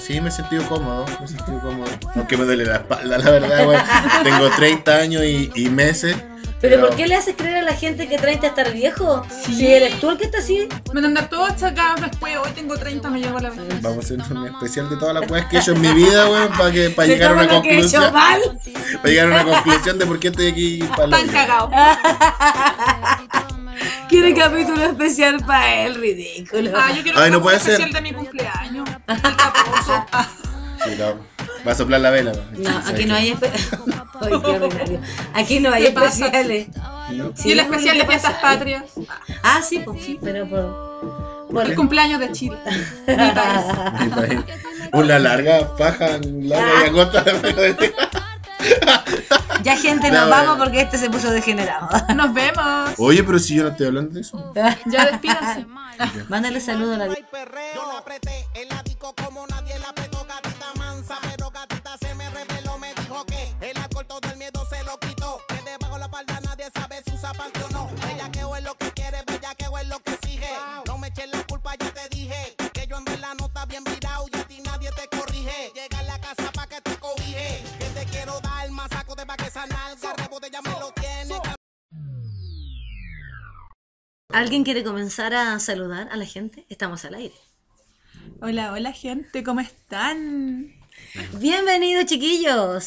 Sí. 0.00 0.20
Me 0.20 0.28
he 0.28 0.32
sentido 0.32 0.66
cómodo, 0.68 1.04
me 1.20 1.24
he 1.26 1.28
sentido 1.28 1.60
cómodo. 1.60 1.90
Aunque 2.14 2.36
me 2.36 2.44
duele 2.44 2.64
la 2.64 2.76
espalda, 2.76 3.18
la 3.18 3.30
verdad, 3.30 3.66
weón. 3.68 3.82
Tengo 4.24 4.48
30 4.56 4.96
años 4.96 5.22
y, 5.24 5.50
y 5.54 5.68
meses. 5.68 6.16
¿Pero 6.64 6.80
por 6.80 6.96
qué 6.96 7.06
le 7.06 7.14
haces 7.14 7.34
creer 7.36 7.56
a 7.58 7.62
la 7.62 7.74
gente 7.74 8.08
que 8.08 8.16
30 8.16 8.46
estar 8.46 8.72
viejo? 8.72 9.22
Sí. 9.44 9.54
Si 9.54 9.66
eres 9.70 10.00
tú 10.00 10.08
el 10.10 10.16
que 10.16 10.24
está 10.24 10.38
así. 10.38 10.66
Me 10.88 10.94
van 10.94 11.04
a 11.04 11.08
andar 11.08 11.28
todos 11.28 11.50
achacados 11.50 12.00
después. 12.00 12.34
Hoy 12.38 12.50
tengo 12.54 12.78
30, 12.78 13.10
me 13.10 13.20
llegó 13.20 13.38
la 13.38 13.50
vez. 13.50 13.82
Vamos 13.82 13.98
a 13.98 14.00
hacer 14.00 14.18
un 14.32 14.46
especial 14.46 14.88
de 14.88 14.96
todas 14.96 15.14
las 15.14 15.30
weas 15.30 15.44
que 15.46 15.56
he 15.56 15.60
hecho 15.60 15.72
en 15.72 15.82
mi 15.82 15.92
vida, 15.92 16.26
weón, 16.30 16.48
para 16.52 16.72
que 16.72 16.88
para 16.88 17.06
llegar 17.08 17.32
a 17.32 17.34
una 17.34 17.60
que 17.62 17.68
he 17.68 17.80
hecho 17.80 18.00
conclusión. 18.00 18.12
mal. 18.14 18.40
Para 18.96 19.08
llegar 19.10 19.28
a 19.28 19.42
una 19.42 19.44
conclusión 19.44 19.98
de 19.98 20.06
por 20.06 20.18
qué 20.18 20.28
estoy 20.28 20.46
aquí 20.48 20.78
para 20.96 21.04
Están 21.18 21.28
cagados. 21.28 21.70
Quiere 24.08 24.34
capítulo 24.34 24.84
especial 24.84 25.44
para 25.44 25.74
él, 25.82 25.96
ridículo. 25.96 26.70
Ah, 26.76 26.92
yo 26.96 27.02
quiero 27.02 27.18
Ay, 27.18 27.26
un 27.26 27.32
no 27.32 27.42
puede 27.42 27.56
especial 27.58 27.82
ser. 27.82 27.92
de 27.92 28.00
mi 28.00 28.12
cumpleaños. 28.14 28.88
El 29.08 29.20
caposo. 29.20 30.06
Ah, 30.12 30.28
Sí, 30.84 30.90
no. 30.98 31.16
Va 31.66 31.72
a 31.72 31.74
soplar 31.74 32.00
la 32.00 32.10
vela. 32.10 32.32
No, 32.56 32.78
aquí 32.86 33.04
no 33.06 33.14
hay 33.14 33.36
Ay, 34.20 34.32
qué. 34.44 35.00
Aquí 35.34 35.60
no 35.60 35.72
hay 35.72 35.86
especiales. 35.86 36.68
¿No? 37.10 37.32
Sí, 37.34 37.48
y 37.48 37.52
el 37.52 37.60
especial 37.60 37.96
¿qué 37.96 38.02
de 38.02 38.08
fiestas 38.08 38.34
patrias. 38.34 38.84
Ah, 39.42 39.60
sí, 39.62 39.80
pues 39.84 40.02
sí, 40.02 40.18
pero 40.22 40.48
por. 40.48 41.64
El 41.66 41.74
cumpleaños 41.76 42.20
de 42.20 42.32
Chile. 42.32 42.58
Mi 43.06 43.14
país. 43.14 43.66
Mi 44.00 44.08
país. 44.08 44.40
Una 44.92 45.18
larga 45.18 45.76
paja, 45.76 46.18
larga 46.22 46.84
y 46.84 46.88
agota. 46.88 47.24
ya 49.62 49.76
gente, 49.76 50.10
No, 50.10 50.20
nos 50.20 50.30
vamos 50.30 50.58
porque 50.58 50.80
este 50.80 50.98
se 50.98 51.10
puso 51.10 51.30
degenerado. 51.30 51.88
Nos 52.14 52.32
vemos. 52.32 52.90
Oye, 52.98 53.22
pero 53.22 53.38
si 53.38 53.56
yo 53.56 53.64
no 53.64 53.70
estoy 53.70 53.86
hablando 53.86 54.12
de 54.12 54.20
eso. 54.20 54.52
Ya 54.86 55.06
despídanse. 55.06 55.66
Mándale 56.28 56.60
saludo 56.60 56.94
a 56.94 56.98
la 56.98 57.06
Yo 57.06 57.12
apreté 57.98 58.46
como 59.16 59.46
¿Alguien 84.34 84.64
quiere 84.64 84.82
comenzar 84.82 85.32
a 85.34 85.58
saludar 85.60 86.08
a 86.10 86.16
la 86.16 86.26
gente? 86.26 86.66
Estamos 86.68 87.04
al 87.04 87.14
aire. 87.14 87.34
Hola, 88.40 88.72
hola 88.72 88.92
gente, 88.92 89.44
¿cómo 89.44 89.60
están? 89.60 90.74
Bienvenidos, 91.38 92.06
chiquillos. 92.06 92.84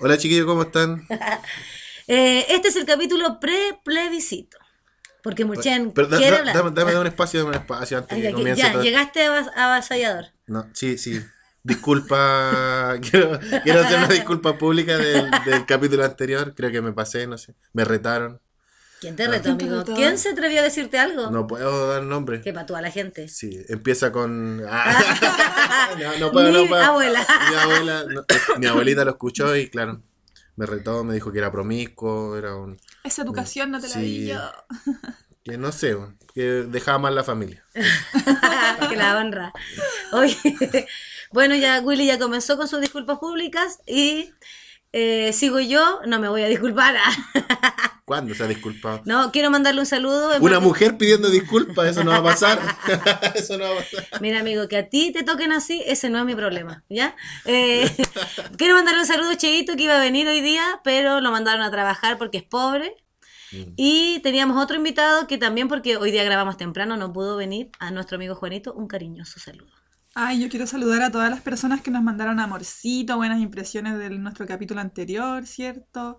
Hola 0.00 0.18
chiquillos, 0.18 0.46
¿cómo 0.46 0.62
están? 0.62 1.06
Eh, 2.08 2.46
este 2.48 2.66
es 2.66 2.74
el 2.76 2.84
capítulo 2.84 3.38
pre-plebiscito. 3.38 4.58
Porque 5.22 5.44
Murchen 5.44 5.92
Pero 5.92 6.08
da- 6.08 6.16
quiere 6.18 6.32
da- 6.32 6.38
hablar. 6.40 6.54
dame, 6.56 6.70
dame 6.72 6.98
un 6.98 7.06
espacio, 7.06 7.38
dame 7.38 7.50
un 7.50 7.62
espacio 7.62 7.96
antes 7.98 8.12
Ay, 8.16 8.22
que 8.22 8.28
aquí- 8.28 8.34
comience 8.36 8.60
ya, 8.60 8.72
todo. 8.72 8.82
llegaste 8.82 9.20
avas- 9.28 9.52
avasallador. 9.54 10.24
No, 10.48 10.68
sí, 10.74 10.98
sí. 10.98 11.22
Disculpa, 11.62 12.96
quiero, 13.08 13.38
quiero 13.62 13.80
hacer 13.82 13.98
una 13.98 14.08
disculpa 14.08 14.58
pública 14.58 14.98
del, 14.98 15.30
del 15.46 15.64
capítulo 15.64 16.04
anterior. 16.04 16.54
Creo 16.56 16.72
que 16.72 16.82
me 16.82 16.92
pasé, 16.92 17.28
no 17.28 17.38
sé. 17.38 17.54
Me 17.72 17.84
retaron. 17.84 18.40
¿Quién 19.02 19.16
te 19.16 19.26
retó, 19.26 19.42
¿Quién 19.42 19.58
te 19.58 19.64
amigo? 19.64 19.78
retó? 19.80 19.94
¿Quién 19.94 20.16
se 20.16 20.28
atrevió 20.30 20.60
a 20.60 20.62
decirte 20.62 20.98
algo? 20.98 21.30
No 21.30 21.46
puedo 21.48 21.88
dar 21.88 22.02
nombre. 22.04 22.40
Que 22.40 22.52
para 22.52 22.64
toda 22.66 22.80
la 22.80 22.90
gente. 22.90 23.28
Sí, 23.28 23.60
empieza 23.68 24.12
con. 24.12 24.62
Ah, 24.68 25.90
no, 26.00 26.18
no 26.18 26.32
puedo, 26.32 26.52
Mi 26.52 26.62
no 26.62 26.68
puedo. 26.68 26.82
abuela. 26.84 27.26
Mi 27.50 27.56
abuela, 27.56 28.04
no, 28.08 28.24
mi 28.58 28.66
abuelita 28.66 29.04
lo 29.04 29.10
escuchó 29.10 29.56
y 29.56 29.68
claro, 29.68 30.00
me 30.56 30.66
retó, 30.66 31.02
me 31.02 31.14
dijo 31.14 31.32
que 31.32 31.38
era 31.40 31.50
promiscuo, 31.50 32.36
era 32.38 32.54
un. 32.54 32.78
Esa 33.02 33.22
educación 33.22 33.72
no 33.72 33.80
te 33.80 33.88
la 33.88 33.94
Sí. 33.94 34.00
di 34.00 34.26
yo. 34.28 34.40
que 35.44 35.58
no 35.58 35.72
sé, 35.72 35.96
que 36.32 36.42
dejaba 36.42 36.98
mal 37.00 37.16
la 37.16 37.24
familia. 37.24 37.64
que 38.88 38.96
la 38.96 39.18
honra. 39.18 39.52
Oye, 40.12 40.36
bueno, 41.32 41.56
ya 41.56 41.80
Willy 41.80 42.06
ya 42.06 42.20
comenzó 42.20 42.56
con 42.56 42.68
sus 42.68 42.80
disculpas 42.80 43.18
públicas 43.18 43.80
y 43.84 44.32
eh, 44.92 45.32
sigo 45.32 45.58
yo, 45.58 46.00
no 46.06 46.18
me 46.18 46.28
voy 46.28 46.42
a 46.42 46.48
disculpar. 46.48 46.96
¿Cuándo 48.04 48.34
se 48.34 48.42
ha 48.42 48.46
disculpado? 48.46 49.00
no, 49.06 49.32
quiero 49.32 49.50
mandarle 49.50 49.80
un 49.80 49.86
saludo. 49.86 50.32
Una 50.40 50.60
mujer 50.60 50.98
pidiendo 50.98 51.30
disculpas, 51.30 51.88
eso 51.88 52.04
no 52.04 52.10
va 52.10 52.18
a 52.18 52.22
pasar. 52.22 52.60
eso 53.34 53.56
no 53.56 53.64
va 53.64 53.70
a 53.70 53.76
pasar. 53.76 54.20
Mira, 54.20 54.40
amigo, 54.40 54.68
que 54.68 54.76
a 54.76 54.88
ti 54.90 55.12
te 55.12 55.22
toquen 55.22 55.50
así, 55.52 55.82
ese 55.86 56.10
no 56.10 56.18
es 56.18 56.24
mi 56.26 56.34
problema, 56.34 56.84
¿ya? 56.90 57.16
Eh, 57.46 57.90
quiero 58.58 58.74
mandarle 58.74 59.00
un 59.00 59.06
saludo 59.06 59.30
a 59.30 59.36
Cheito 59.36 59.76
que 59.76 59.84
iba 59.84 59.96
a 59.96 60.00
venir 60.00 60.28
hoy 60.28 60.42
día, 60.42 60.80
pero 60.84 61.20
lo 61.20 61.30
mandaron 61.30 61.62
a 61.62 61.70
trabajar 61.70 62.18
porque 62.18 62.38
es 62.38 62.44
pobre. 62.44 62.94
Mm. 63.52 63.72
Y 63.76 64.20
teníamos 64.20 64.62
otro 64.62 64.76
invitado 64.76 65.26
que 65.26 65.38
también, 65.38 65.68
porque 65.68 65.96
hoy 65.96 66.10
día 66.10 66.24
grabamos 66.24 66.58
temprano, 66.58 66.98
no 66.98 67.12
pudo 67.14 67.36
venir, 67.36 67.70
a 67.78 67.90
nuestro 67.90 68.16
amigo 68.16 68.34
Juanito, 68.34 68.74
un 68.74 68.88
cariñoso 68.88 69.40
saludo. 69.40 69.71
Ay, 70.14 70.42
yo 70.42 70.48
quiero 70.50 70.66
saludar 70.66 71.00
a 71.02 71.10
todas 71.10 71.30
las 71.30 71.40
personas 71.40 71.80
que 71.80 71.90
nos 71.90 72.02
mandaron 72.02 72.38
amorcito, 72.38 73.16
buenas 73.16 73.40
impresiones 73.40 73.98
de 73.98 74.10
nuestro 74.10 74.46
capítulo 74.46 74.80
anterior, 74.82 75.46
¿cierto? 75.46 76.18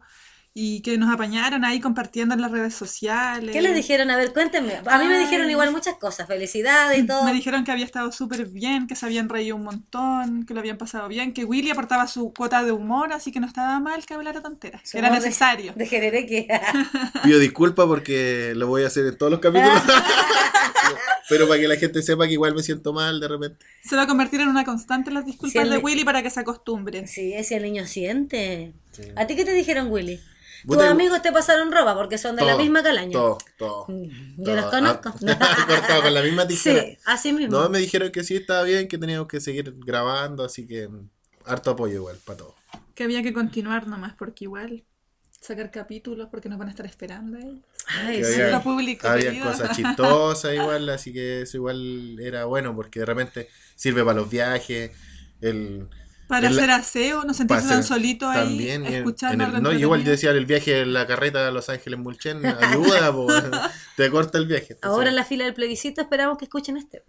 Y 0.55 0.81
que 0.81 0.99
nos 0.99 1.11
apañaron 1.11 1.65
ahí 1.65 1.79
compartiendo 1.79 2.35
en 2.35 2.41
las 2.41 2.51
redes 2.51 2.75
sociales. 2.75 3.49
¿Qué 3.53 3.61
les 3.63 3.73
dijeron? 3.75 4.11
A 4.11 4.17
ver, 4.17 4.33
cuéntenme. 4.33 4.73
A 4.85 4.99
mí 4.99 5.07
me 5.07 5.15
Ay. 5.15 5.21
dijeron 5.23 5.49
igual 5.49 5.71
muchas 5.71 5.95
cosas, 5.95 6.27
felicidades 6.27 6.99
y 6.99 7.07
todo. 7.07 7.23
Me 7.23 7.33
dijeron 7.33 7.63
que 7.63 7.71
había 7.71 7.85
estado 7.85 8.11
súper 8.11 8.45
bien, 8.45 8.85
que 8.85 8.95
se 8.95 9.07
habían 9.07 9.29
reído 9.29 9.55
un 9.55 9.63
montón, 9.63 10.45
que 10.45 10.53
lo 10.53 10.59
habían 10.59 10.77
pasado 10.77 11.07
bien, 11.07 11.33
que 11.33 11.43
Willy 11.43 11.71
aportaba 11.71 12.05
su 12.07 12.33
cuota 12.33 12.63
de 12.63 12.71
humor, 12.71 13.13
así 13.13 13.31
que 13.31 13.39
no 13.39 13.47
estaba 13.47 13.79
mal 13.79 14.05
que 14.05 14.13
hablara 14.13 14.43
tonteras. 14.43 14.81
Su 14.87 14.99
Era 14.99 15.09
de- 15.09 15.15
necesario. 15.15 15.73
De 15.75 15.87
Jerere 15.87 16.27
que... 16.27 16.47
Pido 17.23 17.39
disculpas 17.39 17.87
porque 17.87 18.53
lo 18.55 18.67
voy 18.67 18.83
a 18.83 18.87
hacer 18.87 19.07
en 19.07 19.17
todos 19.17 19.31
los 19.31 19.39
capítulos. 19.41 19.81
Pero 21.29 21.47
para 21.47 21.59
que 21.59 21.67
la 21.67 21.77
gente 21.77 22.03
sepa 22.03 22.27
que 22.27 22.33
igual 22.33 22.53
me 22.53 22.61
siento 22.61 22.93
mal 22.93 23.19
de 23.19 23.27
repente. 23.27 23.65
Se 23.83 23.95
va 23.95 24.03
a 24.03 24.07
convertir 24.07 24.41
en 24.41 24.49
una 24.49 24.65
constante 24.65 25.09
las 25.09 25.25
disculpas 25.25 25.63
el- 25.63 25.69
de 25.71 25.77
Willy 25.77 26.03
para 26.03 26.21
que 26.21 26.29
se 26.29 26.39
acostumbre. 26.41 27.07
Sí, 27.07 27.33
ese 27.33 27.55
el 27.55 27.63
niño 27.63 27.87
siente. 27.87 28.73
¿A 29.15 29.27
ti 29.27 29.35
qué 29.35 29.45
te 29.45 29.51
dijeron, 29.53 29.91
Willy? 29.91 30.19
Tus 30.65 30.77
amigos 30.81 31.21
te 31.21 31.31
pasaron 31.33 31.71
ropa 31.73 31.93
porque 31.93 32.17
son 32.17 32.35
de 32.37 32.45
la 32.45 32.55
misma 32.55 32.81
calaña. 32.81 33.11
Todo, 33.11 33.37
todo. 33.57 33.85
Yo 33.89 34.43
todo. 34.45 34.55
los 34.55 34.65
conozco. 34.67 35.13
Ah, 35.27 35.65
cortado 35.67 36.01
con 36.03 36.13
la 36.13 36.21
misma 36.21 36.47
tijera. 36.47 36.81
Sí, 36.83 36.97
así 37.05 37.33
mismo. 37.33 37.59
No, 37.59 37.69
me 37.69 37.79
dijeron 37.79 38.11
que 38.11 38.23
sí 38.23 38.35
estaba 38.37 38.63
bien, 38.63 38.87
que 38.87 38.97
teníamos 38.97 39.27
que 39.27 39.41
seguir 39.41 39.73
grabando, 39.85 40.43
así 40.45 40.65
que 40.65 40.87
mm, 40.87 41.09
harto 41.45 41.71
apoyo 41.71 41.95
igual 41.95 42.17
para 42.23 42.37
todo. 42.37 42.55
Que 42.95 43.03
había 43.03 43.21
que 43.23 43.33
continuar 43.33 43.87
nomás, 43.87 44.13
porque 44.13 44.45
igual 44.45 44.83
sacar 45.41 45.69
capítulos, 45.71 46.29
porque 46.31 46.47
nos 46.47 46.57
van 46.57 46.69
a 46.69 46.71
estar 46.71 46.85
esperando 46.85 47.37
ahí. 47.37 47.61
Ay, 47.87 48.17
Que 48.19 48.23
sí. 48.23 48.33
había- 48.35 48.45
había, 48.45 48.57
Lo 48.57 48.63
público, 48.63 49.07
había 49.09 49.25
querido. 49.31 49.45
cosas 49.51 49.69
chistosas 49.75 50.53
igual, 50.53 50.87
así 50.89 51.11
que 51.11 51.41
eso 51.41 51.57
igual 51.57 52.17
era 52.21 52.45
bueno 52.45 52.73
porque 52.73 53.01
de 53.01 53.05
repente 53.05 53.49
sirve 53.75 54.05
para 54.05 54.15
los 54.21 54.29
viajes, 54.29 54.91
el 55.41 55.89
Para 56.28 56.49
hacer 56.49 56.71
aseo, 56.71 57.24
no 57.26 57.34
sentirse 57.34 57.67
tan 57.67 57.84
solito 57.84 58.28
ahí, 58.30 58.39
también 58.47 58.84
y 58.84 58.88
en- 58.88 58.93
escuchando 58.95 59.43
el- 59.45 59.61
no, 59.63 59.71
igual 59.71 60.03
yo 60.03 60.11
decía 60.11 60.32
el 60.32 60.45
viaje 60.45 60.82
en 60.82 60.93
la 60.93 61.05
carreta 61.05 61.47
a 61.47 61.51
Los 61.51 61.69
Ángeles 61.69 61.99
Mulchen 61.99 62.43
ayuda, 62.61 63.11
po, 63.13 63.28
te 63.97 64.09
corta 64.09 64.38
el 64.38 64.47
viaje. 64.47 64.78
Ahora 64.82 65.09
en 65.09 65.15
la 65.15 65.26
fila 65.26 65.43
del 65.45 65.53
plebiscito 65.53 66.01
esperamos 66.01 66.38
que 66.38 66.45
escuchen 66.45 66.78
este. 66.78 67.03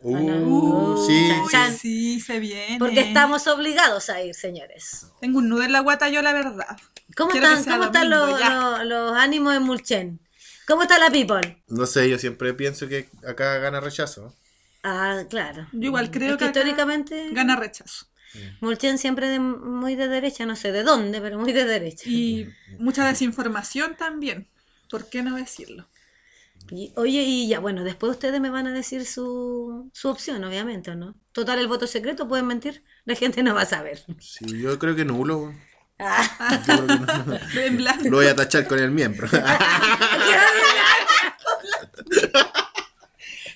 Uh, 0.00 0.16
Uh, 0.16 1.06
sí, 1.08 1.28
chan, 1.28 1.40
Uy, 1.42 1.50
chan. 1.50 1.76
sí, 1.76 2.20
se 2.20 2.38
viene. 2.38 2.78
Porque 2.78 3.00
estamos 3.00 3.48
obligados 3.48 4.10
a 4.10 4.22
ir, 4.22 4.32
señores. 4.34 5.06
Tengo 5.20 5.38
un 5.38 5.48
nudo 5.48 5.62
en 5.64 5.72
la 5.72 5.80
guata 5.80 6.08
yo, 6.08 6.22
la 6.22 6.32
verdad. 6.32 6.76
¿Cómo 7.16 7.30
Quiero 7.32 7.48
están, 7.48 7.64
cómo 7.64 7.84
están 7.86 8.08
los, 8.10 8.38
los- 8.38 8.84
los 8.86 9.12
ánimos 9.16 9.56
en 9.56 9.62
Mulchen? 9.64 10.20
¿Cómo 10.68 10.82
está 10.82 10.98
la 10.98 11.10
people? 11.10 11.64
No 11.66 11.86
sé, 11.86 12.08
yo 12.08 12.16
siempre 12.18 12.54
pienso 12.54 12.86
que 12.86 13.08
acá 13.26 13.58
gana 13.58 13.80
rechazo. 13.80 14.34
Ah, 14.84 15.24
claro. 15.28 15.66
Yo 15.72 15.86
igual 15.86 16.10
creo 16.12 16.32
Es 16.34 16.36
que, 16.36 16.44
que 16.44 16.46
históricamente 16.60 17.30
gana 17.32 17.56
rechazo. 17.56 18.06
Mulchen 18.60 18.98
siempre 18.98 19.28
de- 19.28 19.38
muy 19.40 19.94
de 19.96 20.08
derecha, 20.08 20.44
no 20.46 20.56
sé 20.56 20.72
de 20.72 20.82
dónde, 20.82 21.20
pero 21.20 21.38
muy 21.38 21.52
de 21.52 21.64
derecha. 21.64 22.04
Y 22.08 22.48
mucha 22.78 23.06
desinformación 23.06 23.96
también. 23.96 24.48
¿Por 24.90 25.08
qué 25.08 25.22
no 25.22 25.36
decirlo? 25.36 25.88
Y- 26.70 26.92
oye, 26.96 27.22
y 27.22 27.48
ya, 27.48 27.60
bueno, 27.60 27.84
después 27.84 28.12
ustedes 28.12 28.40
me 28.40 28.50
van 28.50 28.66
a 28.66 28.72
decir 28.72 29.06
su, 29.06 29.90
su 29.94 30.08
opción, 30.08 30.44
obviamente, 30.44 30.90
¿o 30.90 30.94
¿no? 30.94 31.14
Total, 31.32 31.58
el 31.58 31.66
voto 31.68 31.86
secreto, 31.86 32.28
pueden 32.28 32.46
mentir, 32.46 32.82
la 33.04 33.14
gente 33.14 33.42
no 33.42 33.54
va 33.54 33.62
a 33.62 33.66
saber. 33.66 34.04
Sí, 34.20 34.44
yo 34.60 34.78
creo 34.78 34.94
que 34.94 35.04
nulo. 35.04 35.54
Ah, 35.98 36.62
Yo 36.66 36.86
creo 36.86 37.40
que 37.52 37.70
blanco. 37.76 38.04
Lo 38.10 38.18
voy 38.18 38.26
a 38.26 38.36
tachar 38.36 38.66
con 38.68 38.78
el 38.78 38.90
miembro. 38.90 39.28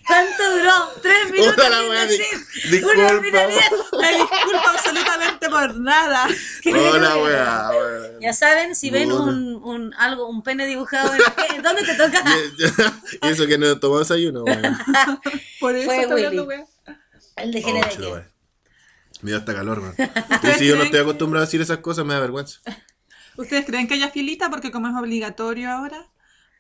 ¿Cuánto 0.07 0.57
duró? 0.57 0.89
Tres 1.03 1.31
minutos 1.31 1.57
la 1.71 1.79
sin 1.81 1.91
wea, 1.91 2.07
decir. 2.07 2.27
di- 2.71 2.83
Una 2.83 3.03
disculpa. 3.13 3.47
diez. 3.47 3.71
Me 4.01 4.09
disculpo 4.19 4.69
absolutamente 4.69 5.49
por 5.49 5.77
nada. 5.81 6.29
Hola, 6.67 7.17
weá. 7.19 7.71
weá. 7.71 8.19
Ya 8.21 8.33
saben, 8.33 8.75
si 8.75 8.91
ven 8.91 9.13
un, 9.13 9.61
un, 9.63 9.95
algo, 9.95 10.29
un 10.29 10.43
pene 10.43 10.67
dibujado 10.67 11.13
en 11.15 11.21
la- 11.21 11.63
¿dónde 11.63 11.85
te 11.85 11.95
toca? 11.95 12.23
Y 13.23 13.29
eso 13.29 13.47
que 13.47 13.59
no 13.59 13.79
tomó 13.79 13.99
desayuno, 14.01 14.45
weón. 14.45 14.63
Por 15.61 15.77
eso 15.77 15.87
Fue 15.87 16.01
está 16.03 16.15
Willy. 16.15 16.27
hablando, 16.27 16.45
wea. 16.49 16.67
El 17.37 17.53
de 17.53 17.63
Oh, 17.65 18.11
weón. 18.13 18.33
Me 19.23 19.31
dio 19.31 19.39
hasta 19.39 19.55
calor, 19.55 19.81
man. 19.81 19.95
Y 20.43 20.59
si 20.59 20.67
yo 20.67 20.75
no 20.77 20.83
estoy 20.83 21.01
acostumbrado 21.01 21.45
a 21.45 21.47
decir 21.47 21.61
esas 21.61 21.79
cosas, 21.79 22.05
me 22.05 22.15
da 22.15 22.21
vergüenza. 22.21 22.61
¿Ustedes 23.37 23.65
creen 23.65 23.87
que 23.87 23.95
haya 23.95 24.11
filita? 24.11 24.51
Porque 24.51 24.73
como 24.73 24.89
es 24.89 24.95
obligatorio 24.97 25.71
ahora, 25.71 26.09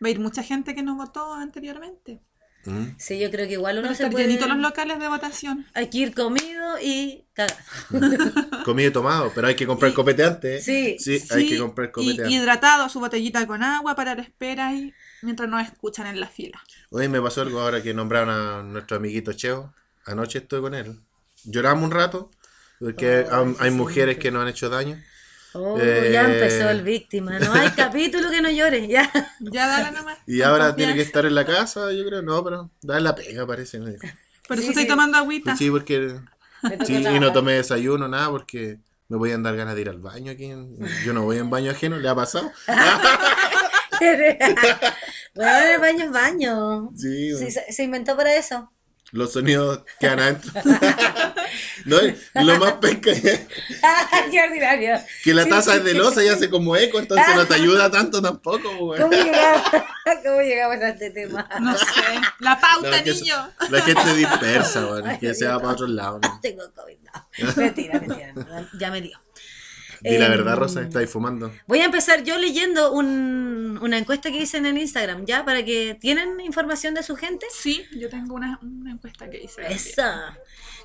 va 0.02 0.06
a 0.06 0.10
ir 0.10 0.20
mucha 0.20 0.42
gente 0.44 0.74
que 0.74 0.82
no 0.82 0.94
votó 0.94 1.34
anteriormente. 1.34 2.20
Mm. 2.64 2.94
Sí, 2.96 3.18
yo 3.18 3.30
creo 3.30 3.46
que 3.46 3.54
igual 3.54 3.78
uno 3.78 3.94
se 3.94 4.08
puede... 4.08 4.38
los 4.38 4.58
locales 4.58 4.98
de 4.98 5.08
votación. 5.08 5.66
Hay 5.74 5.88
que 5.90 5.98
ir 5.98 6.14
comido 6.14 6.78
y 6.80 7.24
cagado. 7.32 7.58
Comido 8.64 8.90
y 8.90 8.92
tomado, 8.92 9.32
pero 9.34 9.48
hay 9.48 9.56
que 9.56 9.66
comprar 9.66 9.92
copete 9.92 10.24
antes. 10.24 10.64
Sí. 10.64 10.96
Sí, 10.98 11.20
hay 11.30 11.44
que 11.46 11.58
comprar 11.58 11.88
y 11.88 11.92
copete 11.92 12.22
antes. 12.22 12.32
hidratado, 12.32 12.88
su 12.88 13.00
botellita 13.00 13.46
con 13.46 13.62
agua 13.62 13.94
para 13.94 14.14
la 14.14 14.22
espera 14.22 14.74
y 14.74 14.94
mientras 15.22 15.48
nos 15.48 15.62
escuchan 15.62 16.06
en 16.06 16.20
la 16.20 16.28
fila. 16.28 16.62
Oye, 16.90 17.08
me 17.08 17.20
pasó 17.20 17.42
algo 17.42 17.60
ahora 17.60 17.82
que 17.82 17.94
nombraron 17.94 18.30
a 18.30 18.62
nuestro 18.62 18.96
amiguito 18.96 19.32
Cheo. 19.32 19.74
Anoche 20.04 20.38
estuve 20.38 20.60
con 20.60 20.74
él. 20.74 21.00
Lloramos 21.44 21.84
un 21.84 21.90
rato, 21.90 22.30
porque 22.78 23.26
Oh, 23.30 23.34
hay, 23.34 23.56
hay 23.58 23.70
sí, 23.70 23.76
mujeres 23.76 24.16
sí. 24.16 24.20
que 24.20 24.30
nos 24.30 24.42
han 24.42 24.48
hecho 24.48 24.68
daño. 24.68 25.02
Oh, 25.54 25.78
Eh, 25.80 26.10
ya 26.12 26.24
empezó 26.24 26.70
el 26.70 26.82
víctima. 26.82 27.38
No 27.38 27.52
hay 27.54 27.70
capítulo 27.70 28.30
que 28.30 28.40
no 28.40 28.50
llore, 28.50 28.88
ya. 28.88 29.10
Ya 29.40 29.68
dale 29.68 29.96
nomás. 29.96 30.18
Y 30.26 30.42
ahora 30.42 30.74
tiene 30.74 30.94
que 30.94 31.02
estar 31.02 31.26
en 31.26 31.34
la 31.34 31.44
casa, 31.44 31.92
yo 31.92 32.04
creo. 32.06 32.22
No, 32.22 32.42
pero 32.42 32.70
da 32.80 32.98
la 33.00 33.14
pega, 33.14 33.46
parece. 33.46 33.78
Por 34.48 34.58
eso 34.58 34.68
estoy 34.68 34.84
sí. 34.84 34.88
tomando 34.88 35.18
agüita. 35.18 35.50
Pues 35.52 35.58
sí, 35.58 35.70
porque... 35.70 36.16
Sí, 36.86 36.94
y 36.96 37.18
no 37.20 37.32
tomé 37.32 37.54
desayuno, 37.54 38.06
nada, 38.06 38.30
porque 38.30 38.78
me 39.08 39.16
voy 39.16 39.32
a 39.32 39.38
dar 39.38 39.56
ganas 39.56 39.74
de 39.74 39.80
ir 39.80 39.88
al 39.88 39.98
baño 39.98 40.30
aquí. 40.32 40.52
Yo 41.04 41.12
no 41.12 41.24
voy 41.24 41.38
en 41.38 41.50
baño 41.50 41.72
ajeno, 41.72 41.98
¿le 41.98 42.08
ha 42.08 42.14
pasado? 42.14 42.52
bueno, 45.34 45.66
el 45.74 45.80
baño 45.80 46.04
es 46.04 46.10
baño. 46.12 46.90
Sí, 46.96 47.30
Sí, 47.30 47.32
bueno. 47.32 47.50
se, 47.50 47.72
se 47.72 47.82
inventó 47.82 48.16
para 48.16 48.36
eso. 48.36 48.70
Los 49.12 49.32
sonidos 49.34 49.82
quedan 50.00 50.20
adentro. 50.20 50.50
no, 51.84 51.96
lo 52.34 52.58
más 52.58 52.72
pesca 52.74 53.10
es 53.10 53.40
¡Qué 54.30 54.42
ordinario! 54.42 54.98
que 55.22 55.34
la 55.34 55.46
taza 55.46 55.72
sí. 55.72 55.78
es 55.78 55.84
de 55.84 55.94
losa 55.94 56.24
y 56.24 56.28
hace 56.28 56.48
como 56.48 56.74
eco, 56.76 56.98
entonces 56.98 57.26
no 57.36 57.46
te 57.46 57.54
ayuda 57.54 57.90
tanto 57.90 58.22
tampoco, 58.22 58.74
güey. 58.78 59.00
¿Cómo 59.00 59.12
llegamos, 59.12 59.62
¿Cómo 60.24 60.40
llegamos 60.40 60.76
a 60.76 60.88
este 60.88 61.10
tema? 61.10 61.48
No 61.60 61.76
sé. 61.76 61.84
La 62.40 62.58
pauta, 62.58 62.90
No, 62.98 63.04
que 63.04 63.12
niño. 63.12 63.52
la 63.68 63.82
gente 63.82 64.14
dispersa, 64.14 64.80
güey, 64.84 65.02
Ay, 65.06 65.18
que 65.18 65.34
se 65.34 65.46
va 65.46 65.58
para 65.58 65.72
otro 65.72 65.86
lado. 65.86 66.18
¿no? 66.22 66.40
Tengo 66.40 66.62
COVID. 66.72 66.96
No. 67.02 67.52
Mentira, 67.56 68.00
mentira. 68.00 68.32
no, 68.34 68.68
Ya 68.78 68.90
me 68.90 69.02
dio. 69.02 69.18
Di 70.02 70.18
la 70.18 70.26
Em, 70.26 70.30
verdad, 70.32 70.56
Rosa, 70.56 70.82
estáis 70.82 71.08
fumando. 71.08 71.52
Voy 71.66 71.80
a 71.80 71.84
empezar 71.84 72.24
yo 72.24 72.36
leyendo 72.38 72.92
un- 72.92 73.78
una 73.82 73.98
encuesta 73.98 74.30
que 74.30 74.38
dicen 74.40 74.66
en 74.66 74.76
Instagram, 74.78 75.24
¿ya? 75.26 75.44
Para 75.44 75.64
que 75.64 75.96
tienen 76.00 76.40
información 76.40 76.94
de 76.94 77.02
su 77.02 77.14
gente. 77.16 77.46
Sí, 77.50 77.84
yo 77.96 78.08
tengo 78.08 78.34
una, 78.34 78.58
una 78.62 78.90
encuesta 78.92 79.30
que 79.30 79.38
hice. 79.42 79.56
también. 79.62 79.72
Esa. 79.78 80.36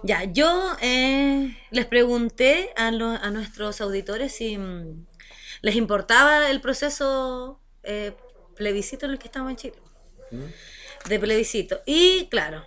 Ya, 0.04 0.24
yo 0.26 0.76
eh, 0.82 1.58
les 1.72 1.86
pregunté 1.88 2.70
a, 2.76 2.92
lo- 2.92 3.10
a 3.10 3.32
nuestros 3.32 3.82
auditores 3.82 4.34
si 4.36 4.58
mm, 4.58 5.06
les 5.62 5.76
importaba 5.76 6.50
el 6.50 6.62
proceso 6.62 7.60
eh, 7.84 8.16
plebiscito 8.56 9.06
en 9.08 9.14
el 9.14 9.20
que 9.20 9.28
estamos 9.28 9.50
en 9.52 9.58
Chile. 9.58 9.76
De 11.10 11.20
plebiscito. 11.20 11.80
Y 11.86 12.28
claro, 12.30 12.64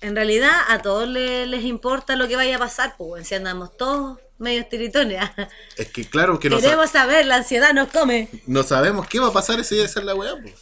en 0.00 0.14
realidad 0.16 0.52
a 0.68 0.82
todos 0.82 1.08
le- 1.08 1.46
les 1.46 1.64
importa 1.64 2.16
lo 2.16 2.26
que 2.28 2.36
vaya 2.36 2.56
a 2.56 2.58
pasar, 2.58 2.96
pues 2.98 3.28
si 3.28 3.34
andamos 3.34 3.76
todos 3.76 4.18
medio 4.38 4.66
tiritones. 4.66 5.22
Es 5.76 5.88
que 5.88 6.04
claro 6.08 6.38
que 6.38 6.48
no, 6.50 6.58
Queremos 6.60 6.90
saber, 6.90 7.26
la 7.26 7.36
ansiedad 7.36 7.72
nos 7.72 7.88
come. 7.88 8.28
no 8.46 8.62
sabemos 8.62 9.06
qué 9.08 9.18
va 9.20 9.28
a 9.28 9.32
pasar 9.32 9.60
ese 9.60 9.74
día 9.76 9.84
de 9.84 9.88
ser 9.90 10.04
la 10.04 10.14
weá, 10.14 10.34
pues. 10.40 10.54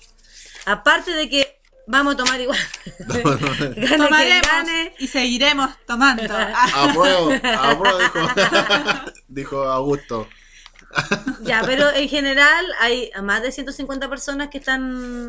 Aparte 0.66 1.11
de 1.12 1.29
que 1.29 1.61
vamos 1.87 2.14
a 2.14 2.16
tomar 2.16 2.41
igual. 2.41 2.59
Gane 2.99 3.75
quien 3.75 3.99
Tomaremos 3.99 4.47
gane. 4.47 4.95
y 4.99 5.07
seguiremos 5.09 5.70
tomando. 5.87 6.22
Apruebo, 6.75 7.31
apruebo, 7.59 7.99
dijo, 7.99 8.18
dijo 9.29 9.62
Augusto. 9.68 10.29
Ya, 11.43 11.62
pero 11.66 11.91
en 11.93 12.09
general 12.09 12.64
hay 12.81 13.11
a 13.14 13.20
más 13.22 13.43
de 13.43 13.51
150 13.53 14.09
personas 14.09 14.49
que 14.49 14.59
están... 14.59 15.29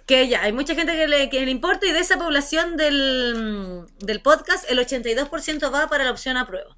Que 0.05 0.27
ya, 0.27 0.43
hay 0.43 0.53
mucha 0.53 0.75
gente 0.75 0.93
que 0.93 1.07
le, 1.07 1.29
que 1.29 1.45
le 1.45 1.51
importa 1.51 1.85
y 1.85 1.91
de 1.91 1.99
esa 1.99 2.17
población 2.17 2.77
del, 2.77 3.85
del 3.99 4.21
podcast, 4.21 4.69
el 4.69 4.79
82% 4.79 5.73
va 5.73 5.87
para 5.87 6.03
la 6.03 6.11
opción 6.11 6.37
apruebo. 6.37 6.75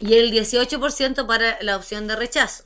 Y 0.00 0.14
el 0.14 0.32
18% 0.32 1.26
para 1.26 1.58
la 1.62 1.76
opción 1.76 2.06
de 2.06 2.16
rechazo. 2.16 2.64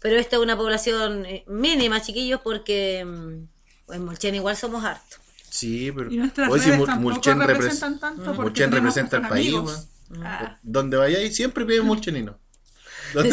Pero 0.00 0.16
esta 0.16 0.36
es 0.36 0.42
una 0.42 0.56
población 0.56 1.26
eh, 1.26 1.44
mínima, 1.46 2.02
chiquillos, 2.02 2.40
porque 2.42 3.04
mm, 3.04 3.92
en 3.92 4.04
Molchen 4.04 4.34
igual 4.34 4.56
somos 4.56 4.84
hartos. 4.84 5.20
Sí, 5.52 5.92
pero. 5.94 6.10
Y 6.10 6.16
nuestras 6.16 6.50
hoy 6.50 6.60
sí, 6.60 6.70
redes 6.70 6.86
tampoco 6.86 7.14
Mulchen, 7.14 7.38
repres- 7.38 7.46
representan 7.46 8.00
tanto 8.00 8.34
Mulchen 8.34 8.72
representa 8.72 9.16
el 9.16 9.22
nuestros 9.22 9.62
país. 9.70 9.88
Ah, 10.24 10.58
Donde 10.62 10.96
vayáis 10.96 11.36
siempre 11.36 11.66
piden 11.66 11.84
mulchenino. 11.84 12.38
Sí, 13.12 13.30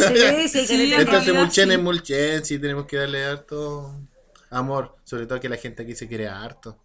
sí, 0.49 0.67
Sí, 0.67 0.93
Entonces 0.93 1.34
mulchen 1.34 1.70
sí. 1.70 1.76
es 1.76 1.80
mulchen, 1.82 2.43
sí 2.45 2.59
tenemos 2.59 2.86
que 2.86 2.97
darle 2.97 3.24
harto 3.26 3.95
amor. 4.49 4.97
Sobre 5.05 5.26
todo 5.28 5.39
que 5.39 5.47
la 5.47 5.55
gente 5.55 5.84
aquí 5.84 5.95
se 5.95 6.09
quiere 6.09 6.28
harto. 6.28 6.78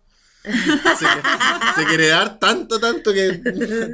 Se, 0.44 0.50
quiere- 0.52 1.22
se 1.76 1.84
quiere 1.86 2.06
dar 2.08 2.38
tanto, 2.38 2.78
tanto 2.78 3.12
que 3.12 3.40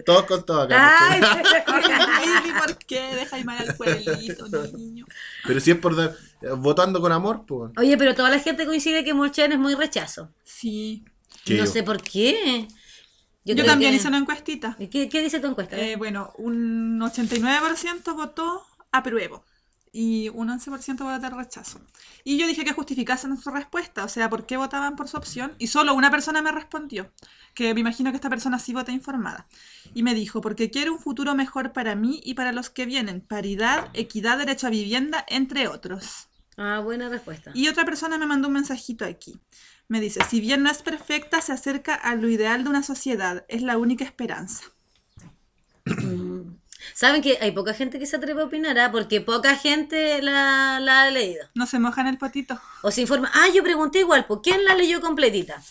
todos 0.05 0.25
con 0.25 0.45
todos 0.45 0.65
acá. 0.67 0.99
Ay, 1.11 2.53
¿por 2.59 2.77
qué? 2.79 3.15
Deja 3.15 3.43
mal 3.45 3.67
al 3.67 3.75
pueblito, 3.77 4.47
niño. 4.77 5.07
Pero 5.47 5.61
si 5.61 5.71
es 5.71 5.79
por 5.79 5.97
dar, 5.97 6.15
votando 6.59 7.01
con 7.01 7.13
amor, 7.13 7.45
pues. 7.47 7.73
Oye, 7.79 7.97
pero 7.97 8.15
toda 8.15 8.29
la 8.31 8.41
gente 8.41 8.67
coincide 8.67 9.05
que 9.05 9.15
Mulchen 9.15 9.53
es 9.53 9.59
muy 9.59 9.75
rechazo. 9.75 10.31
Sí. 10.45 11.05
¿Qué 11.45 11.55
no 11.59 11.67
sé 11.67 11.83
por 11.83 12.03
qué. 12.03 12.69
Yo, 13.45 13.65
también 13.65 13.93
que- 13.93 13.97
hice 13.97 14.09
una 14.09 14.19
encuestita. 14.19 14.77
¿Qué, 14.79 15.09
qué 15.09 15.23
dice 15.23 15.41
tu 15.41 15.49
encuesta? 15.49 15.79
Eh, 15.79 15.97
bueno, 15.97 16.33
un 16.37 17.01
89% 17.01 18.15
votó 18.15 18.63
apruebo 18.93 19.45
y 19.93 20.29
un 20.29 20.49
11% 20.51 21.05
votó 21.05 21.37
rechazo. 21.37 21.81
Y 22.23 22.39
yo 22.39 22.47
dije 22.47 22.65
que 22.65 22.73
justificasen 22.73 23.37
su 23.37 23.51
respuesta, 23.51 24.05
o 24.05 24.09
sea, 24.09 24.29
por 24.31 24.47
qué 24.47 24.57
votaban 24.57 24.95
por 24.95 25.09
su 25.09 25.17
opción. 25.17 25.53
Y 25.59 25.67
solo 25.67 25.95
una 25.95 26.11
persona 26.11 26.43
me 26.43 26.53
respondió, 26.53 27.13
que 27.55 27.75
me 27.75 27.81
imagino 27.81 28.11
que 28.11 28.17
esta 28.17 28.31
persona 28.31 28.59
sí 28.59 28.73
vota 28.73 28.93
informada. 28.93 29.47
Y 29.95 30.03
me 30.03 30.15
dijo, 30.15 30.41
porque 30.41 30.71
quiero 30.71 30.93
un 30.93 30.99
futuro 31.01 31.35
mejor 31.35 31.73
para 31.73 31.95
mí 31.97 32.21
y 32.25 32.35
para 32.35 32.53
los 32.53 32.71
que 32.71 32.87
vienen. 32.87 33.21
Paridad, 33.21 33.89
equidad, 33.95 34.39
derecho 34.39 34.67
a 34.69 34.71
vivienda, 34.71 35.25
entre 35.29 35.67
otros. 35.67 36.29
Ah, 36.63 36.81
buena 36.81 37.09
respuesta. 37.09 37.53
Y 37.55 37.69
otra 37.69 37.87
persona 37.87 38.19
me 38.19 38.27
mandó 38.27 38.49
un 38.49 38.55
mensajito 38.55 39.07
aquí. 39.07 39.41
Me 39.89 39.99
dice, 39.99 40.21
si 40.29 40.43
bien 40.43 40.63
no 40.63 40.71
es 40.71 40.83
perfecta, 40.83 41.41
se 41.41 41.53
acerca 41.53 41.95
a 41.95 42.15
lo 42.17 42.29
ideal 42.29 42.65
de 42.65 42.69
una 42.69 42.83
sociedad. 42.83 43.47
Es 43.49 43.63
la 43.63 43.79
única 43.79 44.05
esperanza. 44.05 44.65
Saben 46.93 47.23
que 47.23 47.39
hay 47.41 47.53
poca 47.53 47.73
gente 47.73 47.99
que 47.99 48.05
se 48.05 48.17
atreve 48.17 48.43
a 48.43 48.45
opinar, 48.45 48.79
¿ah? 48.79 48.93
porque 48.93 49.23
poca 49.23 49.57
gente 49.57 50.21
la, 50.21 50.81
la 50.81 51.05
ha 51.05 51.11
leído. 51.11 51.49
No 51.55 51.67
se 51.67 51.79
moja 51.79 52.03
en 52.03 52.09
el 52.09 52.19
potito. 52.19 52.61
O 52.83 52.91
se 52.91 53.01
informa. 53.01 53.31
Ah, 53.33 53.49
yo 53.55 53.63
pregunté 53.63 54.01
igual, 54.01 54.27
¿por 54.27 54.43
quién 54.43 54.63
la 54.67 54.75
leyó 54.75 55.01
completita? 55.01 55.63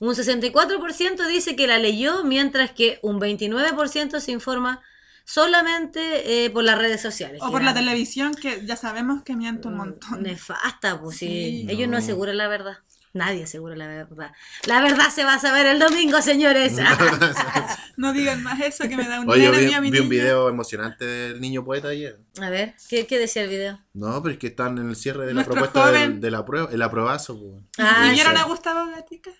Un 0.00 0.12
64% 0.12 1.26
dice 1.28 1.54
que 1.54 1.68
la 1.68 1.78
leyó, 1.78 2.24
mientras 2.24 2.72
que 2.72 2.98
un 3.02 3.20
29% 3.20 4.18
se 4.18 4.32
informa 4.32 4.82
solamente 5.28 6.44
eh, 6.44 6.50
por 6.50 6.64
las 6.64 6.78
redes 6.78 7.02
sociales. 7.02 7.40
O 7.42 7.50
por 7.50 7.62
la 7.62 7.74
televisión, 7.74 8.34
que 8.34 8.64
ya 8.64 8.76
sabemos 8.76 9.22
que 9.22 9.36
miente 9.36 9.68
un 9.68 9.76
montón. 9.76 10.22
Nefasta, 10.22 10.98
pues 11.00 11.18
sí. 11.18 11.26
Sí. 11.28 11.66
Ellos 11.68 11.88
no 11.88 11.98
aseguran 11.98 12.38
la 12.38 12.48
verdad. 12.48 12.78
Nadie 13.12 13.44
asegura 13.44 13.74
la 13.76 13.86
verdad. 13.86 14.32
La 14.66 14.80
verdad 14.82 15.08
se 15.10 15.24
va 15.24 15.34
a 15.34 15.38
saber 15.38 15.66
el 15.66 15.78
domingo, 15.78 16.20
señores. 16.22 16.76
No 17.96 18.12
digan 18.12 18.42
más 18.44 18.60
eso 18.60 18.88
que 18.88 18.96
me 18.96 19.08
da 19.08 19.20
un 19.20 19.28
Oye, 19.28 19.44
yo 19.44 19.50
vi, 19.50 19.58
nervio 19.58 19.76
a 19.76 19.80
mi 19.80 19.90
vi 19.90 19.98
un 19.98 20.08
video 20.08 20.48
emocionante 20.48 21.04
del 21.04 21.40
niño 21.40 21.64
poeta 21.64 21.88
ayer. 21.88 22.20
a 22.40 22.48
ver, 22.48 22.74
¿qué, 22.88 23.06
qué 23.08 23.18
decía 23.18 23.42
el 23.42 23.48
video? 23.50 23.80
No, 23.92 24.22
pero 24.22 24.34
es 24.34 24.38
que 24.38 24.46
están 24.46 24.78
en 24.78 24.88
el 24.88 24.94
cierre 24.94 25.26
de 25.26 25.34
la 25.34 25.44
propuesta 25.44 25.86
joven. 25.86 26.12
del, 26.12 26.20
de 26.20 26.30
la 26.30 26.44
prueba, 26.44 26.68
el 26.70 26.80
aprobazo. 26.80 27.36
pues. 27.40 27.64
Ah, 27.78 28.06
¿Y 28.08 28.12
vieron 28.12 28.34
sí. 28.36 28.40
a 28.40 28.44
Gustavo 28.44 28.88
Gatica? 28.92 29.32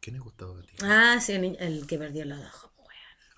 ¿Quién 0.00 0.16
es 0.16 0.22
Gustavo 0.22 0.54
Gatica? 0.56 0.86
Ah, 1.14 1.20
sí, 1.20 1.32
el, 1.32 1.40
niño- 1.40 1.56
el 1.60 1.86
que 1.86 1.96
perdió 1.96 2.26
los 2.26 2.38
ojos. 2.38 2.71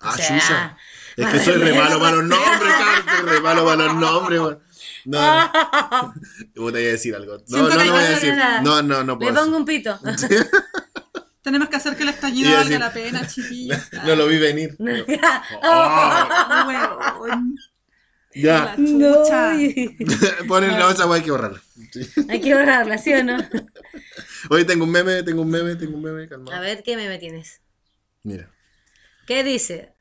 O 0.01 0.07
Ah, 0.07 0.17
sea, 0.17 0.27
chucha. 0.39 0.77
Es 1.17 1.27
que 1.27 1.39
soy 1.39 1.55
re 1.55 1.73
malo 1.73 1.99
para 1.99 2.17
los 2.17 2.25
nombres, 2.25 2.73
cabrón. 2.73 3.05
Soy 3.17 3.29
re 3.29 3.41
malo 3.41 3.65
para 3.65 3.83
los 3.85 3.95
nombres, 3.95 4.39
weón. 4.39 4.59
No, 5.05 5.21
no. 5.21 6.13
Puta, 6.55 6.79
iba 6.79 6.89
a 6.89 6.91
decir 6.93 7.15
algo. 7.15 7.37
No, 7.37 7.43
Siento 7.45 7.69
no, 7.69 7.85
no 7.85 7.91
voy 7.91 8.03
a 8.03 8.09
decir. 8.09 8.35
nada. 8.35 8.61
No, 8.61 8.81
no, 8.81 9.03
no 9.03 9.13
Le 9.13 9.19
puedo. 9.19 9.35
pongo 9.43 9.57
un 9.57 9.65
pito. 9.65 9.99
Tenemos 11.41 11.69
que 11.69 11.75
hacer 11.75 11.95
que 11.95 12.03
el 12.03 12.09
estallido 12.09 12.51
valga 12.51 12.63
decir- 12.65 12.79
la 12.79 12.91
pena, 12.93 13.27
chiquillos. 13.27 13.77
No 14.05 14.15
lo 14.15 14.27
vi 14.27 14.37
venir. 14.39 14.75
Ya. 18.33 18.65
La 18.65 18.75
No. 18.77 19.23
Ponenlo 20.47 20.89
esa 20.89 21.05
weá 21.05 21.17
hay 21.17 21.23
que 21.23 21.31
borrarla. 21.31 21.61
Hay 22.29 22.41
que 22.41 22.53
borrarla, 22.53 22.97
¿sí 22.97 23.13
o 23.13 23.23
no? 23.23 23.37
Oye, 24.49 24.65
tengo 24.65 24.83
un 24.83 24.91
meme, 24.91 25.23
tengo 25.23 25.41
un 25.43 25.49
meme, 25.49 25.75
tengo 25.75 25.95
un 25.95 26.03
meme, 26.03 26.27
calma. 26.27 26.53
A 26.55 26.59
ver, 26.59 26.83
¿qué 26.83 26.97
meme 26.97 27.17
tienes? 27.17 27.61
Mira. 28.23 28.49
¿Qué 29.25 29.43
dice? 29.43 29.93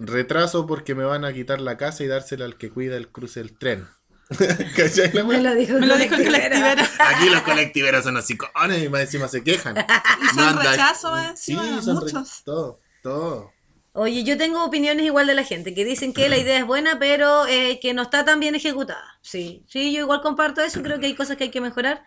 Retraso 0.00 0.66
porque 0.66 0.94
me 0.94 1.04
van 1.04 1.24
a 1.24 1.32
quitar 1.32 1.60
la 1.60 1.76
casa 1.76 2.04
y 2.04 2.06
dársela 2.06 2.44
al 2.44 2.56
que 2.56 2.70
cuida 2.70 2.96
el 2.96 3.08
cruce 3.08 3.40
del 3.40 3.56
tren. 3.58 3.86
¿Cachai 4.76 5.12
la 5.12 5.22
Me 5.24 5.40
lo 5.40 5.54
dijo, 5.54 5.74
Me 5.78 5.86
lo 5.86 5.96
dijo 5.96 6.14
el 6.16 6.24
colectivero. 6.26 6.56
colectivera. 6.60 6.88
Aquí 6.98 7.28
los 7.30 7.42
colectiveros 7.42 8.04
son 8.04 8.16
así 8.16 8.36
cojones 8.36 8.82
y 8.82 8.88
más 8.88 9.02
encima 9.02 9.28
se 9.28 9.42
quejan. 9.44 9.76
Y 10.22 10.34
son 10.34 10.48
anda- 10.48 10.70
rechazos 10.72 11.20
Sí, 11.36 11.52
encima, 11.52 11.80
son 11.82 11.96
re- 12.04 12.12
muchos. 12.12 12.42
todo, 12.44 12.80
todo. 13.02 13.52
Oye, 13.92 14.24
yo 14.24 14.36
tengo 14.36 14.62
opiniones 14.62 15.06
igual 15.06 15.26
de 15.26 15.34
la 15.34 15.44
gente, 15.44 15.74
que 15.74 15.84
dicen 15.84 16.12
que 16.12 16.28
la 16.28 16.36
idea 16.36 16.58
es 16.58 16.66
buena, 16.66 16.98
pero 16.98 17.46
eh, 17.46 17.78
que 17.80 17.94
no 17.94 18.02
está 18.02 18.26
tan 18.26 18.40
bien 18.40 18.54
ejecutada. 18.54 19.18
Sí, 19.22 19.64
sí, 19.68 19.90
yo 19.92 20.00
igual 20.00 20.20
comparto 20.20 20.60
eso, 20.60 20.82
creo 20.82 20.98
que 21.00 21.06
hay 21.06 21.14
cosas 21.14 21.38
que 21.38 21.44
hay 21.44 21.50
que 21.50 21.62
mejorar. 21.62 22.04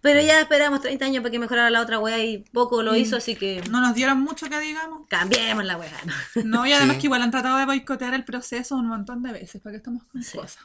Pero 0.00 0.20
ya 0.20 0.40
esperamos 0.40 0.80
30 0.80 1.04
años 1.06 1.22
para 1.22 1.30
que 1.32 1.38
mejorara 1.38 1.70
la 1.70 1.80
otra 1.80 1.98
wea 1.98 2.24
y 2.24 2.38
poco 2.52 2.82
lo 2.82 2.94
hizo, 2.94 3.16
así 3.16 3.34
que 3.34 3.62
No 3.70 3.80
nos 3.80 3.94
dieron 3.94 4.20
mucho 4.20 4.48
que 4.48 4.58
digamos. 4.60 5.06
cambiemos 5.08 5.64
la 5.64 5.76
wea. 5.76 5.92
¿no? 6.04 6.42
No, 6.44 6.66
y 6.66 6.72
además 6.72 6.96
Sí. 6.96 7.00
que 7.02 7.06
igual 7.08 7.22
han 7.22 7.30
tratado 7.32 7.58
de 7.58 7.66
boicotear 7.66 8.14
el 8.14 8.24
proceso 8.24 8.76
un 8.76 8.86
montón 8.88 9.22
de 9.22 9.32
veces, 9.32 9.60
para 9.60 9.72
que 9.72 9.76
estamos 9.78 10.04
con 10.04 10.22
Sí. 10.22 10.36
cosas. 10.38 10.58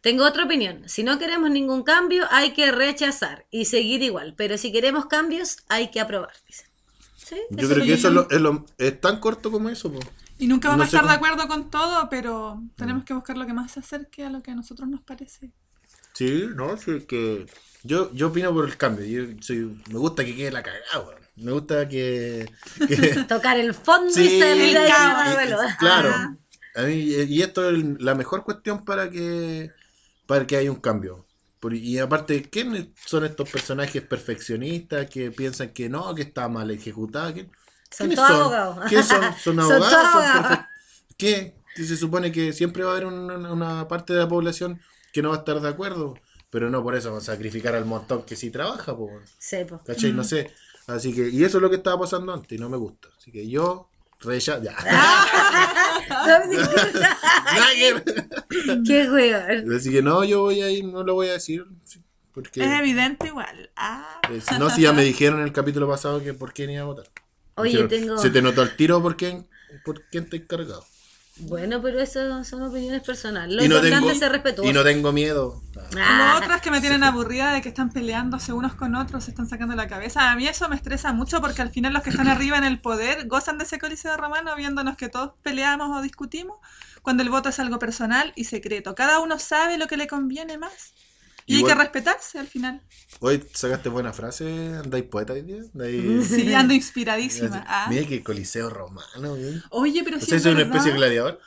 Tengo 0.00 0.24
otra 0.24 0.44
opinión. 0.44 0.82
Si 0.88 1.04
no 1.04 1.16
queremos 1.20 1.48
ningún 1.50 1.84
cambio, 1.84 2.24
hay 2.32 2.52
que 2.54 2.72
rechazar 2.72 3.46
y 3.52 3.66
seguir 3.66 4.02
igual. 4.02 4.34
Pero 4.36 4.58
si 4.58 4.72
queremos 4.72 5.06
cambios, 5.06 5.58
hay 5.68 5.92
que 5.92 6.00
aprobar, 6.00 6.32
dicen. 6.48 6.66
¿Sí? 7.16 7.36
Yo 7.50 7.68
creo 7.68 7.84
que 7.86 7.92
eso 7.94 8.08
es, 8.08 8.14
lo- 8.14 8.28
es, 8.28 8.40
lo- 8.40 8.66
es 8.78 9.00
tan 9.00 9.20
corto 9.20 9.52
como 9.52 9.68
eso. 9.68 9.92
po. 9.92 10.00
Y 10.40 10.48
nunca 10.48 10.68
vamos 10.70 10.78
No 10.78 10.82
a 10.82 10.86
estar 10.86 11.06
de 11.06 11.12
acuerdo 11.14 11.46
con 11.46 11.70
todo, 11.70 12.08
pero 12.10 12.60
tenemos 12.74 13.04
que 13.04 13.14
buscar 13.14 13.38
lo 13.38 13.46
que 13.46 13.52
más 13.52 13.70
se 13.70 13.78
acerque 13.78 14.24
a 14.24 14.30
lo 14.30 14.42
que 14.42 14.50
a 14.50 14.56
nosotros 14.56 14.88
nos 14.88 15.02
parece. 15.02 15.52
Sí, 16.14 16.46
no, 16.56 16.76
sí, 16.76 17.02
que 17.08 17.46
yo, 17.84 18.12
yo 18.12 18.28
opino 18.28 18.52
por 18.52 18.64
el 18.66 18.76
cambio. 18.76 19.04
Yo 19.04 19.36
soy, 19.40 19.80
me 19.90 19.98
gusta 19.98 20.24
que 20.24 20.34
quede 20.36 20.50
la 20.52 20.62
cagada, 20.62 21.00
weón. 21.00 21.22
Me 21.36 21.52
gusta 21.52 21.88
que... 21.88 22.50
que- 22.86 23.24
Tocar 23.28 23.58
el 23.58 23.72
fondo 23.74 24.10
Sí, 24.12 24.36
y 24.36 24.40
salir 24.40 24.78
de 24.78 24.86
claro. 25.78 26.10
Ah. 26.14 26.34
A 26.74 26.82
mí, 26.82 26.94
y 26.94 27.42
esto 27.42 27.68
es 27.70 27.82
la 28.00 28.14
mejor 28.14 28.44
cuestión 28.44 28.84
para 28.84 29.10
que 29.10 29.70
para 30.26 30.46
que 30.46 30.56
haya 30.56 30.70
un 30.70 30.80
cambio. 30.80 31.26
Por- 31.60 31.74
y 31.74 31.98
aparte, 31.98 32.42
¿quiénes 32.50 32.88
son 33.06 33.24
estos 33.24 33.48
personajes 33.50 34.02
perfeccionistas 34.02 35.08
que 35.08 35.30
piensan 35.30 35.70
que 35.70 35.88
no, 35.88 36.14
que 36.14 36.22
está 36.22 36.48
mal 36.48 36.70
ejecutado? 36.70 37.32
¿Quién- 37.32 37.50
Son 37.90 38.08
¿Quiénes 38.08 38.16
todos 38.16 38.28
son? 38.30 38.40
abogados. 38.40 38.78
¿Quiénes 38.88 39.06
son? 39.08 39.22
¿Son 39.38 39.60
abogados? 39.60 39.90
¿Son 39.90 40.22
abogados. 40.22 40.58
¿Qué? 41.16 41.54
Que 41.74 41.84
se 41.84 41.96
supone 41.96 42.30
que 42.32 42.52
siempre 42.52 42.84
va 42.84 42.90
a 42.90 42.92
haber 42.96 43.06
una, 43.06 43.52
una 43.52 43.88
parte 43.88 44.12
de 44.12 44.18
la 44.20 44.28
población 44.28 44.80
que 45.12 45.22
no 45.22 45.30
va 45.30 45.36
a 45.36 45.38
estar 45.38 45.60
de 45.60 45.68
acuerdo. 45.68 46.14
Pero 46.52 46.68
no 46.68 46.82
por 46.82 46.94
eso 46.94 47.18
sacrificar 47.22 47.74
al 47.74 47.86
montón 47.86 48.24
que 48.24 48.36
sí 48.36 48.50
trabaja, 48.50 48.94
po, 48.94 49.10
Sí, 49.38 49.64
po. 49.66 49.80
¿cachai? 49.86 50.12
No 50.12 50.22
sé. 50.22 50.52
Así 50.86 51.14
que, 51.14 51.30
y 51.30 51.44
eso 51.44 51.56
es 51.56 51.62
lo 51.62 51.70
que 51.70 51.76
estaba 51.76 52.00
pasando 52.00 52.30
antes 52.30 52.52
y 52.52 52.60
no 52.60 52.68
me 52.68 52.76
gusta. 52.76 53.08
Así 53.16 53.32
que 53.32 53.48
yo, 53.48 53.88
rechazo. 54.20 54.62
Ya. 54.62 54.76
Ver. 57.80 58.04
Qué 58.86 59.10
weón. 59.10 59.74
Así 59.74 59.90
que 59.90 60.02
no, 60.02 60.24
yo 60.24 60.42
voy 60.42 60.60
a 60.60 60.70
ir, 60.70 60.84
no 60.84 61.02
lo 61.02 61.14
voy 61.14 61.28
a 61.28 61.32
decir. 61.32 61.64
Porque 62.34 62.62
Es 62.62 62.80
evidente 62.80 63.28
igual. 63.28 63.70
Ah, 63.74 64.20
eh, 64.30 64.40
no, 64.58 64.68
si 64.68 64.82
ya 64.82 64.92
me 64.92 65.04
dijeron 65.04 65.38
en 65.38 65.46
el 65.46 65.52
capítulo 65.54 65.88
pasado 65.88 66.22
que 66.22 66.34
por 66.34 66.52
quién 66.52 66.68
iba 66.68 66.82
a 66.82 66.84
votar. 66.84 67.06
Oye, 67.54 67.70
Dijeron, 67.70 67.88
tengo. 67.88 68.18
Se 68.18 68.28
te 68.28 68.42
notó 68.42 68.60
el 68.60 68.76
tiro 68.76 69.00
por 69.00 69.16
quién, 69.16 69.48
por 69.86 70.02
quién 70.10 70.28
te 70.28 70.36
encargado. 70.36 70.84
Bueno, 71.36 71.80
pero 71.80 71.98
eso 71.98 72.44
son 72.44 72.62
opiniones 72.62 73.02
personales. 73.02 73.56
Lo 73.56 73.64
Y 73.64 73.68
no, 73.68 73.76
importante 73.76 73.96
tengo, 73.96 74.10
es 74.10 74.18
ser 74.18 74.32
respetuoso. 74.32 74.70
y 74.70 74.72
no 74.74 74.84
tengo 74.84 75.12
miedo. 75.12 75.62
Ah, 75.96 76.34
Lo 76.34 76.38
otro 76.44 76.54
es 76.54 76.60
que 76.60 76.70
me 76.70 76.80
tienen 76.80 77.02
aburrida 77.04 77.52
de 77.52 77.62
que 77.62 77.70
están 77.70 77.90
peleándose 77.90 78.52
unos 78.52 78.74
con 78.74 78.94
otros, 78.94 79.24
se 79.24 79.30
están 79.30 79.48
sacando 79.48 79.74
la 79.74 79.88
cabeza. 79.88 80.30
A 80.30 80.36
mí 80.36 80.46
eso 80.46 80.68
me 80.68 80.76
estresa 80.76 81.12
mucho 81.14 81.40
porque 81.40 81.62
al 81.62 81.70
final 81.70 81.94
los 81.94 82.02
que 82.02 82.10
están 82.10 82.28
arriba 82.28 82.58
en 82.58 82.64
el 82.64 82.80
poder 82.80 83.26
gozan 83.28 83.56
de 83.56 83.64
ese 83.64 83.78
coliseo 83.78 84.16
romano 84.18 84.54
viéndonos 84.56 84.96
que 84.96 85.08
todos 85.08 85.32
peleamos 85.42 85.96
o 85.96 86.02
discutimos 86.02 86.58
cuando 87.00 87.22
el 87.22 87.30
voto 87.30 87.48
es 87.48 87.58
algo 87.58 87.78
personal 87.78 88.32
y 88.36 88.44
secreto. 88.44 88.94
Cada 88.94 89.18
uno 89.20 89.38
sabe 89.38 89.78
lo 89.78 89.86
que 89.86 89.96
le 89.96 90.06
conviene 90.06 90.58
más. 90.58 90.92
Y 91.46 91.54
hay 91.54 91.58
Igual- 91.60 91.74
que 91.74 91.80
respetarse 91.82 92.38
al 92.38 92.46
final. 92.46 92.80
Hoy 93.20 93.44
sacaste 93.52 93.88
buena 93.88 94.12
frase, 94.12 94.46
andáis 94.76 95.04
poeta 95.04 95.32
hoy 95.32 95.42
día. 95.42 95.62
Andáis- 95.74 96.22
Sí, 96.28 96.54
ando 96.54 96.74
inspiradísima. 96.74 97.64
Ah. 97.66 97.86
Mira 97.90 98.06
que 98.06 98.22
coliseo 98.22 98.70
romano, 98.70 99.34
güey. 99.36 99.62
Oye, 99.70 100.02
pero 100.04 100.20
sí 100.20 100.26
sea, 100.26 100.36
es 100.38 100.44
una 100.46 100.54
verdad. 100.54 100.66
especie 100.70 100.92
de 100.92 100.98
gladiador. 100.98 101.40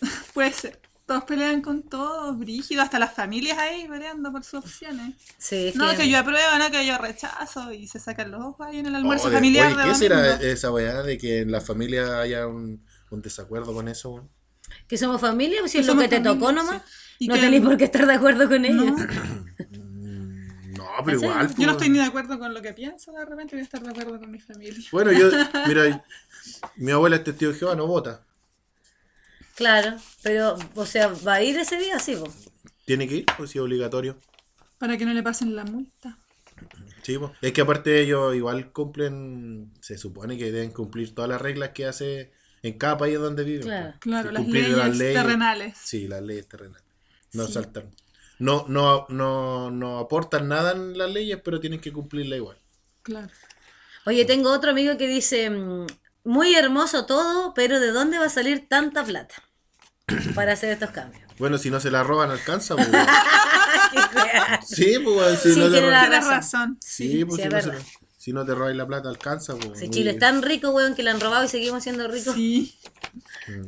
Puede 0.34 0.52
ser. 0.52 0.80
Todos 1.06 1.24
pelean 1.24 1.60
con 1.60 1.82
todos, 1.82 2.38
brígido, 2.38 2.82
hasta 2.82 3.00
las 3.00 3.12
familias 3.14 3.58
ahí 3.58 3.88
peleando 3.88 4.30
por 4.30 4.44
sus 4.44 4.60
opciones. 4.64 5.16
sí, 5.38 5.68
es 5.68 5.74
No, 5.74 5.90
que- 5.90 5.96
que 5.96 6.08
yo 6.08 6.18
apruebo, 6.18 6.56
no, 6.58 6.70
que 6.70 6.86
yo 6.86 6.96
rechazo. 6.98 7.72
Y 7.72 7.88
se 7.88 7.98
sacan 7.98 8.30
los 8.30 8.40
ojos 8.44 8.64
ahí 8.68 8.78
en 8.78 8.86
el 8.86 8.94
almuerzo 8.94 9.28
familiar. 9.30 9.72
oye, 9.72 9.82
de 9.82 9.88
¿qué 9.88 9.94
será 9.96 10.34
esa 10.36 10.70
weá 10.70 11.02
de 11.02 11.18
que 11.18 11.40
en 11.40 11.50
la 11.50 11.60
familia 11.60 12.20
haya 12.20 12.46
un, 12.46 12.86
un 13.10 13.22
desacuerdo 13.22 13.74
con 13.74 13.88
eso, 13.88 14.28
que 14.86 14.96
somos 14.96 15.20
familia, 15.20 15.58
pues 15.60 15.72
si 15.72 15.78
es 15.78 15.86
lo 15.88 15.96
que 15.96 16.06
te 16.06 16.16
familia, 16.18 16.32
tocó 16.38 16.52
nomás. 16.52 16.80
sí. 16.82 16.88
Y 17.20 17.28
No 17.28 17.34
que- 17.36 17.40
tenéis 17.42 17.62
por 17.62 17.76
qué 17.76 17.84
estar 17.84 18.04
de 18.06 18.14
acuerdo 18.14 18.48
con 18.48 18.64
ella. 18.64 18.94
No. 20.72 20.84
No, 20.84 21.04
pero 21.04 21.18
igual. 21.20 21.54
Yo 21.56 21.66
no 21.66 21.72
estoy 21.72 21.88
ni 21.90 21.98
de 21.98 22.04
acuerdo 22.04 22.38
con 22.38 22.52
lo 22.54 22.62
que 22.62 22.72
pienso, 22.72 23.12
de 23.12 23.24
repente 23.24 23.54
voy 23.54 23.60
a 23.60 23.64
estar 23.64 23.82
de 23.82 23.90
acuerdo 23.90 24.18
con 24.18 24.30
mi 24.30 24.38
familia. 24.40 24.82
Bueno, 24.92 25.12
yo, 25.12 25.28
mira, 25.66 26.04
mi 26.76 26.90
abuela 26.92 27.16
es 27.16 27.24
testigo 27.24 27.52
de 27.52 27.58
Jehová, 27.58 27.74
no 27.76 27.86
vota. 27.86 28.22
Claro, 29.56 29.96
pero, 30.22 30.56
o 30.74 30.86
sea, 30.86 31.08
¿va 31.26 31.34
a 31.34 31.42
ir 31.42 31.58
ese 31.58 31.78
día? 31.78 31.98
Sí, 31.98 32.16
po. 32.16 32.32
Tiene 32.86 33.06
que 33.06 33.16
ir, 33.16 33.26
pues 33.36 33.50
sí, 33.50 33.58
es 33.58 33.62
obligatorio. 33.62 34.16
Para 34.78 34.96
que 34.96 35.04
no 35.04 35.12
le 35.12 35.22
pasen 35.22 35.54
la 35.54 35.64
multa. 35.64 36.16
Sí, 37.02 37.18
pues. 37.18 37.32
Es 37.42 37.52
que 37.52 37.60
aparte 37.60 38.00
ellos 38.00 38.34
igual 38.34 38.72
cumplen, 38.72 39.70
se 39.80 39.98
supone 39.98 40.38
que 40.38 40.50
deben 40.50 40.70
cumplir 40.72 41.14
todas 41.14 41.28
las 41.28 41.40
reglas 41.40 41.70
que 41.70 41.86
hace 41.86 42.32
en 42.62 42.78
cada 42.78 42.96
país 42.96 43.18
donde 43.18 43.44
viven. 43.44 43.62
Claro. 43.62 43.94
pues. 44.02 44.32
Las 44.32 44.46
leyes, 44.96 45.14
terrenales. 45.14 45.76
Sí, 45.82 46.08
las 46.08 46.22
leyes 46.22 46.48
terrenales. 46.48 46.84
No 47.32 47.46
Sí. 47.46 47.52
saltan. 47.54 47.90
No, 48.38 48.64
no, 48.68 49.06
no, 49.10 49.70
no 49.70 49.98
aportan 49.98 50.48
nada 50.48 50.72
en 50.72 50.96
las 50.96 51.10
leyes, 51.10 51.38
pero 51.44 51.60
tienen 51.60 51.80
que 51.80 51.92
cumplirla 51.92 52.36
igual. 52.36 52.58
Claro. 53.02 53.28
Oye, 54.06 54.24
tengo 54.24 54.50
otro 54.50 54.70
amigo 54.70 54.96
que 54.96 55.06
dice, 55.06 55.50
mm, 55.50 55.86
muy 56.24 56.54
hermoso 56.54 57.04
todo, 57.06 57.52
pero 57.54 57.78
¿de 57.80 57.92
dónde 57.92 58.18
va 58.18 58.26
a 58.26 58.30
salir 58.30 58.66
tanta 58.68 59.04
plata 59.04 59.34
para 60.34 60.52
hacer 60.54 60.70
estos 60.70 60.90
cambios? 60.90 61.22
Bueno, 61.38 61.58
si 61.58 61.70
no 61.70 61.80
se 61.80 61.90
la 61.90 62.02
roban, 62.02 62.30
alcanza. 62.30 62.76
Pues, 62.76 62.88
sí, 64.66 64.98
pues, 65.04 65.40
si 65.40 65.54
Sí, 65.54 65.60
no 65.60 65.70
tiene 65.70 65.90
la 65.90 66.06
razón. 66.06 66.30
razón. 66.30 66.78
Sí, 66.80 67.24
pues 67.24 67.36
sí, 67.36 67.42
si, 67.42 67.48
es 67.48 67.54
no 67.54 67.60
se 67.60 67.66
verdad. 67.68 67.84
la- 67.84 67.99
si 68.20 68.34
no 68.34 68.44
te 68.44 68.54
robáis 68.54 68.76
la 68.76 68.86
plata, 68.86 69.08
alcanza. 69.08 69.56
Pues, 69.56 69.78
Si 69.78 69.88
Chile 69.88 70.10
es 70.10 70.18
tan 70.18 70.42
rico, 70.42 70.68
weón, 70.72 70.94
que 70.94 71.02
le 71.02 71.08
han 71.08 71.20
robado 71.20 71.42
y 71.44 71.48
seguimos 71.48 71.82
siendo 71.82 72.06
ricos. 72.06 72.34
Sí. 72.34 72.78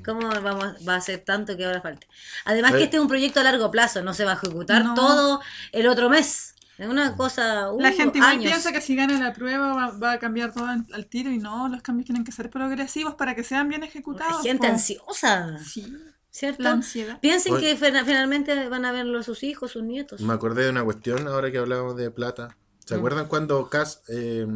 ¿Cómo 0.05 0.29
vamos, 0.29 0.77
va 0.87 0.97
a 0.97 1.01
ser 1.01 1.21
tanto 1.21 1.57
que 1.57 1.65
ahora 1.65 1.81
falte? 1.81 2.07
Además 2.45 2.73
que 2.73 2.81
Eh. 2.81 2.85
este 2.85 2.97
es 2.99 3.03
un 3.03 3.09
proyecto 3.09 3.41
a 3.41 3.45
largo 3.45 3.71
plazo, 3.71 4.03
no 4.03 4.13
se 4.13 4.27
va 4.27 4.33
a 4.33 4.35
ejecutar 4.35 4.85
No. 4.85 4.93
todo 4.95 5.41
el 5.73 5.87
otro 5.87 6.11
mes. 6.11 6.55
Es 6.77 6.87
una 6.87 7.17
cosa... 7.17 7.73
uh, 7.73 7.81
La 7.81 7.93
gente 7.93 8.19
igual 8.19 8.33
años. 8.33 8.45
piensa 8.45 8.73
que 8.73 8.81
si 8.83 8.95
gana 8.95 9.19
la 9.19 9.33
prueba 9.33 9.73
va, 9.75 9.91
va 9.99 10.13
a 10.13 10.19
cambiar 10.19 10.53
todo 10.53 10.67
al, 10.67 11.07
tiro 11.07 11.31
y 11.31 11.39
no, 11.39 11.69
los 11.69 11.81
cambios 11.81 12.05
tienen 12.07 12.23
que 12.25 12.33
ser 12.33 12.51
progresivos 12.51 13.15
para 13.15 13.35
que 13.35 13.45
sean 13.45 13.69
bien 13.71 13.83
ejecutados. 13.85 14.43
Gente 14.43 14.67
po. 14.67 14.73
ansiosa, 14.75 15.59
Sí, 15.65 15.97
¿cierto? 16.31 16.63
la 16.63 16.73
ansiedad. 16.73 17.19
Piensen 17.21 17.55
Oye. 17.55 17.77
que 17.77 17.77
finalmente 18.05 18.69
van 18.69 18.85
a 18.85 18.93
verlo 18.93 19.23
sus 19.23 19.43
hijos, 19.45 19.71
sus 19.73 19.83
nietos. 19.83 20.21
Me 20.21 20.35
acordé 20.35 20.65
de 20.65 20.71
una 20.71 20.85
cuestión 20.85 21.27
ahora 21.29 21.51
que 21.51 21.59
hablábamos 21.59 21.97
de 21.97 22.11
plata. 22.11 22.57
Mm. 22.85 22.89
¿Se 22.89 22.95
acuerdan 22.95 23.27
cuando 23.29 23.69
Cass 23.69 24.03
eh, 24.09 24.47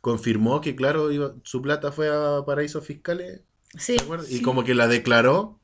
confirmó 0.00 0.60
que, 0.60 0.76
claro, 0.76 1.10
iba- 1.10 1.34
su 1.42 1.62
plata 1.62 1.92
fue 1.92 2.08
a 2.08 2.44
paraísos 2.44 2.84
fiscales? 2.84 3.40
Sí. 3.78 3.96
¿Se 3.98 4.04
acuerdan? 4.04 4.26
Y 4.30 4.42
como 4.42 4.64
que 4.64 4.74
la 4.74 4.86
declaró, 4.88 5.58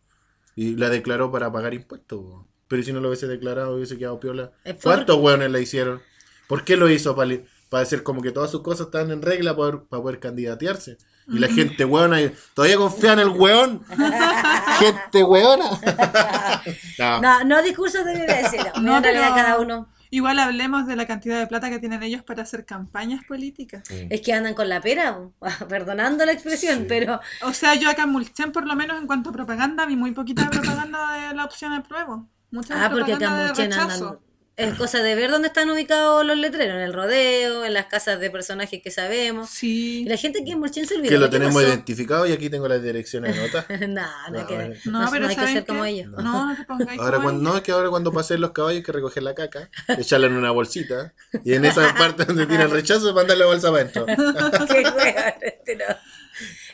y 0.54 0.76
la 0.76 0.88
declaró 0.90 1.30
para 1.30 1.50
pagar 1.52 1.74
impuestos. 1.74 2.46
Pero 2.68 2.82
si 2.82 2.92
no 2.92 3.00
lo 3.00 3.08
hubiese 3.08 3.26
declarado, 3.26 3.76
hubiese 3.76 3.98
quedado 3.98 4.18
piola. 4.20 4.52
Eh, 4.64 4.76
¿Cuántos 4.82 5.16
hueones 5.18 5.50
la 5.50 5.60
hicieron? 5.60 6.00
¿Por 6.48 6.64
qué 6.64 6.76
lo 6.76 6.88
hizo? 6.90 7.14
Para, 7.14 7.38
para 7.68 7.82
hacer 7.82 8.02
como 8.02 8.20
que 8.22 8.32
todas 8.32 8.50
sus 8.50 8.62
cosas 8.62 8.86
estaban 8.86 9.10
en 9.10 9.22
regla 9.22 9.56
para 9.56 9.70
poder, 9.72 9.88
para 9.88 10.02
poder 10.02 10.20
candidatearse. 10.20 10.96
Y 11.28 11.38
la 11.38 11.46
gente 11.48 11.84
hueona 11.84 12.18
todavía 12.54 12.76
confía 12.78 13.12
en 13.12 13.20
el 13.20 13.28
hueón. 13.28 13.84
gente 14.78 15.22
hueona. 15.22 15.70
No. 16.98 17.20
No, 17.20 17.44
no 17.44 17.62
discursos 17.62 18.04
de 18.04 18.14
violencia, 18.14 18.72
no, 18.76 18.82
No, 18.82 18.96
en 18.98 19.02
realidad 19.02 19.30
pero- 19.34 19.36
cada 19.46 19.58
uno. 19.58 19.88
Igual 20.14 20.38
hablemos 20.40 20.86
de 20.86 20.94
la 20.94 21.06
cantidad 21.06 21.38
de 21.38 21.46
plata 21.46 21.70
que 21.70 21.78
tienen 21.78 22.02
ellos 22.02 22.22
para 22.22 22.42
hacer 22.42 22.66
campañas 22.66 23.24
políticas. 23.24 23.82
Es 23.88 24.20
que 24.20 24.34
andan 24.34 24.52
con 24.52 24.68
la 24.68 24.78
pera, 24.78 25.16
po. 25.16 25.32
perdonando 25.70 26.26
la 26.26 26.32
expresión, 26.32 26.80
Sí. 26.80 26.84
pero 26.86 27.18
O 27.42 27.54
sea, 27.54 27.74
yo 27.76 27.88
acá 27.88 28.02
en 28.02 28.10
Mulchen, 28.10 28.52
por 28.52 28.66
lo 28.66 28.76
menos 28.76 28.98
en 29.00 29.06
cuanto 29.06 29.30
a 29.30 29.32
propaganda, 29.32 29.86
vi 29.86 29.96
muy 29.96 30.12
poquita 30.12 30.50
propaganda 30.50 31.12
de 31.30 31.34
la 31.34 31.46
opción 31.46 31.72
apruebo. 31.72 32.28
Mucha 32.50 32.84
Ah, 32.84 32.90
porque 32.90 33.14
acá 33.14 33.24
en 33.24 33.36
de 33.38 33.46
Mulchen 33.46 33.72
andan. 33.72 34.18
Es 34.54 34.74
cosa 34.74 35.02
de 35.02 35.14
ver 35.14 35.30
dónde 35.30 35.48
están 35.48 35.70
ubicados 35.70 36.26
los 36.26 36.36
letreros, 36.36 36.76
en 36.76 36.82
el 36.82 36.92
rodeo, 36.92 37.64
en 37.64 37.72
las 37.72 37.86
casas 37.86 38.20
de 38.20 38.30
personajes 38.30 38.82
que 38.82 38.90
sabemos. 38.90 39.48
Sí. 39.48 40.02
Y 40.02 40.04
la 40.04 40.16
gente 40.18 40.40
aquí 40.42 40.52
en 40.52 40.60
Mulchen 40.60 40.86
se 40.86 40.94
olvidó. 40.96 41.08
Que 41.08 41.18
lo 41.18 41.26
¿qué 41.26 41.32
tenemos 41.38 41.54
pasó? 41.54 41.68
identificado 41.68 42.26
y 42.26 42.32
aquí 42.32 42.50
tengo 42.50 42.68
las 42.68 42.82
direcciones 42.82 43.36
anotadas. 43.38 43.66
no, 43.88 44.02
no, 44.30 44.38
hay 44.38 44.44
que, 44.46 44.58
No, 44.84 44.92
no, 44.92 45.04
No, 45.04 45.10
pero 45.10 45.22
no 45.24 45.28
hay 45.30 45.34
que 45.36 45.40
¿saben 45.40 45.54
ser 45.54 45.62
qué? 45.64 45.66
como 45.68 45.84
ellos. 45.86 46.08
No, 46.10 46.22
no 46.48 46.54
te 46.56 46.64
pongáis 46.64 47.00
Ahora 47.00 47.12
como 47.16 47.22
cuando, 47.24 47.40
ellos. 47.40 47.52
no, 47.52 47.56
es 47.56 47.62
que 47.62 47.72
ahora 47.72 47.88
cuando 47.88 48.12
pasen 48.12 48.40
los 48.42 48.50
caballos 48.52 48.76
hay 48.76 48.82
que 48.82 48.92
recoger 48.92 49.22
la 49.22 49.34
caca, 49.34 49.70
echarla 49.88 50.26
en 50.26 50.34
una 50.34 50.50
bolsita 50.50 51.14
y 51.44 51.54
en 51.54 51.64
esa 51.64 51.94
parte 51.98 52.26
donde 52.26 52.46
tiene 52.46 52.64
el 52.64 52.70
rechazo 52.70 53.12
mandar 53.14 53.38
la 53.38 53.46
bolsa 53.46 53.70
para 53.72 53.82
adentro. 53.84 54.04
Qué 54.66 54.82
wea, 54.82 55.28
este 55.40 55.76
no. 55.76 55.84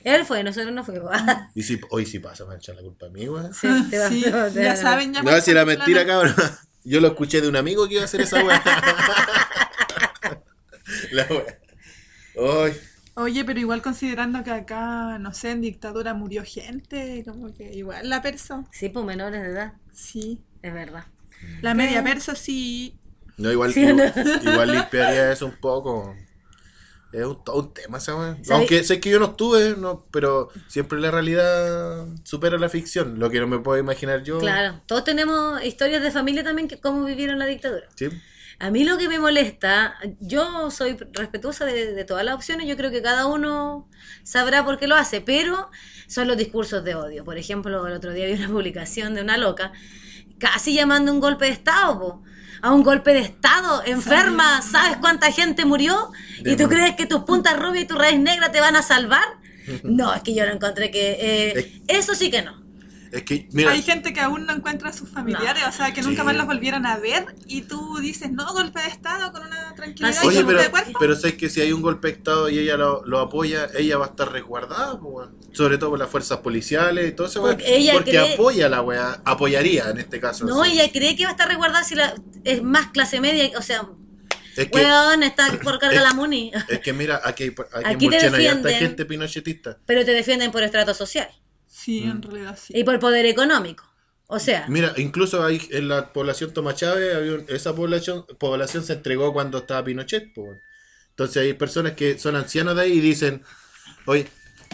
Él 0.05 0.25
fue, 0.25 0.43
nosotros 0.43 0.73
no 0.73 0.85
fuimos. 0.85 1.13
Y 1.55 1.63
si 1.63 1.81
hoy 1.91 2.07
sí 2.07 2.19
pasa, 2.19 2.45
me 2.45 2.57
echar 2.57 2.75
la 2.77 2.83
culpa 2.83 3.07
a 3.07 3.11
mí, 3.11 3.29
weón. 3.29 3.53
Sí, 3.55 3.69
te 3.91 3.99
va- 3.99 4.09
Sí, 4.09 4.23
te 4.23 4.31
va- 4.31 4.49
te 4.51 4.63
ya 4.65 4.71
va- 4.71 4.77
saben, 4.77 5.13
ya 5.15 5.23
No, 5.23 5.41
si 5.41 5.51
era 5.53 5.65
mentira, 5.65 6.05
cabrón. 6.07 6.35
Yo 6.89 7.01
lo 7.01 7.09
escuché 7.09 7.41
de 7.41 7.49
un 7.49 7.57
amigo 7.57 7.87
que 7.87 7.95
iba 7.95 8.03
a 8.03 8.07
hacer 8.07 8.23
esa 8.23 8.43
weá. 8.43 8.63
la 11.13 11.27
weá. 11.27 11.59
Ay, 12.65 12.73
Oye, 13.15 13.45
pero 13.45 13.59
igual 13.59 13.83
considerando 13.83 14.45
que 14.45 14.53
acá, 14.53 15.19
no 15.19 15.35
sé, 15.35 15.51
en 15.51 15.61
dictadura 15.61 16.15
murió 16.15 16.45
gente, 16.45 17.25
como 17.27 17.53
que 17.53 17.73
igual 17.75 18.09
la 18.09 18.23
persa, 18.23 18.65
Sí, 18.71 18.89
pues 18.89 19.05
menores 19.05 19.43
de 19.43 19.49
edad, 19.49 19.73
sí. 19.93 20.41
es 20.63 20.73
verdad. 20.73 21.05
La 21.61 21.75
media 21.75 22.03
persa 22.05 22.37
sí. 22.37 22.97
No, 23.37 23.51
igual, 23.51 23.73
Sí, 23.73 23.85
¿o 23.85 23.95
no? 23.95 24.05
igual, 24.05 24.41
igual 24.43 24.73
limpiaría 24.73 25.33
eso 25.33 25.47
un 25.47 25.57
poco. 25.57 26.15
Es 27.13 27.25
un, 27.25 27.43
todo 27.43 27.61
un 27.61 27.73
tema 27.73 27.99
esa. 27.99 28.37
Aunque 28.51 28.85
sé 28.85 29.01
que 29.01 29.11
yo 29.11 29.19
no 29.19 29.27
estuve, 29.27 29.77
no, 29.77 30.07
pero 30.11 30.51
siempre 30.69 31.01
la 31.01 31.11
realidad 31.11 32.07
supera 32.23 32.59
la 32.59 32.69
ficción. 32.69 33.19
Lo 33.19 33.31
que 33.31 33.41
no 33.41 33.47
me 33.47 33.59
puedo 33.59 33.79
imaginar 33.79 34.23
yo. 34.23 34.39
Claro, 34.39 34.81
todos 34.87 35.05
tenemos 35.05 35.63
historias 35.65 36.03
de 36.03 36.11
familia 36.11 36.45
también 36.45 36.69
que 36.69 36.79
cómo 36.79 37.05
vivieron 37.05 37.39
la 37.39 37.47
dictadura. 37.47 37.89
Sí. 37.95 38.09
A 38.61 38.71
mí 38.71 38.85
lo 38.85 38.99
que 38.99 39.09
me 39.09 39.21
molesta, 39.21 39.97
yo 40.19 40.71
soy 40.71 40.97
respetuosa 41.13 41.65
de, 41.65 41.93
de 41.93 42.05
todas 42.05 42.25
las 42.25 42.35
opciones, 42.35 42.67
yo 42.67 42.77
creo 42.77 42.91
que 42.91 43.01
cada 43.01 43.27
uno 43.27 43.89
sabrá 44.25 44.65
por 44.65 44.79
qué 44.79 44.89
lo 44.89 44.97
hace, 44.97 45.21
pero 45.21 45.71
son 46.09 46.27
los 46.27 46.37
discursos 46.37 46.83
de 46.83 46.97
odio. 46.97 47.25
Por 47.25 47.39
ejemplo, 47.39 47.87
el 47.87 47.93
otro 47.93 48.13
día 48.13 48.27
vi 48.27 48.33
una 48.33 48.49
publicación 48.53 49.15
de 49.15 49.23
una 49.23 49.37
loca 49.37 49.73
casi 50.39 50.75
llamando 50.75 51.13
un 51.13 51.21
golpe 51.21 51.47
de 51.47 51.53
Estado, 51.53 51.99
po. 51.99 52.23
A 52.63 52.73
un 52.73 52.83
golpe 52.83 53.13
de 53.15 53.21
Estado, 53.21 53.83
enferma, 53.87 54.63
¿sabes 54.63 54.97
cuánta 54.99 55.31
gente 55.33 55.65
murió? 55.65 56.11
¿Y 56.45 56.57
tú 56.57 56.69
crees 56.69 56.95
que 56.97 57.07
tus 57.07 57.25
puntas 57.25 57.59
rubias 57.59 57.85
y 57.85 57.87
tu 57.87 57.97
raíz 57.97 58.19
negra 58.19 58.51
te 58.53 58.61
van 58.61 58.77
a 58.77 58.83
salvar? 58.83 59.25
No, 59.83 60.15
es 60.15 60.23
que 60.23 60.35
yo 60.35 60.47
lo 60.47 60.53
encontré 60.53 60.91
que... 60.91 61.19
eh, 61.21 61.83
eso 61.89 62.15
sí 62.15 62.31
que 62.31 62.41
no. 62.41 62.68
Es 63.13 63.23
que, 63.23 63.49
mira, 63.53 63.71
Hay 63.71 63.83
gente 63.83 64.13
que 64.13 64.21
aún 64.21 64.45
no 64.47 64.53
encuentra 64.53 64.91
a 64.91 64.93
sus 64.93 65.09
familiares, 65.09 65.63
o 65.67 65.73
sea, 65.73 65.93
que 65.95 66.03
nunca 66.03 66.21
Sí. 66.23 66.27
más 66.27 66.37
los 66.37 66.47
volvieran 66.47 66.85
a 66.87 66.99
ver 66.99 67.35
y 67.47 67.63
tú 67.63 67.99
dices, 67.99 68.31
no, 68.31 68.53
golpe 68.53 68.81
de 68.83 68.89
Estado 68.89 69.33
con 69.33 69.47
una 69.47 69.75
tranquilidad 69.75 70.11
Así 70.11 70.27
y 70.27 70.29
Oye, 70.29 70.45
pero, 70.45 70.63
de 70.63 70.71
cuerpo. 70.71 70.99
pero 71.01 71.17
sé 71.17 71.37
que 71.37 71.49
si 71.49 71.61
hay 71.61 71.73
un 71.73 71.81
golpe 71.83 72.09
de 72.09 72.15
Estado 72.15 72.49
y 72.51 72.59
ella 72.59 72.77
lo, 72.77 73.05
lo 73.07 73.21
apoya, 73.21 73.69
ella 73.77 73.97
va 73.99 74.07
a 74.07 74.09
estar 74.09 74.31
resguardada, 74.31 74.99
sobre 75.53 75.79
todo 75.79 75.91
por 75.91 75.99
las 75.99 76.11
fuerzas 76.11 76.39
policiales 76.39 77.09
y 77.09 77.13
todo 77.13 77.27
eso, 77.29 77.43
weón. 77.43 77.57
Porque 77.57 77.77
ella 77.77 77.93
porque 77.95 78.11
cree- 78.13 78.35
apoya 78.35 78.67
a 78.67 78.69
la 78.69 78.83
weá, 78.83 79.23
apoyaría 79.25 79.89
en 79.91 79.99
este 79.99 80.21
caso. 80.21 80.45
No, 80.45 80.65
ella 80.65 80.91
cree 80.93 81.17
que 81.17 81.25
va 81.25 81.31
a 81.31 81.33
estar 81.33 81.49
resguardada 81.49 81.85
si 81.85 81.95
la, 81.95 82.15
es 82.45 82.63
más 82.63 82.89
clase 82.89 83.21
media, 83.21 83.51
o 83.59 83.63
sea, 83.63 83.87
es 84.57 84.67
que, 84.71 84.77
weón, 84.77 85.23
está 85.23 85.47
por 85.63 85.79
carga 85.79 85.97
es- 85.97 86.03
la 86.03 86.13
muni. 86.15 86.53
es 86.69 86.81
que 86.81 86.93
mira, 86.93 87.21
aquí, 87.25 87.45
hay- 87.45 87.49
aquí, 87.73 87.85
Aquí 87.85 88.05
en 88.07 88.11
te 88.63 88.69
hay 88.69 88.75
gente 88.75 89.05
pinochetista. 89.07 89.79
Pero 89.87 90.05
te 90.05 90.13
defienden 90.13 90.51
por 90.53 90.63
estrato 90.63 90.93
social 90.95 91.29
Sí, 91.89 92.03
Mm. 92.05 92.11
en 92.11 92.23
realidad 92.23 92.59
sí. 92.63 92.75
y 92.77 92.85
por 92.85 92.99
poder 92.99 93.25
económico. 93.25 93.83
O 94.27 94.39
sea, 94.39 94.67
Mira, 94.69 94.93
incluso 94.99 95.43
hay 95.43 95.67
en 95.71 95.89
la 95.89 96.13
población 96.13 96.53
Tomás 96.53 96.75
Chávez, 96.75 97.17
había 97.17 97.33
un- 97.33 97.47
esa 97.49 97.75
población, 97.75 98.27
población 98.39 98.85
se 98.85 98.93
entregó 98.93 99.33
cuando 99.33 99.57
estaba 99.57 99.83
Pinochet. 99.85 100.35
Entonces 101.09 101.37
hay 101.43 101.55
personas 101.55 101.93
que 101.93 102.19
son 102.19 102.37
ancianos 102.37 102.77
de 102.77 102.83
ahí 102.83 102.93
y 102.93 103.01
dicen, 103.01 103.43
oye, 104.05 104.29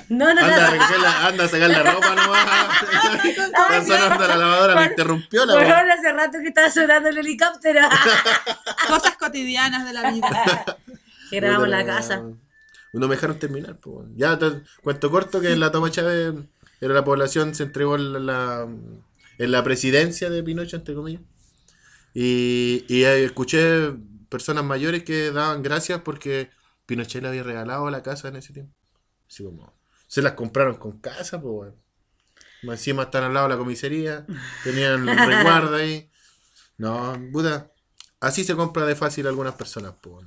no, 0.08 0.34
no, 0.34 0.40
anda 0.40 0.70
no. 0.74 0.98
la- 0.98 1.26
anda 1.28 1.44
a 1.44 1.48
sacar 1.48 1.70
la 1.70 1.82
ropa 1.94 2.14
nomás. 2.16 2.82
Están 3.24 3.86
sonando 3.86 4.26
la 4.26 4.36
lavadora, 4.36 4.74
me 4.74 4.86
interrumpió 4.86 5.46
la 5.46 5.54
hace 5.94 6.12
rato 6.12 6.38
que 6.42 6.48
estaba 6.48 6.68
sonando 6.68 7.10
el 7.10 7.18
helicóptero. 7.18 7.80
Cosas 8.88 9.16
cotidianas 9.16 9.84
de 9.86 9.92
la 9.92 10.10
vida. 10.10 10.64
que 11.30 11.36
grabamos 11.38 11.68
la 11.68 11.86
casa. 11.86 12.22
No 12.92 13.06
me 13.06 13.14
dejaron 13.14 13.38
terminar, 13.38 13.76
pues. 13.76 14.08
Ya, 14.16 14.36
cuento 14.82 15.10
corto 15.12 15.40
que 15.40 15.52
en 15.52 15.60
la 15.60 15.70
Toma 15.70 15.92
Chávez 15.92 16.34
era 16.80 16.94
la 16.94 17.04
población, 17.04 17.54
se 17.54 17.64
entregó 17.64 17.96
en 17.96 18.26
la, 18.26 18.68
en 19.38 19.50
la 19.52 19.64
presidencia 19.64 20.30
de 20.30 20.42
Pinochet, 20.42 20.80
entre 20.80 20.94
comillas. 20.94 21.22
Y, 22.14 22.84
y 22.88 23.04
ahí 23.04 23.22
escuché 23.22 23.92
personas 24.28 24.64
mayores 24.64 25.04
que 25.04 25.30
daban 25.30 25.62
gracias 25.62 26.00
porque 26.02 26.50
Pinochet 26.86 27.22
le 27.22 27.28
había 27.28 27.42
regalado 27.42 27.90
la 27.90 28.02
casa 28.02 28.28
en 28.28 28.36
ese 28.36 28.52
tiempo. 28.52 28.74
Así 29.28 29.44
como, 29.44 29.72
se 30.06 30.22
las 30.22 30.32
compraron 30.32 30.76
con 30.76 31.00
casa, 31.00 31.40
pues. 31.40 31.72
Más 32.62 32.78
Encima 32.78 33.04
están 33.04 33.24
al 33.24 33.34
lado 33.34 33.48
de 33.48 33.54
la 33.54 33.58
comisaría, 33.58 34.26
tenían 34.62 35.06
resguardo 35.28 35.76
ahí. 35.76 36.10
No, 36.78 37.14
puta, 37.32 37.70
así 38.20 38.44
se 38.44 38.56
compra 38.56 38.86
de 38.86 38.96
fácil 38.96 39.26
a 39.26 39.30
algunas 39.30 39.54
personas, 39.54 39.94
pues. 40.00 40.26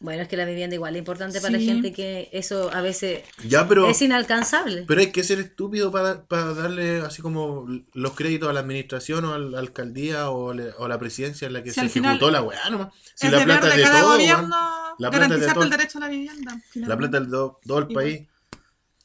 Bueno, 0.00 0.22
es 0.22 0.28
que 0.28 0.36
la 0.36 0.44
vivienda 0.44 0.74
igual 0.74 0.94
es 0.96 0.98
importante 0.98 1.40
para 1.40 1.56
Sí. 1.58 1.64
la 1.66 1.72
gente 1.72 1.92
que 1.92 2.28
eso 2.32 2.70
a 2.74 2.80
veces 2.82 3.22
Ya, 3.48 3.66
pero. 3.68 3.88
es 3.88 4.02
inalcanzable. 4.02 4.84
Pero 4.86 5.00
hay 5.00 5.12
que 5.12 5.24
ser 5.24 5.38
estúpido 5.38 5.90
para, 5.90 6.24
para 6.24 6.52
darle 6.52 6.98
así 7.00 7.22
como 7.22 7.66
los 7.94 8.12
créditos 8.14 8.48
a 8.48 8.52
la 8.52 8.60
administración 8.60 9.24
o 9.24 9.32
a 9.32 9.38
la 9.38 9.58
alcaldía 9.60 10.30
o, 10.30 10.52
le- 10.52 10.72
o 10.78 10.88
la 10.88 10.98
presidencia 10.98 11.46
en 11.46 11.52
la 11.54 11.62
que 11.62 11.70
Si 11.70 11.76
se 11.76 11.80
al 11.82 11.90
final 11.90 12.12
ejecutó 12.16 12.30
la 12.32 12.42
weá 12.42 12.68
nomás. 12.70 12.88
Si 13.14 13.26
es 13.26 13.32
la 13.32 13.44
plata 13.44 13.68
de 13.68 13.76
de 13.76 13.82
cada 13.82 14.00
todo, 14.00 14.12
gobierno 14.14 14.42
weón. 14.48 14.94
La 14.98 15.10
plata 15.10 15.24
es 15.26 15.30
de 15.30 15.36
garantizarte 15.46 15.54
todo. 15.54 15.64
el 15.64 15.70
derecho 15.70 15.98
a 15.98 16.00
la 16.02 16.08
vivienda. 16.08 16.52
La 16.54 16.60
finalmente. 16.70 16.96
plata 17.08 17.18
es 17.18 17.24
de 17.24 17.30
todo, 17.30 17.60
todo 17.66 17.78
el 17.78 17.86
país. 17.88 18.28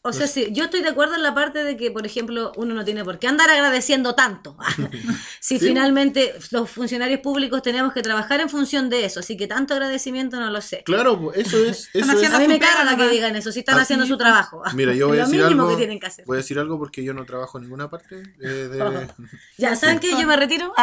O 0.02 0.14
sea, 0.14 0.28
sí, 0.28 0.48
yo 0.52 0.64
estoy 0.64 0.82
de 0.82 0.88
acuerdo 0.88 1.16
en 1.16 1.24
la 1.24 1.36
parte 1.36 1.62
de 1.62 1.76
que, 1.76 1.92
por 1.92 2.06
ejemplo, 2.06 2.54
uno 2.56 2.74
no 2.74 2.86
tiene 2.86 3.04
por 3.04 3.20
qué 3.20 3.28
andar 3.28 3.50
agradeciendo 3.50 4.16
tanto. 4.16 4.56
si 5.42 5.60
Sí. 5.60 5.68
finalmente 5.68 6.34
los 6.52 6.70
funcionarios 6.70 7.20
públicos 7.20 7.62
tenemos 7.62 7.92
que 7.92 8.02
trabajar 8.02 8.40
en 8.40 8.50
función 8.50 8.90
de 8.90 9.04
eso, 9.04 9.20
así 9.20 9.36
que 9.36 9.46
tanto 9.46 9.74
agradecimiento 9.74 10.40
no 10.40 10.50
lo 10.52 10.62
sé. 10.62 10.84
Claro, 10.86 11.20
pues, 11.20 11.38
eso 11.40 11.58
es. 11.58 11.90
Eso 11.94 12.12
es 12.18 12.34
A 12.34 12.40
mí 12.40 12.48
me 12.48 12.60
carga 12.60 12.96
que 12.96 13.10
digan 13.10 13.36
eso, 13.36 13.52
si 13.52 13.60
están 13.60 13.78
Ah, 13.78 13.82
haciendo 13.82 14.06
su 14.06 14.18
trabajo. 14.18 14.64
Mira, 14.74 14.94
yo 14.94 15.08
voy 15.10 15.18
a 15.18 15.24
lo 15.24 15.28
decir 15.28 15.44
mínimo 15.44 15.64
algo. 15.64 15.74
que 15.76 15.78
tienen 15.82 16.00
que 16.00 16.08
hacer. 16.08 16.24
Voy 16.26 16.36
a 16.36 16.42
decir 16.42 16.58
algo 16.60 16.80
porque 16.80 17.04
yo 17.04 17.14
no 17.14 17.26
trabajo 17.26 17.58
en 17.58 17.64
ninguna 17.66 17.90
parte. 17.90 18.24
eh, 18.42 18.48
de- 18.48 19.08
Ya, 19.58 19.76
¿saben 19.76 20.00
que 20.00 20.12
Yo 20.12 20.26
me 20.26 20.38
retiro 20.38 20.74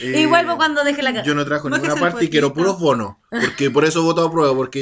eh, 0.00 0.20
y 0.20 0.26
vuelvo 0.26 0.56
cuando 0.56 0.82
deje 0.84 1.02
la 1.02 1.12
casa. 1.12 1.24
Yo 1.24 1.34
no 1.34 1.44
Bájese 1.44 1.68
ninguna 1.70 1.96
parte 1.96 2.24
y 2.24 2.30
quiero 2.30 2.52
puros 2.52 2.78
bonos. 2.78 3.16
Porque 3.30 3.70
por 3.70 3.84
eso 3.84 4.02
voto 4.02 4.24
a 4.26 4.30
prueba. 4.30 4.54
Porque, 4.54 4.72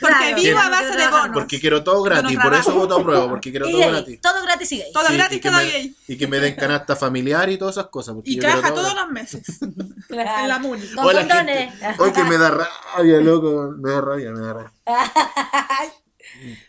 Porque 0.00 0.34
vivo 0.34 0.58
a 0.58 0.68
base 0.68 0.96
de 0.96 1.08
bonos. 1.08 1.30
porque 1.34 1.60
quiero 1.60 1.84
todo 1.84 2.02
gratis. 2.02 2.36
no 2.36 2.42
Por 2.42 2.54
eso 2.54 2.74
voto 2.74 2.96
a 2.98 3.02
prueba. 3.02 3.28
Porque 3.28 3.50
quiero 3.50 3.68
Y 3.68 3.72
todo 3.72 3.80
gay, 3.82 3.90
gratis. 3.90 4.20
todo 4.20 4.42
gratis 4.42 4.72
y 4.72 4.78
gay. 4.78 4.92
Todo 4.92 5.06
Sí, 5.06 5.14
gratis, 5.14 5.38
y 5.38 5.40
que 5.40 5.48
todo 5.48 5.58
me- 5.58 5.64
gay. 5.70 5.96
Y 6.08 6.16
que 6.16 6.26
me 6.26 6.40
den 6.40 6.54
canasta 6.56 6.96
familiar 6.96 7.48
y 7.50 7.58
todas 7.58 7.76
esas 7.76 7.88
cosas. 7.90 8.14
porque 8.14 8.30
Y 8.30 8.36
yo 8.36 8.42
caja 8.42 8.68
todo 8.74 8.82
todos 8.82 8.94
los 8.94 9.10
meses. 9.10 9.58
Claro. 10.08 10.42
En 10.42 10.48
la 10.48 10.58
MUNI. 10.58 10.86
Con. 10.88 11.06
Hoy 11.06 12.12
que 12.12 12.24
me 12.24 12.38
da 12.38 12.50
rabia, 12.96 13.20
loco. 13.20 13.74
Me 13.78 13.90
da 13.90 14.00
rabia, 14.00 14.30
me 14.32 14.40
da 14.40 14.52
rabia. 14.52 14.72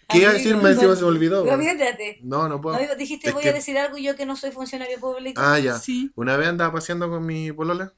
¿Qué 0.09 0.17
iba 0.19 0.29
a 0.29 0.33
decir? 0.33 0.55
Me 0.57 0.71
encima 0.71 0.95
se 0.95 1.01
me 1.01 1.07
olvidó. 1.07 1.43
weón. 1.43 1.55
Gobiérnate. 1.57 2.19
No, 2.23 2.47
no 2.47 2.61
puedo. 2.61 2.77
No, 2.79 2.95
dijiste 2.95 3.29
Es 3.29 3.33
voy 3.33 3.43
que- 3.43 3.49
a 3.49 3.53
decir 3.53 3.77
algo 3.77 3.97
y 3.97 4.03
yo 4.03 4.15
que 4.15 4.25
no 4.25 4.35
soy 4.35 4.51
funcionario 4.51 4.99
público. 4.99 5.41
Ah, 5.43 5.59
ya. 5.59 5.77
Sí. 5.79 6.11
Una 6.15 6.37
vez 6.37 6.47
andaba 6.47 6.73
paseando 6.73 7.09
con 7.09 7.25
mi 7.25 7.51
polola. 7.51 7.93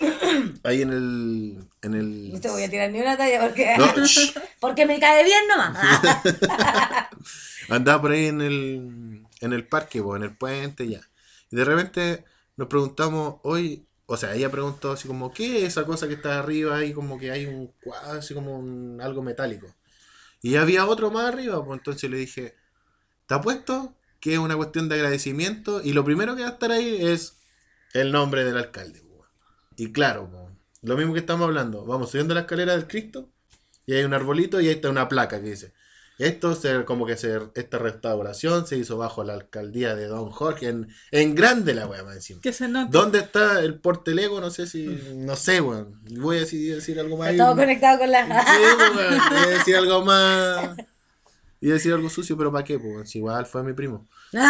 Ahí 0.64 0.82
en 0.82 0.90
el. 0.92 1.58
En 1.82 1.94
el... 1.94 2.32
No 2.32 2.40
te 2.40 2.48
voy 2.48 2.62
a 2.62 2.70
tirar 2.70 2.90
ni 2.90 3.00
una 3.00 3.16
talla 3.16 3.40
porque, 3.42 3.74
No, 3.76 3.86
porque 4.60 4.86
me 4.86 4.98
cae 4.98 5.22
bien 5.24 5.42
nomás. 5.48 5.76
andaba 7.68 8.00
por 8.02 8.10
ahí 8.12 8.26
en 8.26 8.40
el, 8.40 9.26
en 9.40 9.52
el 9.52 9.66
parque, 9.66 10.02
po, 10.02 10.16
en 10.16 10.22
el 10.24 10.36
puente, 10.36 10.88
ya. 10.88 11.00
Y 11.50 11.56
de 11.56 11.64
repente 11.64 12.24
nos 12.56 12.68
preguntamos, 12.68 13.36
hoy, 13.42 13.86
o 14.06 14.16
sea, 14.16 14.34
ella 14.34 14.50
preguntó 14.50 14.92
así 14.92 15.06
como, 15.08 15.32
¿qué 15.32 15.58
es 15.58 15.64
esa 15.64 15.84
cosa 15.84 16.08
que 16.08 16.14
está 16.14 16.38
arriba 16.38 16.76
ahí? 16.76 16.92
Como 16.92 17.18
que 17.18 17.30
hay 17.30 17.46
un 17.46 17.68
cuadro, 17.82 18.18
así 18.18 18.34
como 18.34 18.58
un, 18.58 19.00
algo 19.00 19.22
metálico. 19.22 19.66
Y 20.42 20.56
había 20.56 20.86
otro 20.86 21.10
más 21.10 21.32
arriba, 21.32 21.64
pues 21.64 21.78
entonces 21.78 22.10
le 22.10 22.16
dije, 22.16 22.56
¿te 23.26 23.34
apuesto 23.34 23.94
que 24.20 24.34
es 24.34 24.38
una 24.38 24.56
cuestión 24.56 24.88
de 24.88 24.96
agradecimiento? 24.96 25.80
Y 25.82 25.92
lo 25.92 26.04
primero 26.04 26.34
que 26.34 26.42
va 26.42 26.48
a 26.48 26.52
estar 26.52 26.72
ahí 26.72 26.98
es 27.00 27.38
el 27.94 28.10
nombre 28.10 28.44
del 28.44 28.56
alcalde. 28.56 29.00
po. 29.02 29.24
Y 29.76 29.92
claro, 29.92 30.28
po, 30.30 30.50
lo 30.82 30.96
mismo 30.96 31.12
que 31.14 31.20
estamos 31.20 31.46
hablando, 31.46 31.86
vamos 31.86 32.10
subiendo 32.10 32.34
la 32.34 32.40
escalera 32.40 32.72
del 32.72 32.88
Cristo 32.88 33.30
y 33.86 33.94
hay 33.94 34.04
un 34.04 34.14
arbolito 34.14 34.60
y 34.60 34.66
ahí 34.66 34.74
está 34.74 34.90
una 34.90 35.08
placa 35.08 35.40
que 35.40 35.50
dice, 35.50 35.72
esto 36.18 36.54
se, 36.54 36.84
como 36.84 37.06
que 37.06 37.16
se, 37.16 37.40
esta 37.54 37.78
restauración 37.78 38.66
se 38.66 38.76
hizo 38.76 38.96
bajo 38.96 39.24
la 39.24 39.32
alcaldía 39.34 39.94
de 39.94 40.06
Don 40.06 40.30
Jorge, 40.30 40.68
en, 40.68 40.88
en 41.10 41.34
grande 41.34 41.74
la 41.74 41.86
weá 41.86 42.04
más 42.04 42.16
encima. 42.16 42.40
Que 42.40 42.52
se 42.52 42.68
nota. 42.68 42.90
¿Dónde 42.90 43.20
está 43.20 43.60
el 43.60 43.80
portelego? 43.80 44.40
No 44.40 44.50
sé 44.50 44.66
si, 44.66 44.86
no 45.14 45.36
sé, 45.36 45.60
weón. 45.60 46.00
Voy 46.20 46.36
a 46.36 46.40
decir, 46.40 46.74
decir 46.74 47.00
algo 47.00 47.16
más. 47.16 47.30
Está 47.30 47.44
todo 47.44 47.54
ahí. 47.54 47.60
conectado 47.60 47.98
con 47.98 48.10
la. 48.10 48.24
Sí, 48.24 48.62
pues, 48.76 48.96
weón. 48.96 49.20
Voy 49.30 49.38
a 49.38 49.46
decir 49.46 49.76
algo 49.76 50.04
más. 50.04 50.76
Iba 51.60 51.72
a 51.72 51.74
decir 51.74 51.92
algo 51.92 52.10
sucio, 52.10 52.36
pero 52.36 52.50
¿para 52.52 52.64
qué? 52.64 52.78
Pues, 52.78 53.08
si 53.10 53.18
igual 53.18 53.46
fue 53.46 53.62
mi 53.62 53.72
primo. 53.72 54.08
De 54.32 54.40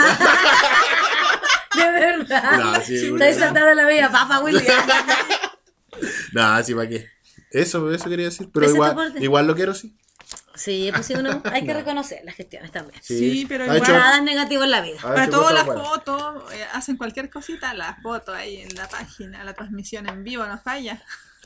verdad. 1.91 2.59
No, 2.59 2.81
sí, 2.83 2.97
Estoy 2.97 3.33
saltando 3.33 3.67
de 3.67 3.75
la 3.75 3.87
vida, 3.89 4.11
papá 4.11 4.41
William. 4.41 4.65
Nada, 6.33 6.63
sí, 6.63 6.75
¿para 6.75 6.89
qué? 6.89 7.09
Eso, 7.51 7.91
eso 7.93 8.09
quería 8.09 8.27
decir. 8.27 8.49
Pero 8.53 8.69
igual, 8.69 9.15
igual 9.23 9.47
lo 9.47 9.55
quiero, 9.55 9.75
sí. 9.75 9.97
Sí, 10.55 10.91
pues 10.93 11.07
sí, 11.07 11.15
uno 11.15 11.41
hay 11.53 11.65
que 11.65 11.75
reconocer 11.75 12.21
las 12.25 12.35
gestiones 12.35 12.71
también. 12.71 13.01
Sí, 13.03 13.47
pero 13.49 13.65
Ha 13.65 13.67
igual- 13.77 13.83
hecho- 13.83 13.93
Nada 13.93 14.17
es 14.19 14.23
negativo 14.23 14.65
en 14.65 14.71
la 14.71 14.81
vida. 14.81 14.99
Para 15.01 15.29
todas 15.31 15.55
las 15.55 15.65
fotos, 15.65 16.53
eh, 16.53 16.65
hacen 16.73 16.97
cualquier 16.97 17.31
cosita, 17.31 17.73
la 17.75 17.97
foto 18.03 18.33
ahí 18.35 18.59
en 18.63 18.75
la 18.75 18.89
página, 18.89 19.45
la 19.45 19.55
transmisión 19.55 20.09
en 20.09 20.23
vivo, 20.25 20.45
no 20.47 20.59
falla. 20.59 21.03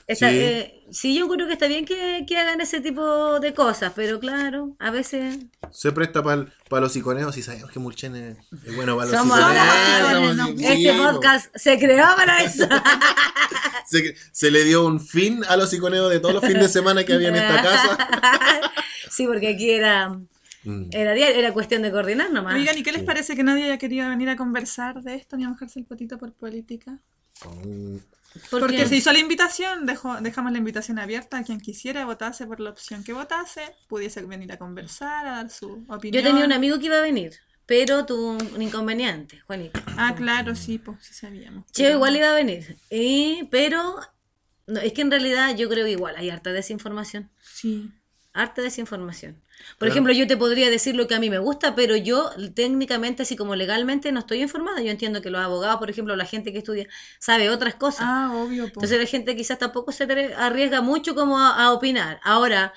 Está, 0.08 0.30
Sí. 0.30 0.36
eh, 0.38 0.84
sí, 0.92 1.18
yo 1.18 1.28
creo 1.28 1.48
que 1.48 1.54
está 1.54 1.66
bien 1.66 1.84
que, 1.84 2.24
que 2.28 2.38
hagan 2.38 2.60
ese 2.60 2.80
tipo 2.80 3.40
de 3.40 3.54
cosas, 3.54 3.92
pero 3.96 4.20
claro, 4.20 4.76
a 4.78 4.90
veces 4.92 5.38
Se 5.72 5.90
presta 5.90 6.22
para 6.22 6.46
los 6.70 6.94
iconeos 6.94 7.36
y 7.36 7.42
sabemos 7.42 7.70
que 7.72 7.80
Mulchen 7.80 8.14
es, 8.14 8.36
es 8.64 8.76
bueno 8.76 8.96
para 8.96 9.10
los 9.10 9.18
Somos 9.20 9.36
iconeos. 9.38 9.66
icones, 9.98 10.14
Somos- 10.14 10.36
¿no? 10.36 10.46
sí, 10.58 10.86
este 10.86 10.92
po. 10.98 11.12
podcast 11.12 11.56
se 11.56 11.78
creó 11.78 12.06
para 12.16 12.40
eso. 12.44 12.68
se, 13.86 14.14
se 14.32 14.50
le 14.52 14.62
dio 14.64 14.86
un 14.86 15.00
fin 15.00 15.42
a 15.48 15.56
los 15.56 15.72
iconeos 15.74 16.08
de 16.10 16.20
todos 16.20 16.34
los 16.34 16.44
fines 16.44 16.62
de 16.62 16.68
semana 16.68 17.02
que 17.04 17.12
había 17.14 17.28
en 17.30 17.36
esta 17.36 17.62
casa. 17.62 17.98
sí, 19.10 19.26
porque 19.26 19.48
aquí 19.48 19.70
era, 19.70 20.18
Mm. 20.64 20.88
era, 20.90 21.52
cuestión 21.52 21.82
de 21.82 21.92
coordinar 21.92 22.32
nomás. 22.32 22.54
Oigan, 22.56 22.76
¿y 22.76 22.82
qué 22.82 22.90
les 22.90 23.04
parece 23.04 23.36
que 23.36 23.44
nadie 23.44 23.64
haya 23.64 23.78
querido 23.78 24.08
venir 24.08 24.28
a 24.30 24.34
conversar 24.36 25.00
de 25.02 25.14
esto 25.14 25.36
ni 25.36 25.44
a 25.44 25.48
mojarse 25.48 25.78
el 25.78 25.84
potito 25.84 26.18
por 26.18 26.32
política? 26.32 26.98
Porque 28.50 28.60
Porque 28.66 28.86
se 28.86 28.96
hizo 28.96 29.12
la 29.12 29.18
invitación, 29.18 29.86
dejó- 29.86 30.20
dejamos 30.20 30.52
la 30.52 30.58
invitación 30.58 30.98
abierta 30.98 31.38
a 31.38 31.42
quien 31.44 31.60
quisiera 31.60 32.04
votase 32.04 32.46
por 32.46 32.60
la 32.60 32.70
opción 32.70 33.02
que 33.04 33.12
votase, 33.12 33.74
pudiese 33.88 34.22
venir 34.22 34.52
a 34.52 34.58
conversar, 34.58 35.26
a 35.26 35.30
dar 35.36 35.50
su 35.50 35.84
opinión. 35.88 36.22
yo 36.22 36.28
tenía 36.28 36.44
un 36.44 36.52
amigo 36.52 36.78
que 36.78 36.86
iba 36.86 36.96
a 36.98 37.02
venir, 37.02 37.32
pero 37.66 38.06
tuvo 38.06 38.32
un, 38.32 38.62
inconveniente, 38.62 39.40
Juanito. 39.40 39.80
Ah, 39.96 40.14
claro, 40.16 40.54
sí, 40.54 40.78
pues 40.78 40.98
sí 41.00 41.14
sabíamos. 41.14 41.64
Yo 41.74 41.88
igual 41.90 42.16
iba 42.16 42.30
a 42.30 42.34
venir, 42.34 42.76
y, 42.90 43.44
pero 43.50 43.96
no, 44.66 44.80
es 44.80 44.92
que 44.92 45.02
en 45.02 45.10
realidad 45.10 45.56
yo 45.56 45.68
creo 45.68 45.84
que 45.84 45.92
igual 45.92 46.14
hay 46.16 46.30
harta 46.30 46.52
desinformación. 46.52 47.30
Sí. 47.40 47.90
Harta 48.40 48.62
desinformación. 48.62 49.34
Por 49.34 49.78
Claro. 49.78 49.90
ejemplo, 49.90 50.12
yo 50.12 50.26
te 50.26 50.36
podría 50.36 50.70
decir 50.70 50.94
lo 50.94 51.06
que 51.08 51.14
a 51.14 51.20
mí 51.20 51.30
me 51.30 51.38
gusta, 51.38 51.74
pero 51.74 51.96
yo 51.96 52.30
técnicamente, 52.54 53.22
así 53.22 53.36
como 53.36 53.56
legalmente, 53.56 54.12
no 54.12 54.20
estoy 54.20 54.42
informada. 54.42 54.80
Yo 54.82 54.90
entiendo 54.90 55.22
que 55.22 55.30
los 55.30 55.40
abogados, 55.40 55.78
por 55.78 55.90
ejemplo, 55.90 56.14
la 56.16 56.26
gente 56.26 56.52
que 56.52 56.58
estudia, 56.58 56.86
sabe 57.18 57.48
otras 57.50 57.74
cosas. 57.74 58.02
Ah, 58.06 58.30
obvio, 58.34 58.64
pues. 58.64 58.74
Entonces 58.74 59.00
la 59.00 59.06
gente 59.06 59.36
quizás 59.36 59.58
tampoco 59.58 59.92
se 59.92 60.04
arriesga 60.36 60.80
mucho 60.82 61.14
como 61.14 61.38
a, 61.38 61.64
a 61.64 61.72
opinar. 61.72 62.20
Ahora, 62.22 62.72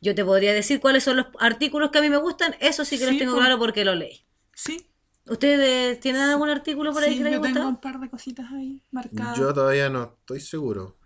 yo 0.00 0.14
te 0.14 0.24
podría 0.24 0.52
decir 0.52 0.80
cuáles 0.80 1.04
son 1.04 1.16
los 1.18 1.26
artículos 1.38 1.90
que 1.90 1.98
a 1.98 2.02
mí 2.02 2.10
me 2.10 2.18
gustan, 2.18 2.56
eso 2.60 2.84
sí 2.84 2.98
que 2.98 3.06
los 3.06 3.16
tengo 3.16 3.36
claro 3.36 3.58
porque 3.58 3.84
lo 3.84 3.94
leí. 3.94 4.26
Sí, 4.54 4.90
¿Ustedes 5.26 5.98
tienen 6.00 6.20
algún 6.22 6.50
artículo 6.50 6.92
por 6.92 7.02
ahí 7.02 7.12
sí, 7.12 7.18
que 7.18 7.24
les 7.24 7.32
yo 7.34 7.40
tengo 7.40 7.66
un 7.68 7.80
par 7.80 7.98
de 7.98 8.10
cositas 8.10 8.52
ahí 8.52 8.82
marcadas. 8.90 9.38
Yo 9.38 9.54
todavía 9.54 9.88
no 9.88 10.16
estoy 10.20 10.40
seguro. 10.40 10.98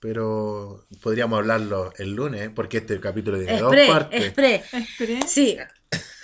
Pero 0.00 0.86
podríamos 1.02 1.38
hablarlo 1.38 1.92
el 1.98 2.12
lunes, 2.14 2.42
¿eh? 2.42 2.50
porque 2.50 2.78
este 2.78 3.00
capítulo 3.00 3.38
tiene 3.38 3.58
dos 3.60 3.74
partes. 3.88 4.24
expre. 4.24 4.64
Esperé. 4.72 5.20
Sí, 5.26 5.58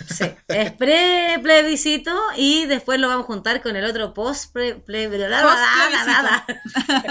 sí. 0.07 0.25
Expre 0.47 1.39
plebiscito 1.43 2.15
y 2.37 2.65
después 2.67 2.99
lo 2.99 3.09
vamos 3.09 3.23
a 3.25 3.27
juntar 3.27 3.61
con 3.61 3.75
el 3.75 3.83
otro 3.83 4.13
post 4.13 4.53
ple, 4.53 4.77
ple- 4.85 5.09
bla, 5.09 5.27
bla, 5.27 5.41
bla, 5.41 6.03
bla, 6.05 6.45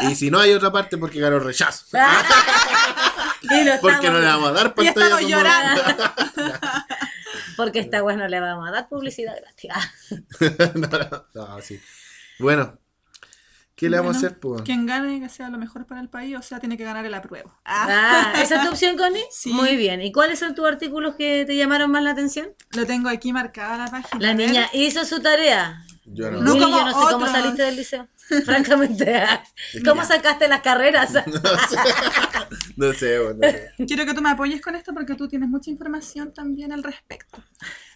bla. 0.01 0.11
Y 0.11 0.15
si 0.15 0.31
no 0.31 0.39
hay 0.39 0.53
otra 0.53 0.73
parte, 0.73 0.97
porque 0.97 1.21
ganó 1.21 1.39
rechazo. 1.39 1.85
Y 3.43 3.63
lo 3.63 3.79
Porque 3.81 4.09
no 4.09 4.21
le 4.21 4.27
vamos 4.27 4.49
a 4.49 4.53
dar 4.53 4.75
Y 4.79 4.85
pantalla. 4.91 5.21
llorando. 5.21 5.83
Porque 7.59 7.79
esta 7.81 8.03
wea 8.03 8.17
no 8.17 8.27
le 8.27 8.41
vamos 8.41 8.67
a 8.67 8.73
dar 8.73 8.89
publicidad 8.89 9.35
gratis. 9.39 9.71
Ah. 9.75 9.91
no, 10.75 10.89
no, 10.89 11.27
no, 11.35 11.61
sí. 11.61 11.79
Bueno, 12.39 12.79
¿qué 13.75 13.91
le 13.91 13.97
vamos 13.99 14.15
a 14.15 14.19
hacer? 14.19 14.39
Pues? 14.39 14.63
Quien 14.63 14.87
gane 14.87 15.21
que 15.21 15.29
sea 15.29 15.49
lo 15.51 15.59
mejor 15.59 15.87
para 15.87 16.01
el 16.01 16.09
país, 16.09 16.37
o 16.37 16.43
sea, 16.43 16.61
tiene 16.61 16.77
que 16.77 16.85
ganar 16.85 17.05
el 17.05 17.15
apruebo. 17.15 17.53
Ah, 17.65 18.33
Ah, 18.35 18.43
¿Esa 18.43 18.57
es 18.57 18.63
tu 18.63 18.69
opción, 18.71 18.97
Connie? 18.97 19.23
Sí. 19.31 19.53
Muy 19.53 19.77
bien. 19.77 20.01
¿Y 20.03 20.13
cuáles 20.13 20.39
son 20.39 20.55
tus 20.55 20.67
artículos 20.67 21.17
que 21.17 21.45
te 21.47 21.57
llamaron 21.57 21.91
más 21.91 22.03
la 22.03 22.11
atención? 22.11 22.49
lo 22.73 22.87
tengo 22.87 23.09
aquí 23.09 23.33
marcada 23.33 23.77
la 23.79 23.91
página. 23.91 24.21
La 24.21 24.35
niña 24.35 24.69
hizo 24.73 25.05
su 25.05 25.21
tarea. 25.21 25.85
Yo 26.07 26.31
no. 26.31 26.43
No 26.43 26.53
Willy, 26.53 26.65
como 26.65 26.79
yo 26.79 26.85
no 26.85 27.01
sé 27.01 27.13
cómo 27.13 27.27
saliste 27.27 27.63
del 27.63 27.77
liceo. 27.77 28.09
Francamente. 28.45 29.23
¿Cómo 29.85 30.05
sacaste 30.05 30.49
las 30.49 30.61
carreras? 30.61 31.13
No 32.77 32.93
sé, 32.93 33.21
bueno, 33.21 33.39
no 33.41 33.51
sé. 33.51 33.71
Quiero 33.87 34.05
que 34.05 34.15
tú 34.15 34.21
me 34.21 34.31
apoyes 34.31 34.61
con 34.61 34.75
esto 34.75 34.93
porque 34.93 35.15
tú 35.15 35.29
tienes 35.29 35.49
mucha 35.49 35.71
información 35.71 36.35
también 36.35 36.73
al 36.73 36.83
respecto. 36.83 37.43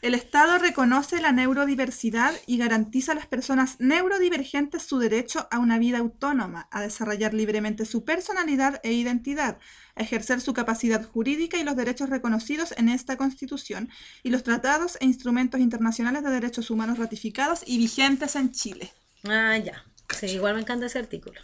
El 0.03 0.15
Estado 0.15 0.59
reconoce 0.59 1.21
la 1.21 1.33
neurodiversidad 1.33 2.33
y 2.47 2.59
garantiza 2.59 3.13
a 3.13 3.15
las 3.17 3.27
personas 3.27 3.77
neurodivergentes 3.81 4.83
su 4.85 5.01
derecho 5.01 5.49
a 5.51 5.59
una 5.59 5.79
vida 5.79 5.99
autónoma, 5.99 6.69
a 6.71 6.81
desarrollar 6.81 7.35
libremente 7.35 7.85
su 7.85 8.05
personalidad 8.05 8.81
e 8.85 8.93
identidad, 8.93 9.59
a 9.99 10.03
ejercer 10.03 10.41
su 10.41 10.55
capacidad 10.55 11.05
jurídica 11.05 11.59
y 11.59 11.65
los 11.65 11.77
derechos 11.77 12.09
reconocidos 12.09 12.73
en 12.77 12.89
esta 12.89 13.17
Constitución 13.17 13.91
y 14.23 14.31
los 14.31 14.43
tratados 14.43 14.97
e 15.01 15.05
instrumentos 15.05 15.61
internacionales 15.61 16.23
de 16.23 16.31
derechos 16.31 16.71
humanos 16.71 16.99
ratificados 16.99 17.61
y 17.67 17.79
vigentes 17.79 18.37
en 18.37 18.53
Chile. 18.53 18.93
Ah, 19.25 19.59
ya. 19.59 19.85
Sí, 20.19 20.27
igual 20.27 20.55
me 20.55 20.61
encanta 20.63 20.87
ese 20.87 20.99
artículo. 20.99 21.41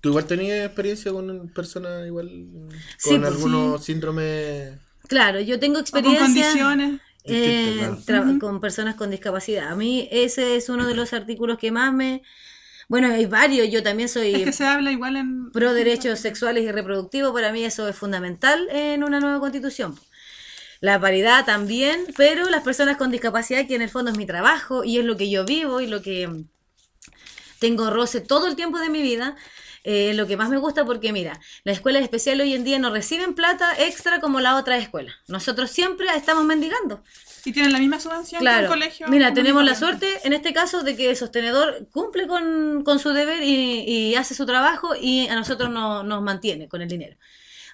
¿Tú 0.00 0.10
igual 0.10 0.26
tenías 0.26 0.64
experiencia 0.64 1.10
con 1.10 1.48
personas 1.48 2.06
igual 2.06 2.28
Sí, 2.98 3.10
con 3.10 3.20
pues, 3.20 3.32
algunos 3.32 3.84
síndromes 3.84 4.78
Claro, 5.08 5.40
yo 5.40 5.58
tengo 5.58 5.80
O 5.80 5.82
con 5.82 5.82
experiencia 5.82 6.52
condiciones. 6.52 7.00
eh, 7.24 8.38
con 8.38 8.60
personas 8.60 8.94
con 8.94 9.10
discapacidad. 9.10 9.68
A 9.72 9.74
mí 9.74 10.08
ese 10.12 10.56
es 10.56 10.68
uno 10.68 10.86
de 10.86 10.94
los 10.94 11.12
artículos 11.12 11.58
que 11.58 11.72
más 11.72 11.92
me... 11.92 12.22
Bueno, 12.88 13.12
hay 13.12 13.26
varios, 13.26 13.68
yo 13.70 13.82
también 13.82 14.08
soy 14.08 14.34
Es 14.34 14.44
que 14.44 14.52
se 14.52 14.64
habla 14.64 14.90
igual 14.90 15.16
en. 15.16 15.52
pro 15.52 15.74
derechos 15.74 16.18
sexuales 16.20 16.64
y 16.64 16.72
reproductivos, 16.72 17.32
para 17.32 17.52
mí 17.52 17.62
eso 17.64 17.86
es 17.86 17.94
fundamental 17.94 18.66
en 18.70 19.04
una 19.04 19.20
nueva 19.20 19.40
constitución. 19.40 19.98
La 20.80 20.98
paridad 20.98 21.44
también, 21.44 22.06
pero 22.16 22.48
las 22.48 22.62
personas 22.62 22.96
con 22.96 23.10
discapacidad, 23.10 23.66
que 23.66 23.74
en 23.74 23.82
el 23.82 23.90
fondo 23.90 24.10
es 24.10 24.16
mi 24.16 24.26
trabajo 24.26 24.84
y 24.84 24.98
es 24.98 25.04
lo 25.04 25.16
que 25.16 25.28
yo 25.28 25.44
vivo 25.44 25.80
y 25.80 25.86
lo 25.86 26.00
que 26.00 26.30
tengo 27.58 27.90
roce 27.90 28.20
todo 28.20 28.46
el 28.46 28.56
tiempo 28.56 28.78
de 28.78 28.88
mi 28.88 29.02
vida, 29.02 29.36
eh, 29.84 30.14
lo 30.14 30.26
que 30.26 30.36
más 30.36 30.48
me 30.48 30.56
gusta 30.56 30.84
porque 30.84 31.12
mira, 31.12 31.40
las 31.64 31.76
escuelas 31.76 32.02
especiales 32.02 32.46
hoy 32.46 32.54
en 32.54 32.64
día 32.64 32.78
no 32.78 32.90
reciben 32.90 33.34
plata 33.34 33.74
extra 33.78 34.20
como 34.20 34.40
la 34.40 34.56
otra 34.56 34.78
escuela. 34.78 35.12
Nosotros 35.26 35.70
siempre 35.70 36.06
estamos 36.16 36.44
mendigando. 36.44 37.02
Y 37.48 37.52
tienen 37.52 37.72
la 37.72 37.78
misma 37.78 37.98
subvención 38.00 38.38
que 38.40 38.44
Claro. 38.44 38.66
un 38.66 38.72
colegio. 38.72 39.08
Mira, 39.08 39.32
tenemos 39.32 39.64
la 39.64 39.74
suerte 39.74 40.06
en 40.24 40.32
este 40.32 40.52
caso 40.52 40.82
de 40.82 40.96
que 40.96 41.10
el 41.10 41.16
sostenedor 41.16 41.88
cumple 41.90 42.26
con, 42.26 42.82
con 42.84 42.98
su 42.98 43.10
deber 43.10 43.42
y, 43.42 43.80
y 43.86 44.14
hace 44.16 44.34
su 44.34 44.44
trabajo 44.46 44.94
y 45.00 45.26
a 45.28 45.34
nosotros 45.34 45.70
no- 45.70 46.02
nos 46.02 46.22
mantiene 46.22 46.68
con 46.68 46.82
el 46.82 46.88
dinero. 46.88 47.16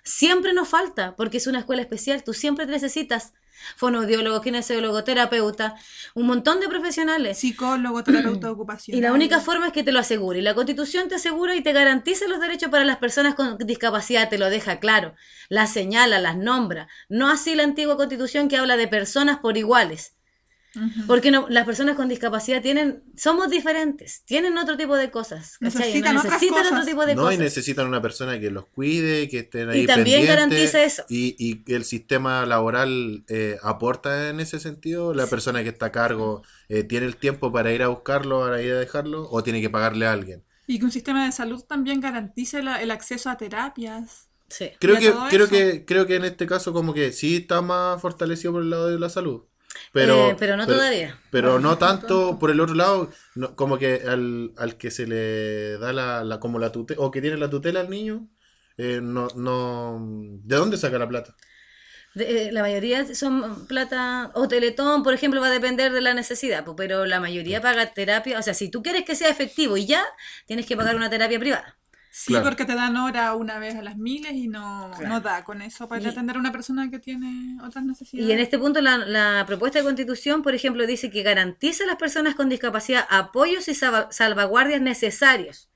Siempre 0.03 0.53
nos 0.53 0.69
falta, 0.69 1.17
porque 1.17 1.39
es 1.39 1.47
una 1.47 1.61
escuela 1.61 1.83
especial, 1.83 2.23
tú 2.25 2.35
siempre 2.35 2.67
necesitas 2.67 3.33
fonoaudiólogo, 3.77 4.41
kinesiólogo, 4.41 5.05
terapeuta, 5.05 5.77
un 6.15 6.27
montón 6.27 6.61
de 6.61 6.69
profesionales. 6.69 7.39
Psicólogo, 7.39 8.05
terapeuta 8.05 8.51
ocupacional. 8.51 8.99
Y 8.99 9.03
la 9.03 9.13
única 9.13 9.41
forma 9.41 9.69
es 9.69 9.73
que 9.73 9.83
te 9.83 9.93
lo 9.93 10.01
asegure. 10.01 10.39
Y 10.39 10.43
la 10.43 10.55
Constitución 10.55 11.09
te 11.09 11.17
asegura 11.17 11.55
y 11.55 11.63
te 11.63 11.73
garantiza 11.73 12.27
los 12.29 12.41
derechos 12.41 12.71
para 12.71 12.85
las 12.85 12.99
personas 12.99 13.35
con 13.35 13.59
discapacidad, 13.59 14.29
te 14.29 14.39
lo 14.39 14.51
deja 14.51 14.81
claro. 14.81 15.15
Las 15.49 15.73
señala, 15.73 16.19
las 16.19 16.37
nombra. 16.37 16.89
No 17.09 17.31
así 17.31 17.55
la 17.55 17.65
antigua 17.65 17.97
Constitución 17.97 18.49
que 18.49 18.57
habla 18.57 18.77
de 18.77 18.89
personas 18.89 19.39
por 19.39 19.57
iguales. 19.57 20.15
Porque 21.07 21.31
no, 21.31 21.47
las 21.49 21.65
personas 21.65 21.97
con 21.97 22.09
discapacidad 22.09 22.61
tienen, 22.63 23.03
somos 23.17 23.51
diferentes, 23.51 24.23
tienen 24.25 24.57
otro 24.59 24.77
tipo 24.77 24.97
de 24.97 25.11
cosas. 25.11 25.59
¿cachai? 25.59 25.79
Necesitan 25.81 26.15
No 26.15 26.21
otras 26.21 26.33
necesitan 26.35 26.59
cosas. 26.65 26.73
otro 26.79 26.85
tipo 26.87 27.07
de 27.07 27.15
no 27.15 27.23
cosas. 27.23 27.35
y 27.35 27.39
necesitan 27.39 27.87
una 27.87 28.03
persona 28.03 28.39
que 28.41 28.51
los 28.51 28.67
cuide 28.67 29.29
que 29.29 29.41
estén 29.41 29.71
ahí 29.71 29.81
Y 29.83 29.87
también 29.87 30.27
garantiza 30.27 30.83
eso. 30.83 31.05
y, 31.09 31.63
el 31.73 31.85
sistema 31.85 32.47
laboral 32.47 33.25
eh, 33.29 33.57
aporta 33.63 34.29
en 34.31 34.41
ese 34.41 34.61
sentido 34.61 35.15
la 35.15 35.27
persona 35.27 35.63
que 35.63 35.69
está 35.71 35.87
a 35.87 35.93
cargo 35.93 36.43
eh, 36.69 36.83
tiene 36.85 37.07
el 37.07 37.17
tiempo 37.17 37.53
para 37.53 37.73
ir 37.73 37.83
a 37.83 37.89
buscarlo 37.89 38.41
para 38.41 38.61
ir 38.63 38.73
a 38.73 38.79
dejarlo 38.79 39.29
o 39.31 39.43
tiene 39.43 39.61
que 39.61 39.71
pagarle 39.71 40.07
a 40.07 40.13
alguien 40.13 40.43
Y 40.67 40.79
que 40.79 40.85
un 40.85 40.91
sistema 40.93 41.25
de 41.27 41.33
salud 41.33 41.63
también 41.65 42.01
garantice 42.01 42.63
la- 42.63 42.81
el 42.83 42.91
acceso 42.91 43.31
a 43.31 43.37
terapias. 43.37 44.29
Sí. 44.49 44.71
creo 44.79 44.97
que 44.99 45.13
creo 45.31 45.45
eso. 45.47 45.51
que 45.55 45.85
creo 45.87 46.07
que 46.07 46.17
en 46.17 46.25
este 46.25 46.47
caso 46.47 46.73
como 46.73 46.93
que 46.95 47.13
sí 47.13 47.37
está 47.37 47.61
más 47.63 48.01
fortalecido 48.01 48.53
por 48.53 48.63
el 48.63 48.71
lado 48.71 48.89
de 48.89 48.99
la 48.99 49.09
salud 49.09 49.43
pero 49.95 50.31
Eh, 50.31 50.37
pero 50.39 50.57
no 50.57 50.67
todavía. 50.67 51.19
pero 51.31 51.59
no 51.61 51.79
tanto 51.79 52.39
por 52.39 52.51
el 52.51 52.61
otro 52.61 52.75
lado 52.75 53.11
no- 53.35 53.55
como 53.57 53.79
que 53.79 54.03
al, 54.07 54.53
al 54.59 54.77
que 54.77 54.91
se 54.91 55.07
le 55.07 55.79
da 55.79 55.93
la, 55.93 56.25
la 56.25 56.41
como 56.41 56.59
la 56.59 56.71
tutela 56.73 57.01
o 57.01 57.11
que 57.11 57.23
tiene 57.23 57.39
la 57.39 57.51
tutela 57.51 57.81
al 57.81 57.91
niño 57.91 58.29
eh, 58.77 59.01
no 59.03 59.29
no 59.37 59.99
de 60.45 60.57
dónde 60.57 60.77
saca 60.77 60.99
la 60.99 61.09
plata 61.09 61.35
De- 62.15 62.49
eh, 62.49 62.53
la 62.53 62.63
mayoría 62.63 63.15
son 63.15 63.67
plata 63.67 64.31
o 64.35 64.47
teletón, 64.49 65.03
por 65.03 65.15
ejemplo, 65.15 65.41
va 65.41 65.49
a 65.49 65.51
depender 65.51 65.93
de 65.93 66.01
la 66.01 66.15
necesidad, 66.15 66.65
pero 66.77 67.07
la 67.07 67.21
mayoría 67.21 67.61
paga 67.61 67.93
terapia. 67.93 68.39
O 68.39 68.43
sea, 68.43 68.55
si 68.55 68.71
tú 68.71 68.83
quieres 68.83 69.05
que 69.05 69.17
sea 69.17 69.29
efectivo 69.31 69.77
y 69.77 69.87
ya, 69.87 70.05
tienes 70.47 70.67
que 70.67 70.77
pagar 70.77 70.95
una 70.97 71.11
terapia 71.11 71.39
privada. 71.41 71.77
Sí, 72.17 72.29
Claro. 72.33 72.45
porque 72.45 72.65
te 72.65 72.77
dan 72.77 72.97
hora 72.97 73.35
una 73.35 73.59
vez 73.59 73.75
a 73.75 73.83
las 73.83 73.97
miles 73.97 74.35
y 74.35 74.47
no, 74.47 74.89
Claro. 74.97 75.09
no 75.15 75.21
da 75.21 75.43
con 75.43 75.61
eso 75.63 75.89
para 75.89 76.01
Y- 76.01 76.07
atender 76.07 76.37
a 76.37 76.39
una 76.39 76.53
persona 76.53 76.89
que 76.89 77.01
tiene 77.01 77.57
otras 77.61 77.85
necesidades. 77.85 78.29
Y 78.29 78.33
en 78.33 78.39
este 78.39 78.57
punto 78.57 78.81
la, 78.81 78.99
la 78.99 79.43
propuesta 79.49 79.81
de 79.81 79.85
constitución, 79.85 80.43
por 80.43 80.55
ejemplo, 80.55 80.87
dice 80.87 81.11
que 81.11 81.25
garantiza 81.25 81.83
a 81.83 81.87
las 81.89 81.97
personas 81.97 82.37
con 82.37 82.49
discapacidad 82.49 83.05
apoyos 83.11 83.67
y 83.67 83.75
salva- 83.75 84.07
salvaguardias 84.13 84.81
necesarios. 84.81 85.69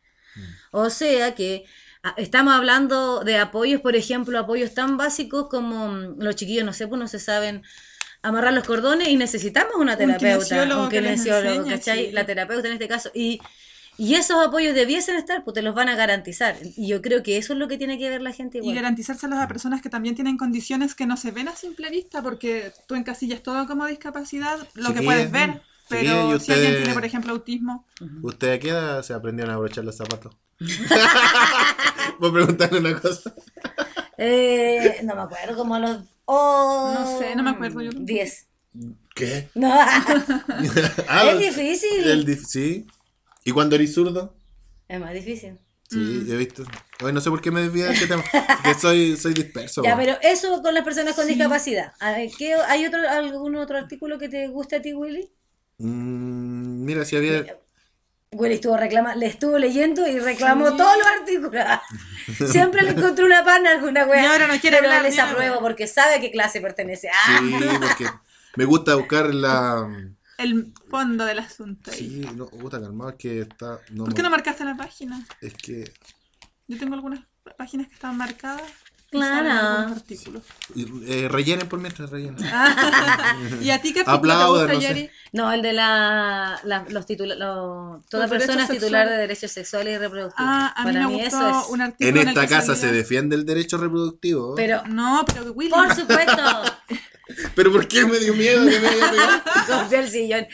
O 0.70 0.90
sea 0.90 1.34
que 1.34 1.64
ah, 2.04 2.14
estamos 2.16 2.54
hablando 2.54 3.24
de 3.24 3.36
apoyos, 3.38 3.80
por 3.80 3.96
ejemplo, 3.96 4.38
apoyos 4.38 4.74
tan 4.74 4.96
básicos 4.96 5.48
como 5.48 5.88
mm, 5.88 6.20
los 6.22 6.36
chiquillos, 6.36 6.64
no 6.64 6.72
sé, 6.72 6.86
pues 6.86 7.00
no 7.00 7.08
se 7.08 7.18
saben 7.18 7.64
amarrar 8.22 8.52
los 8.52 8.62
cordones 8.64 9.08
y 9.08 9.16
necesitamos 9.16 9.74
una 9.76 9.94
Un 9.94 9.98
terapeuta, 9.98 10.34
kinesiólogo 10.44 10.82
un 10.84 10.88
que 10.88 11.00
les 11.00 11.10
kinesiólogo, 11.20 11.56
enseñe, 11.62 11.70
¿cachai? 11.78 12.06
sí. 12.06 12.12
La 12.12 12.24
terapeuta 12.26 12.68
en 12.68 12.74
este 12.74 12.86
caso. 12.86 13.10
Y, 13.12 13.40
y 13.98 14.14
esos 14.14 14.36
apoyos 14.46 14.74
debiesen 14.74 15.16
estar, 15.16 15.42
pues 15.44 15.54
te 15.54 15.62
los 15.62 15.74
van 15.74 15.88
a 15.88 15.96
garantizar. 15.96 16.56
Y 16.76 16.86
yo 16.86 17.02
creo 17.02 17.22
que 17.24 17.36
eso 17.36 17.52
es 17.52 17.58
lo 17.58 17.66
que 17.68 17.76
tiene 17.78 17.98
que 17.98 18.08
ver 18.08 18.22
la 18.22 18.32
gente 18.32 18.58
Y 18.58 18.60
igual. 18.60 18.76
garantizárselos 18.76 19.38
a 19.38 19.48
personas 19.48 19.82
que 19.82 19.90
también 19.90 20.14
tienen 20.14 20.36
condiciones 20.38 20.94
que 20.94 21.04
no 21.06 21.16
se 21.16 21.32
ven 21.32 21.48
a 21.48 21.56
simple 21.56 21.90
vista, 21.90 22.22
porque 22.22 22.72
tú 22.86 22.94
encasillas 22.94 23.42
todo 23.42 23.66
como 23.66 23.86
discapacidad, 23.86 24.56
lo 24.74 24.94
que 24.94 25.02
puedes 25.02 25.30
ver, 25.32 25.50
chiquillas, 25.50 25.62
pero 25.88 26.36
¿y 26.36 26.40
si 26.40 26.52
alguien 26.52 26.76
tiene, 26.76 26.94
por 26.94 27.04
ejemplo, 27.04 27.32
autismo, 27.32 27.86
¿Usted 28.22 28.52
a 28.52 28.58
qué 28.60 28.68
edad 28.68 29.02
se 29.02 29.14
aprendieron 29.14 29.52
a 29.52 29.56
abrochar 29.56 29.84
los 29.84 29.96
zapatos? 29.96 30.36
Voy 32.20 32.30
a 32.30 32.32
preguntarle 32.32 32.78
una 32.80 33.00
cosa. 33.00 33.34
Eh, 34.16 35.00
no 35.04 35.14
me 35.14 35.22
acuerdo, 35.22 35.56
como 35.56 35.74
a 35.74 35.78
los... 35.80 35.98
oh, 36.24 36.94
No 36.94 37.18
sé, 37.18 37.34
no 37.36 37.42
me 37.42 37.50
acuerdo 37.50 37.80
yo 37.80 37.90
tampoco. 37.90 38.06
10. 38.06 38.46
¿Qué? 39.14 39.48
No, 39.54 39.72
Ah, 41.08 41.30
es 41.32 41.38
difícil. 41.38 42.04
el 42.08 42.46
sí. 42.46 42.86
¿Y 43.44 43.52
cuando 43.52 43.76
eres 43.76 43.94
zurdo? 43.94 44.34
Es 44.88 45.00
más 45.00 45.12
difícil. 45.12 45.58
Sí, 45.90 46.26
he 46.28 46.36
visto. 46.36 46.64
Hoy 47.02 47.12
no 47.14 47.20
sé 47.20 47.30
por 47.30 47.40
qué 47.40 47.50
me 47.50 47.62
desvío 47.62 47.86
de 47.86 47.94
este 47.94 48.06
tema. 48.06 48.22
Que 48.62 48.74
soy, 48.80 49.16
soy 49.16 49.32
disperso. 49.32 49.82
Ya, 49.82 49.96
pero 49.96 50.18
eso 50.20 50.60
con 50.62 50.74
las 50.74 50.84
personas 50.84 51.14
con 51.14 51.26
Sí. 51.26 51.34
discapacidad. 51.34 51.92
A 52.00 52.12
ver, 52.12 52.30
¿qué- 52.36 52.54
¿Hay 52.68 52.84
otro, 52.84 53.00
algún 53.08 53.56
otro 53.56 53.78
artículo 53.78 54.18
que 54.18 54.28
te 54.28 54.48
guste 54.48 54.76
a 54.76 54.82
ti, 54.82 54.92
Willy? 54.92 55.30
Mm, 55.78 56.84
mira, 56.84 57.04
si 57.06 57.16
había. 57.16 57.46
Willy 58.32 58.56
estuvo 58.56 58.76
reclama, 58.76 59.14
le 59.14 59.24
estuvo 59.26 59.56
leyendo 59.58 60.06
y 60.06 60.18
reclamó 60.18 60.76
todos 60.76 60.92
los 60.98 61.06
artículos. 61.20 61.64
Siempre 62.52 62.82
le 62.82 62.90
encontró 62.90 63.24
una 63.24 63.42
pana 63.42 63.70
a 63.70 63.74
alguna 63.74 64.04
wea. 64.04 64.22
Y 64.22 64.26
ahora 64.26 64.46
no 64.46 64.60
quiere 64.60 64.76
pero 64.78 64.90
hablar 64.90 65.02
desaprueba 65.10 65.52
wea. 65.54 65.60
porque 65.62 65.86
sabe 65.86 66.16
a 66.16 66.20
qué 66.20 66.30
clase 66.30 66.60
pertenece. 66.60 67.08
Sí, 67.26 67.54
porque 67.80 68.04
me 68.56 68.66
gusta 68.66 68.96
buscar 68.96 69.32
la. 69.34 69.88
El 70.38 70.72
fondo 70.88 71.24
del 71.24 71.38
asunto. 71.40 71.90
ahí. 71.90 71.98
Sí, 71.98 72.28
no, 72.34 72.46
puta 72.46 72.80
calmado, 72.80 73.10
es 73.10 73.16
que 73.16 73.40
está. 73.42 73.78
No, 73.90 74.04
¿Por 74.04 74.14
qué 74.14 74.22
no 74.22 74.30
marcaste 74.30 74.64
la 74.64 74.76
página? 74.76 75.26
Es 75.40 75.52
que. 75.54 75.92
Yo 76.66 76.78
tengo 76.78 76.94
algunas 76.94 77.20
páginas 77.56 77.88
que 77.88 77.94
están 77.94 78.16
marcadas. 78.16 78.62
Claro. 79.10 79.94
artículos. 79.94 80.42
eh, 81.06 81.28
rellenen 81.30 81.66
por 81.66 81.80
mientras 81.80 82.10
rellenen. 82.10 82.36
¿Y 83.62 83.70
a 83.70 83.80
ti 83.80 83.94
qué 83.94 84.04
te 84.04 84.10
no 84.10 84.18
gusta, 84.18 84.68
sé. 84.74 84.80
Yeri? 84.80 85.10
No, 85.32 85.50
el 85.50 85.62
de 85.62 85.72
la, 85.72 86.60
la- 86.64 86.84
los 86.90 87.06
titula- 87.06 87.34
lo- 87.34 88.04
toda 88.10 88.24
Los 88.26 88.30
persona 88.30 88.64
es 88.64 88.68
titular 88.68 89.08
de 89.08 89.16
derechos 89.16 89.50
sexuales 89.50 89.94
y 89.94 89.98
reproductivos. 89.98 90.36
Ah, 90.46 90.74
a 90.76 90.84
mí 90.84 90.92
Para 90.92 91.08
me 91.08 91.14
mí 91.14 91.22
gustó 91.22 91.38
eso 91.48 91.60
es. 91.62 91.66
un 91.70 91.80
artículo 91.80 92.20
En 92.20 92.28
esta 92.28 92.46
casa 92.46 92.76
se 92.76 92.92
defiende 92.92 93.34
el 93.36 93.46
derecho 93.46 93.78
reproductivo. 93.78 94.54
Pero, 94.56 94.82
No, 94.86 95.24
pero 95.32 95.52
Willy. 95.52 95.70
por 95.70 95.94
supuesto, 95.94 96.42
¿Pero 97.54 97.72
por 97.72 97.86
qué 97.88 98.04
me 98.04 98.18
dio 98.18 98.34
miedo 98.34 98.66
que 98.68 98.80
me 98.80 98.88
haya 98.88 99.10
pegado? 99.10 99.90
el 99.90 100.08
sillón. 100.08 100.46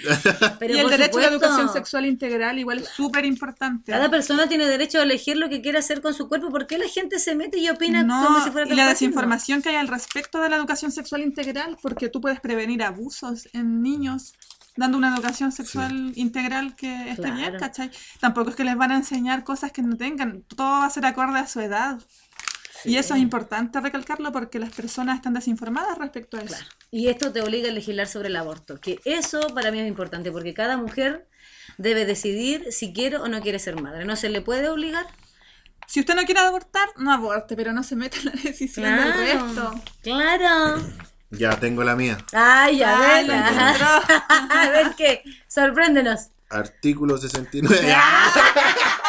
Pero 0.59 0.75
y 0.75 0.79
el 0.79 0.89
derecho 0.89 1.19
a 1.19 1.23
la 1.23 1.27
educación 1.29 1.73
sexual 1.73 2.07
integral 2.07 2.59
igual 2.59 2.79
es 2.79 2.89
súper 2.89 3.25
importante. 3.25 3.93
Cada 3.93 4.11
persona 4.11 4.49
tiene 4.49 4.67
derecho 4.67 4.99
a 4.99 5.03
elegir 5.03 5.37
lo 5.37 5.49
que 5.49 5.61
quiere 5.61 5.79
hacer 5.79 6.01
con 6.01 6.15
su 6.15 6.29
cuerpo. 6.29 6.51
¿Por 6.51 6.67
qué 6.67 6.79
la 6.79 6.89
gente 6.89 7.19
se 7.19 7.35
mete 7.35 7.59
y 7.59 7.69
opina 7.69 8.03
No, 8.03 8.25
como 8.25 8.45
si 8.45 8.51
fuera 8.51 8.71
y 8.73 8.77
la 8.77 8.89
desinformación 8.89 9.63
que 9.63 9.71
hay 9.71 9.77
al 9.77 9.89
respecto 9.89 10.41
de 10.41 10.49
la 10.49 10.57
educación 10.57 10.93
sexual 10.93 11.23
integral, 11.23 11.77
porque 11.83 12.09
tú 12.09 12.21
puedes 12.21 12.41
prevenir 12.41 12.83
abusos 12.83 13.49
en 13.53 13.83
niños 13.83 14.35
dando 14.77 14.99
una 14.99 15.15
educación 15.15 15.53
sexual 15.53 16.13
integral 16.17 16.75
que 16.75 17.11
esté 17.11 17.31
bien, 17.31 17.51
Claro. 17.51 17.59
¿cachai? 17.61 17.91
Tampoco 18.21 18.51
es 18.51 18.57
que 18.57 18.65
les 18.65 18.77
van 18.77 18.91
a 18.91 18.97
enseñar 18.97 19.45
cosas 19.45 19.71
que 19.71 19.83
no 19.83 19.97
tengan, 19.97 20.43
todo 20.43 20.81
va 20.81 20.87
a 20.87 20.91
ser 20.91 21.07
acorde 21.07 21.39
a 21.39 21.47
su 21.47 21.61
edad. 21.61 22.01
Y 22.85 22.97
eso 22.97 23.15
es 23.15 23.21
importante 23.21 23.81
recalcarlo 23.81 24.33
porque 24.33 24.59
las 24.59 24.71
personas 24.73 25.17
están 25.17 25.35
desinformadas 25.35 25.99
respecto 25.99 26.37
a 26.37 26.41
eso. 26.41 26.49
Claro. 26.49 26.67
Y 26.91 27.09
esto 27.09 27.33
te 27.33 27.41
obliga 27.41 27.69
a 27.69 27.73
legislar 27.73 28.07
sobre 28.07 28.29
el 28.29 28.37
aborto. 28.37 28.81
Que 28.81 29.01
eso 29.05 29.41
para 29.55 29.71
mí 29.71 29.81
es 29.81 29.89
importante 29.89 30.31
porque 30.31 30.55
cada 30.55 30.77
mujer 30.77 31.29
debe 31.79 32.05
decidir 32.05 32.67
si 32.71 32.93
quiere 32.93 33.17
o 33.17 33.29
no 33.29 33.41
quiere 33.41 33.59
ser 33.59 33.81
madre. 33.81 34.05
No 34.05 34.17
se 34.17 34.29
le 34.29 34.41
puede 34.41 34.69
obligar. 34.69 35.07
Si 35.87 36.01
usted 36.01 36.15
no 36.15 36.25
quiere 36.25 36.41
abortar, 36.41 36.89
no 36.97 37.13
aborte, 37.13 37.57
pero 37.57 37.73
no 37.73 37.83
se 37.83 37.97
meta 37.97 38.19
en 38.19 38.27
la 38.27 38.33
decisión 38.43 38.85
del 38.85 39.13
resto. 39.13 39.75
Claro. 40.03 40.83
Ya 41.31 41.59
tengo 41.59 41.83
la 41.85 41.97
mía. 41.97 42.19
Ay, 42.33 42.83
a 42.83 42.99
ver. 42.99 43.27
lo 43.27 43.35
ajá. 43.35 43.75
encontró. 43.75 44.15
A 44.51 44.69
ver 44.71 44.95
qué. 44.97 45.23
Sorpréndenos. 45.49 46.29
Artículo 46.49 47.19
69. 47.19 47.95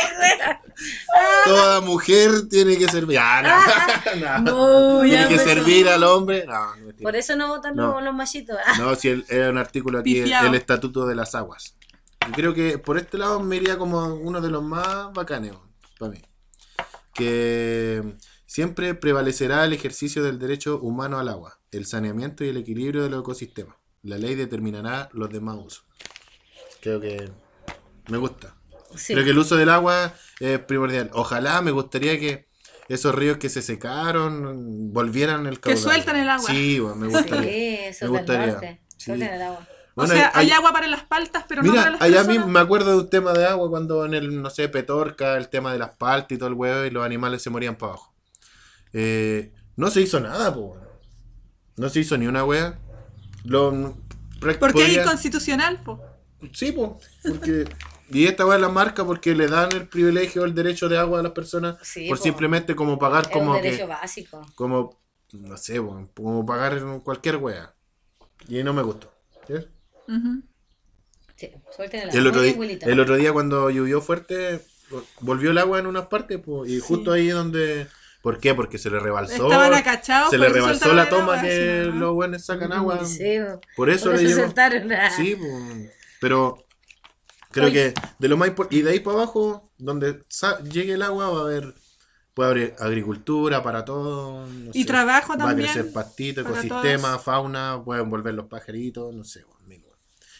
Toda 1.44 1.80
mujer 1.80 2.48
tiene 2.48 2.76
que 2.78 2.88
servir. 2.88 3.18
Ah, 3.20 4.02
no, 4.16 4.38
no. 4.98 5.00
Tiene 5.02 5.28
que 5.28 5.38
servir 5.38 5.88
al 5.88 6.02
hombre. 6.04 6.46
Por 7.02 7.16
eso 7.16 7.36
no 7.36 7.48
votan. 7.48 7.76
Los, 7.76 8.02
los 8.02 8.14
machitos. 8.14 8.56
Ah, 8.66 8.76
No, 8.78 8.94
si 8.94 9.08
el- 9.08 9.24
era 9.28 9.50
un 9.50 9.58
artículo 9.58 9.98
aquí, 9.98 10.18
el, 10.18 10.32
el 10.32 10.54
Estatuto 10.54 11.06
de 11.06 11.14
las 11.14 11.34
Aguas. 11.34 11.74
Yo 12.26 12.32
creo 12.32 12.54
que 12.54 12.78
por 12.78 12.98
este 12.98 13.18
lado 13.18 13.40
me 13.40 13.56
iría 13.56 13.78
como 13.78 14.04
uno 14.14 14.40
de 14.40 14.50
los 14.50 14.62
más 14.62 15.12
bacanes. 15.12 15.52
para 15.98 16.12
mí. 16.12 16.22
Que 17.14 18.14
siempre 18.46 18.94
prevalecerá 18.94 19.64
el 19.64 19.72
ejercicio 19.72 20.22
del 20.22 20.38
derecho 20.38 20.78
humano 20.80 21.18
al 21.18 21.28
agua, 21.28 21.58
el 21.72 21.86
saneamiento 21.86 22.44
y 22.44 22.48
el 22.48 22.56
equilibrio 22.56 23.02
de 23.02 23.10
los 23.10 23.20
ecosistemas. 23.22 23.76
La 24.02 24.16
ley 24.16 24.34
determinará 24.34 25.08
los 25.12 25.30
demás 25.30 25.56
usos. 25.58 25.84
Creo 26.80 27.00
que 27.00 27.30
me 28.08 28.16
gusta. 28.18 28.54
Sí. 28.96 29.12
Creo 29.14 29.24
que 29.24 29.30
el 29.30 29.38
uso 29.38 29.56
del 29.56 29.68
agua 29.68 30.14
es 30.40 30.58
primordial. 30.60 31.10
Ojalá 31.12 31.60
me 31.62 31.70
gustaría 31.70 32.18
que 32.18 32.48
esos 32.88 33.14
ríos 33.14 33.36
que 33.38 33.48
se 33.48 33.62
secaron 33.62 34.92
volvieran 34.92 35.46
el 35.46 35.54
Que 35.60 35.74
caudal. 35.74 35.78
sueltan 35.78 36.16
el 36.16 36.28
agua. 36.28 36.46
Sí, 36.50 36.80
bueno, 36.80 36.96
me 36.96 37.06
Sí, 37.08 37.12
gustaría. 37.14 37.88
eso 37.88 38.04
me 38.06 38.18
gustaría. 38.18 38.80
Sí. 38.96 39.12
El 39.12 39.22
agua. 39.42 39.66
Bueno, 39.96 40.12
o 40.12 40.16
sea, 40.16 40.30
hay, 40.34 40.46
hay- 40.46 40.52
agua 40.52 40.72
para 40.72 40.86
las 40.86 41.04
paltas, 41.04 41.44
pero 41.48 41.62
no 41.62 41.70
para 41.72 41.80
Mira, 41.82 41.92
las 41.92 42.02
allá 42.02 42.24
personas. 42.26 42.46
me 42.48 42.60
acuerdo 42.60 42.90
de 42.92 42.96
un 42.98 43.10
tema 43.10 43.32
de 43.32 43.44
agua 43.46 43.68
cuando 43.68 44.04
en 44.06 44.14
el, 44.14 44.40
no 44.40 44.48
sé, 44.50 44.68
Petorca, 44.68 45.36
el 45.36 45.48
tema 45.48 45.72
de 45.72 45.78
las 45.78 45.90
paltas 45.96 46.32
y 46.32 46.38
todo 46.38 46.48
el 46.48 46.54
huevo 46.54 46.84
y 46.84 46.90
los 46.90 47.04
animales 47.04 47.42
se 47.42 47.50
morían 47.50 47.76
para 47.76 47.92
abajo. 47.92 48.14
Eh, 48.92 49.52
no 49.76 49.90
se 49.90 50.00
hizo 50.00 50.20
nada, 50.20 50.54
pues. 50.54 50.80
No 51.76 51.88
se 51.88 52.00
hizo 52.00 52.16
ni 52.18 52.26
una 52.26 52.44
wea. 52.44 52.78
Lo, 53.44 53.96
Porque 54.58 54.86
es 54.86 54.96
inconstitucional, 54.98 55.80
po. 55.82 56.00
Sí, 56.52 56.72
pues. 56.72 56.90
Porque, 57.22 57.64
y 58.10 58.26
esta 58.26 58.46
wea 58.46 58.58
la 58.58 58.68
marca 58.68 59.04
porque 59.04 59.34
le 59.34 59.46
dan 59.48 59.70
el 59.72 59.88
privilegio, 59.88 60.44
el 60.44 60.54
derecho 60.54 60.88
de 60.88 60.98
agua 60.98 61.20
a 61.20 61.22
las 61.22 61.32
personas 61.32 61.76
Sí, 61.82 62.08
por 62.08 62.18
po. 62.18 62.24
simplemente 62.24 62.74
como 62.76 62.98
pagar 62.98 63.22
Es 63.22 63.28
un 63.28 63.32
como 63.32 63.54
derecho 63.54 63.78
que, 63.78 63.84
básico. 63.86 64.46
como, 64.54 65.00
no 65.32 65.56
sé, 65.56 65.80
po, 65.80 66.08
como 66.14 66.44
pagar 66.44 66.74
en 66.78 67.00
cualquier 67.00 67.36
wea. 67.36 67.74
Y 68.48 68.62
no 68.62 68.72
me 68.72 68.82
gustó. 68.82 69.12
¿sí? 69.46 69.54
Ujú. 70.08 70.42
Sí, 71.36 71.50
suelten 71.74 72.10
el 72.12 72.26
otro, 72.26 72.42
día, 72.42 72.54
el 72.82 73.00
otro 73.00 73.16
día 73.16 73.32
cuando 73.32 73.70
llovió 73.70 74.02
fuerte, 74.02 74.60
volvió 75.20 75.52
el 75.52 75.58
agua 75.58 75.78
en 75.78 75.86
unas 75.86 76.06
partes, 76.08 76.38
po, 76.38 76.66
y 76.66 76.80
justo 76.80 77.12
ahí 77.12 77.28
donde... 77.28 77.86
¿Por 78.22 78.38
qué? 78.38 78.54
Porque 78.54 78.76
se 78.76 78.90
le 78.90 79.00
rebalsó. 79.00 79.44
Estaban 79.46 79.72
acachados, 79.72 80.28
se 80.28 80.36
le 80.36 80.50
rebalsó 80.50 80.92
la 80.92 81.08
toma 81.08 81.32
agua, 81.32 81.40
que 81.40 81.84
sí, 81.84 81.90
¿no? 81.90 81.96
los 81.96 82.12
buenos 82.14 82.44
sacan 82.44 82.70
agua. 82.72 83.02
Sí, 83.06 83.38
Por 83.74 83.88
eso 83.88 84.10
por 84.10 84.18
le 84.20 84.28
eso 84.30 84.46
llegó. 84.46 84.52
la- 84.86 85.10
Sí, 85.10 85.38
pero 86.20 86.62
creo 87.50 87.66
Oye. 87.66 87.94
que 87.94 88.00
de 88.18 88.28
lo 88.28 88.36
más 88.36 88.48
impor- 88.50 88.68
y 88.70 88.82
de 88.82 88.90
ahí 88.90 89.00
para 89.00 89.18
abajo, 89.18 89.70
donde 89.78 90.24
llegue 90.70 90.94
el 90.94 91.02
agua, 91.02 91.30
va 91.30 91.38
a 91.38 91.42
haber 91.42 91.74
puede 92.34 92.50
haber 92.50 92.76
agricultura 92.78 93.62
para 93.62 93.84
todo. 93.84 94.46
no 94.46 94.70
Y 94.72 94.82
sé, 94.82 94.86
trabajo 94.86 95.30
Va 95.36 95.44
a 95.44 95.48
también 95.48 95.70
crecer 95.72 95.92
pastito, 95.92 96.40
ecosistema, 96.42 97.08
todos. 97.10 97.24
fauna, 97.24 97.82
pueden 97.84 98.08
volver 98.08 98.34
los 98.34 98.46
pajaritos, 98.46 99.12
no 99.14 99.24
sé. 99.24 99.44
bueno. 99.44 99.84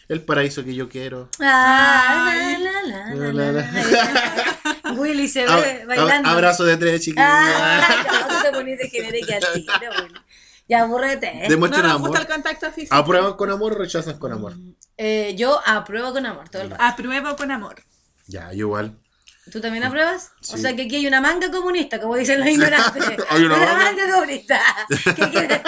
El 0.07 0.21
paraíso 0.23 0.65
que 0.65 0.73
yo 0.75 0.89
quiero. 0.89 1.29
Ah, 1.39 2.33
la, 2.59 3.31
la, 3.31 3.51
la. 3.53 4.93
Willy 4.97 5.27
se 5.29 5.45
ve 5.45 5.85
bailando. 5.87 6.27
ab- 6.29 6.33
abrazo 6.33 6.65
de 6.65 6.75
tres, 6.75 7.01
chiquillos. 7.01 7.25
Ah, 7.25 8.27
no, 8.29 8.41
te 8.41 8.51
ponís 8.51 8.77
de 8.77 8.89
genérica 8.89 9.35
al 9.37 9.53
tiro, 9.53 9.91
Willy. 10.03 10.19
Ya, 10.71 10.83
aburrete. 10.83 11.47
Demuestren 11.49 11.81
No 11.81 11.87
nos 11.89 11.95
amor. 11.97 12.09
gusta 12.11 12.21
el 12.21 12.27
contacto 12.29 12.71
físico. 12.71 12.95
¿Aprueban 12.95 13.33
con 13.33 13.49
amor 13.51 13.73
o 13.73 13.75
rechazan 13.75 14.17
con 14.17 14.31
amor? 14.31 14.53
Eh, 14.95 15.35
yo 15.37 15.59
apruebo 15.65 16.13
con 16.13 16.25
amor 16.25 16.47
todo 16.47 16.61
el 16.61 16.69
rato. 16.69 16.81
Apruebo 16.81 17.35
con 17.35 17.51
amor. 17.51 17.83
Ya, 18.27 18.53
yo 18.53 18.67
igual. 18.67 18.97
¿Tú 19.51 19.59
también 19.59 19.83
apruebas? 19.83 20.31
O 20.53 20.55
sea 20.55 20.73
que 20.73 20.83
aquí 20.83 20.95
hay 20.95 21.07
una 21.07 21.19
manga 21.19 21.51
comunista, 21.51 21.99
como 21.99 22.15
dicen 22.15 22.39
los 22.39 22.47
ignorantes. 22.55 23.03
Hay 23.29 23.43
una 23.43 23.57
manga. 23.57 23.75
manga 23.75 24.13
comunista. 24.13 24.61
¿Qué 25.15 25.29
quiere- 25.29 25.61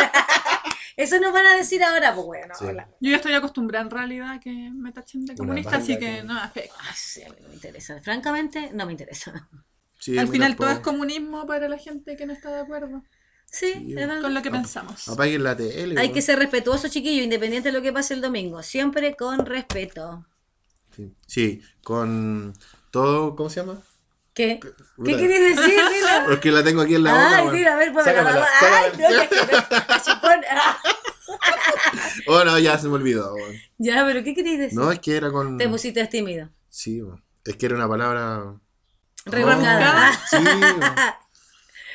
Eso 0.96 1.20
nos 1.20 1.34
van 1.34 1.48
a 1.48 1.56
decir 1.58 1.84
ahora, 1.84 2.14
pues 2.16 2.26
bueno. 2.26 2.54
Sí. 2.58 2.66
Yo 3.02 3.10
ya 3.12 3.18
estoy 3.18 3.34
acostumbrada 3.34 3.84
en 3.84 3.92
realidad 3.92 4.32
a 4.32 4.40
que 4.40 4.52
me 4.74 4.94
tachen 4.94 5.26
de 5.26 5.36
comunista, 5.36 5.76
así 5.78 5.98
que- 6.00 6.18
que 6.20 6.24
no 6.24 6.36
me 6.36 6.40
afecta. 6.40 6.76
Ay, 6.80 6.94
sí, 6.96 7.24
a 7.24 7.30
mí 7.30 7.36
no 7.42 7.50
me 7.50 7.56
interesa. 7.56 8.00
Francamente, 8.02 8.70
no 8.74 8.86
me 8.86 8.94
interesa. 8.94 9.50
Sí, 10.00 10.18
Al 10.18 10.30
final 10.30 10.56
todo 10.56 10.70
es 10.70 10.80
comunismo 10.80 11.46
para 11.46 11.68
la 11.68 11.78
gente 11.78 12.16
que 12.16 12.26
no 12.26 12.32
está 12.32 12.52
de 12.52 12.62
acuerdo 12.62 13.04
Sí, 13.54 13.96
con 14.20 14.34
lo 14.34 14.42
que 14.42 14.50
pensamos. 14.50 15.08
Apaguen 15.08 15.44
la 15.44 15.56
tele. 15.56 16.00
Hay 16.00 16.12
que 16.12 16.24
ser 16.24 16.40
respetuoso, 16.40 16.88
chiquillo, 16.88 17.22
independiente 17.22 17.70
de 17.70 17.78
lo 17.78 17.84
que 17.84 17.94
pase 17.94 18.16
el 18.16 18.22
domingo. 18.22 18.64
Siempre 18.64 19.16
con 19.16 19.46
respeto. 19.46 20.26
Sí. 20.96 21.14
Sí, 21.28 21.62
con 21.84 22.56
todo, 22.90 23.36
¿cómo 23.36 23.52
se 23.52 23.60
llama? 23.60 23.80
¿Qué? 24.34 24.60
¿Qué 25.06 25.18
querías 25.18 25.56
decir? 25.56 25.76
Dilo. 25.76 26.08
Porque 26.28 26.52
la 26.52 26.64
tengo 26.64 26.82
aquí 26.82 26.96
en 26.96 27.04
la 27.04 27.14
boca. 27.14 27.38
Ay, 27.38 27.48
mira, 27.52 27.74
a 27.76 27.78
ver, 27.78 27.94
pues 27.94 28.06
Sácamela, 28.06 28.40
la 28.40 28.48
Ay, 28.60 28.92
no, 28.98 30.00
sácamela. 30.00 30.78
Oh, 32.28 32.44
no, 32.44 32.58
ya 32.58 32.80
se 32.80 32.88
me 32.88 32.96
olvidó. 32.96 33.36
Ya, 33.78 34.04
pero 34.04 34.24
¿qué 34.24 34.34
querías 34.34 34.58
decir? 34.58 34.80
No, 34.80 34.92
es 34.92 34.98
que 35.00 35.16
era 35.16 35.32
con. 35.32 35.60
Te 35.60 35.70
pusiste 35.70 36.06
tímido. 36.08 36.50
Sí, 36.70 37.04
es 37.46 37.56
que 37.56 37.68
era 37.68 37.76
una 37.76 37.88
palabra. 37.88 38.56
Rebuscada. 39.26 40.12
Oh, 40.12 40.38
sí. 40.38 40.38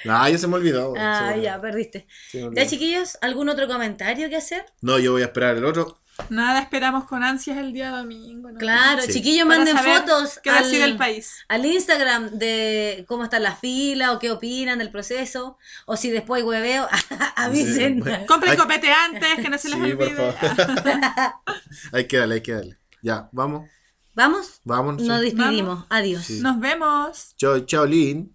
Ah, 0.08 0.28
ya 0.30 0.38
se 0.38 0.46
me 0.46 0.54
olvidó. 0.56 0.92
me 0.92 1.00
Ah, 1.00 1.36
ya, 1.36 1.60
perdiste. 1.60 2.06
Ya, 2.32 2.66
chiquillos, 2.66 3.18
¿algún 3.20 3.48
otro 3.48 3.66
comentario 3.68 4.28
que 4.28 4.36
hacer? 4.36 4.64
No, 4.80 4.98
yo 4.98 5.12
voy 5.12 5.22
a 5.22 5.26
esperar 5.26 5.56
el 5.56 5.64
otro. 5.64 5.98
Nada 6.30 6.58
esperamos 6.60 7.04
con 7.04 7.22
ansias 7.22 7.58
el 7.58 7.72
día 7.72 7.90
domingo. 7.90 8.50
¿no? 8.50 8.58
Claro, 8.58 9.02
Sí. 9.02 9.12
chiquillos, 9.12 9.46
Para 9.46 9.58
manden 9.58 9.76
saber 9.76 10.00
fotos 10.00 10.40
qué 10.42 10.50
decide 10.50 10.82
el 10.84 10.96
país. 10.96 11.44
al 11.48 11.64
Instagram 11.64 12.30
de 12.30 13.04
cómo 13.06 13.22
está 13.22 13.38
la 13.38 13.54
fila 13.54 14.12
o 14.12 14.18
qué 14.18 14.32
opinan 14.32 14.80
del 14.80 14.90
proceso. 14.90 15.58
O 15.86 15.96
si 15.96 16.10
después 16.10 16.42
hueveo, 16.42 16.88
avisen. 17.36 18.02
Sí. 18.02 18.10
Compren 18.26 18.56
copete 18.56 18.90
antes, 18.90 19.36
que 19.36 19.48
no 19.48 19.58
se 19.58 19.68
les 19.68 19.78
Sí, 19.78 19.94
por 19.94 20.06
olvide. 20.08 20.32
favor. 20.32 20.34
hay 21.92 22.06
que 22.08 22.16
darle, 22.18 22.34
hay 22.34 22.40
que 22.42 22.52
darle. 22.52 22.78
Ya, 23.00 23.28
vamos. 23.30 23.68
¿Vamos? 24.14 24.60
Vamos. 24.64 25.00
Nos 25.00 25.20
sí. 25.20 25.24
despedimos. 25.26 25.84
Adiós. 25.88 26.24
Sí. 26.24 26.40
Nos 26.40 26.58
vemos. 26.58 27.34
Chao, 27.36 27.60
chao, 27.60 27.86
Lin. 27.86 28.34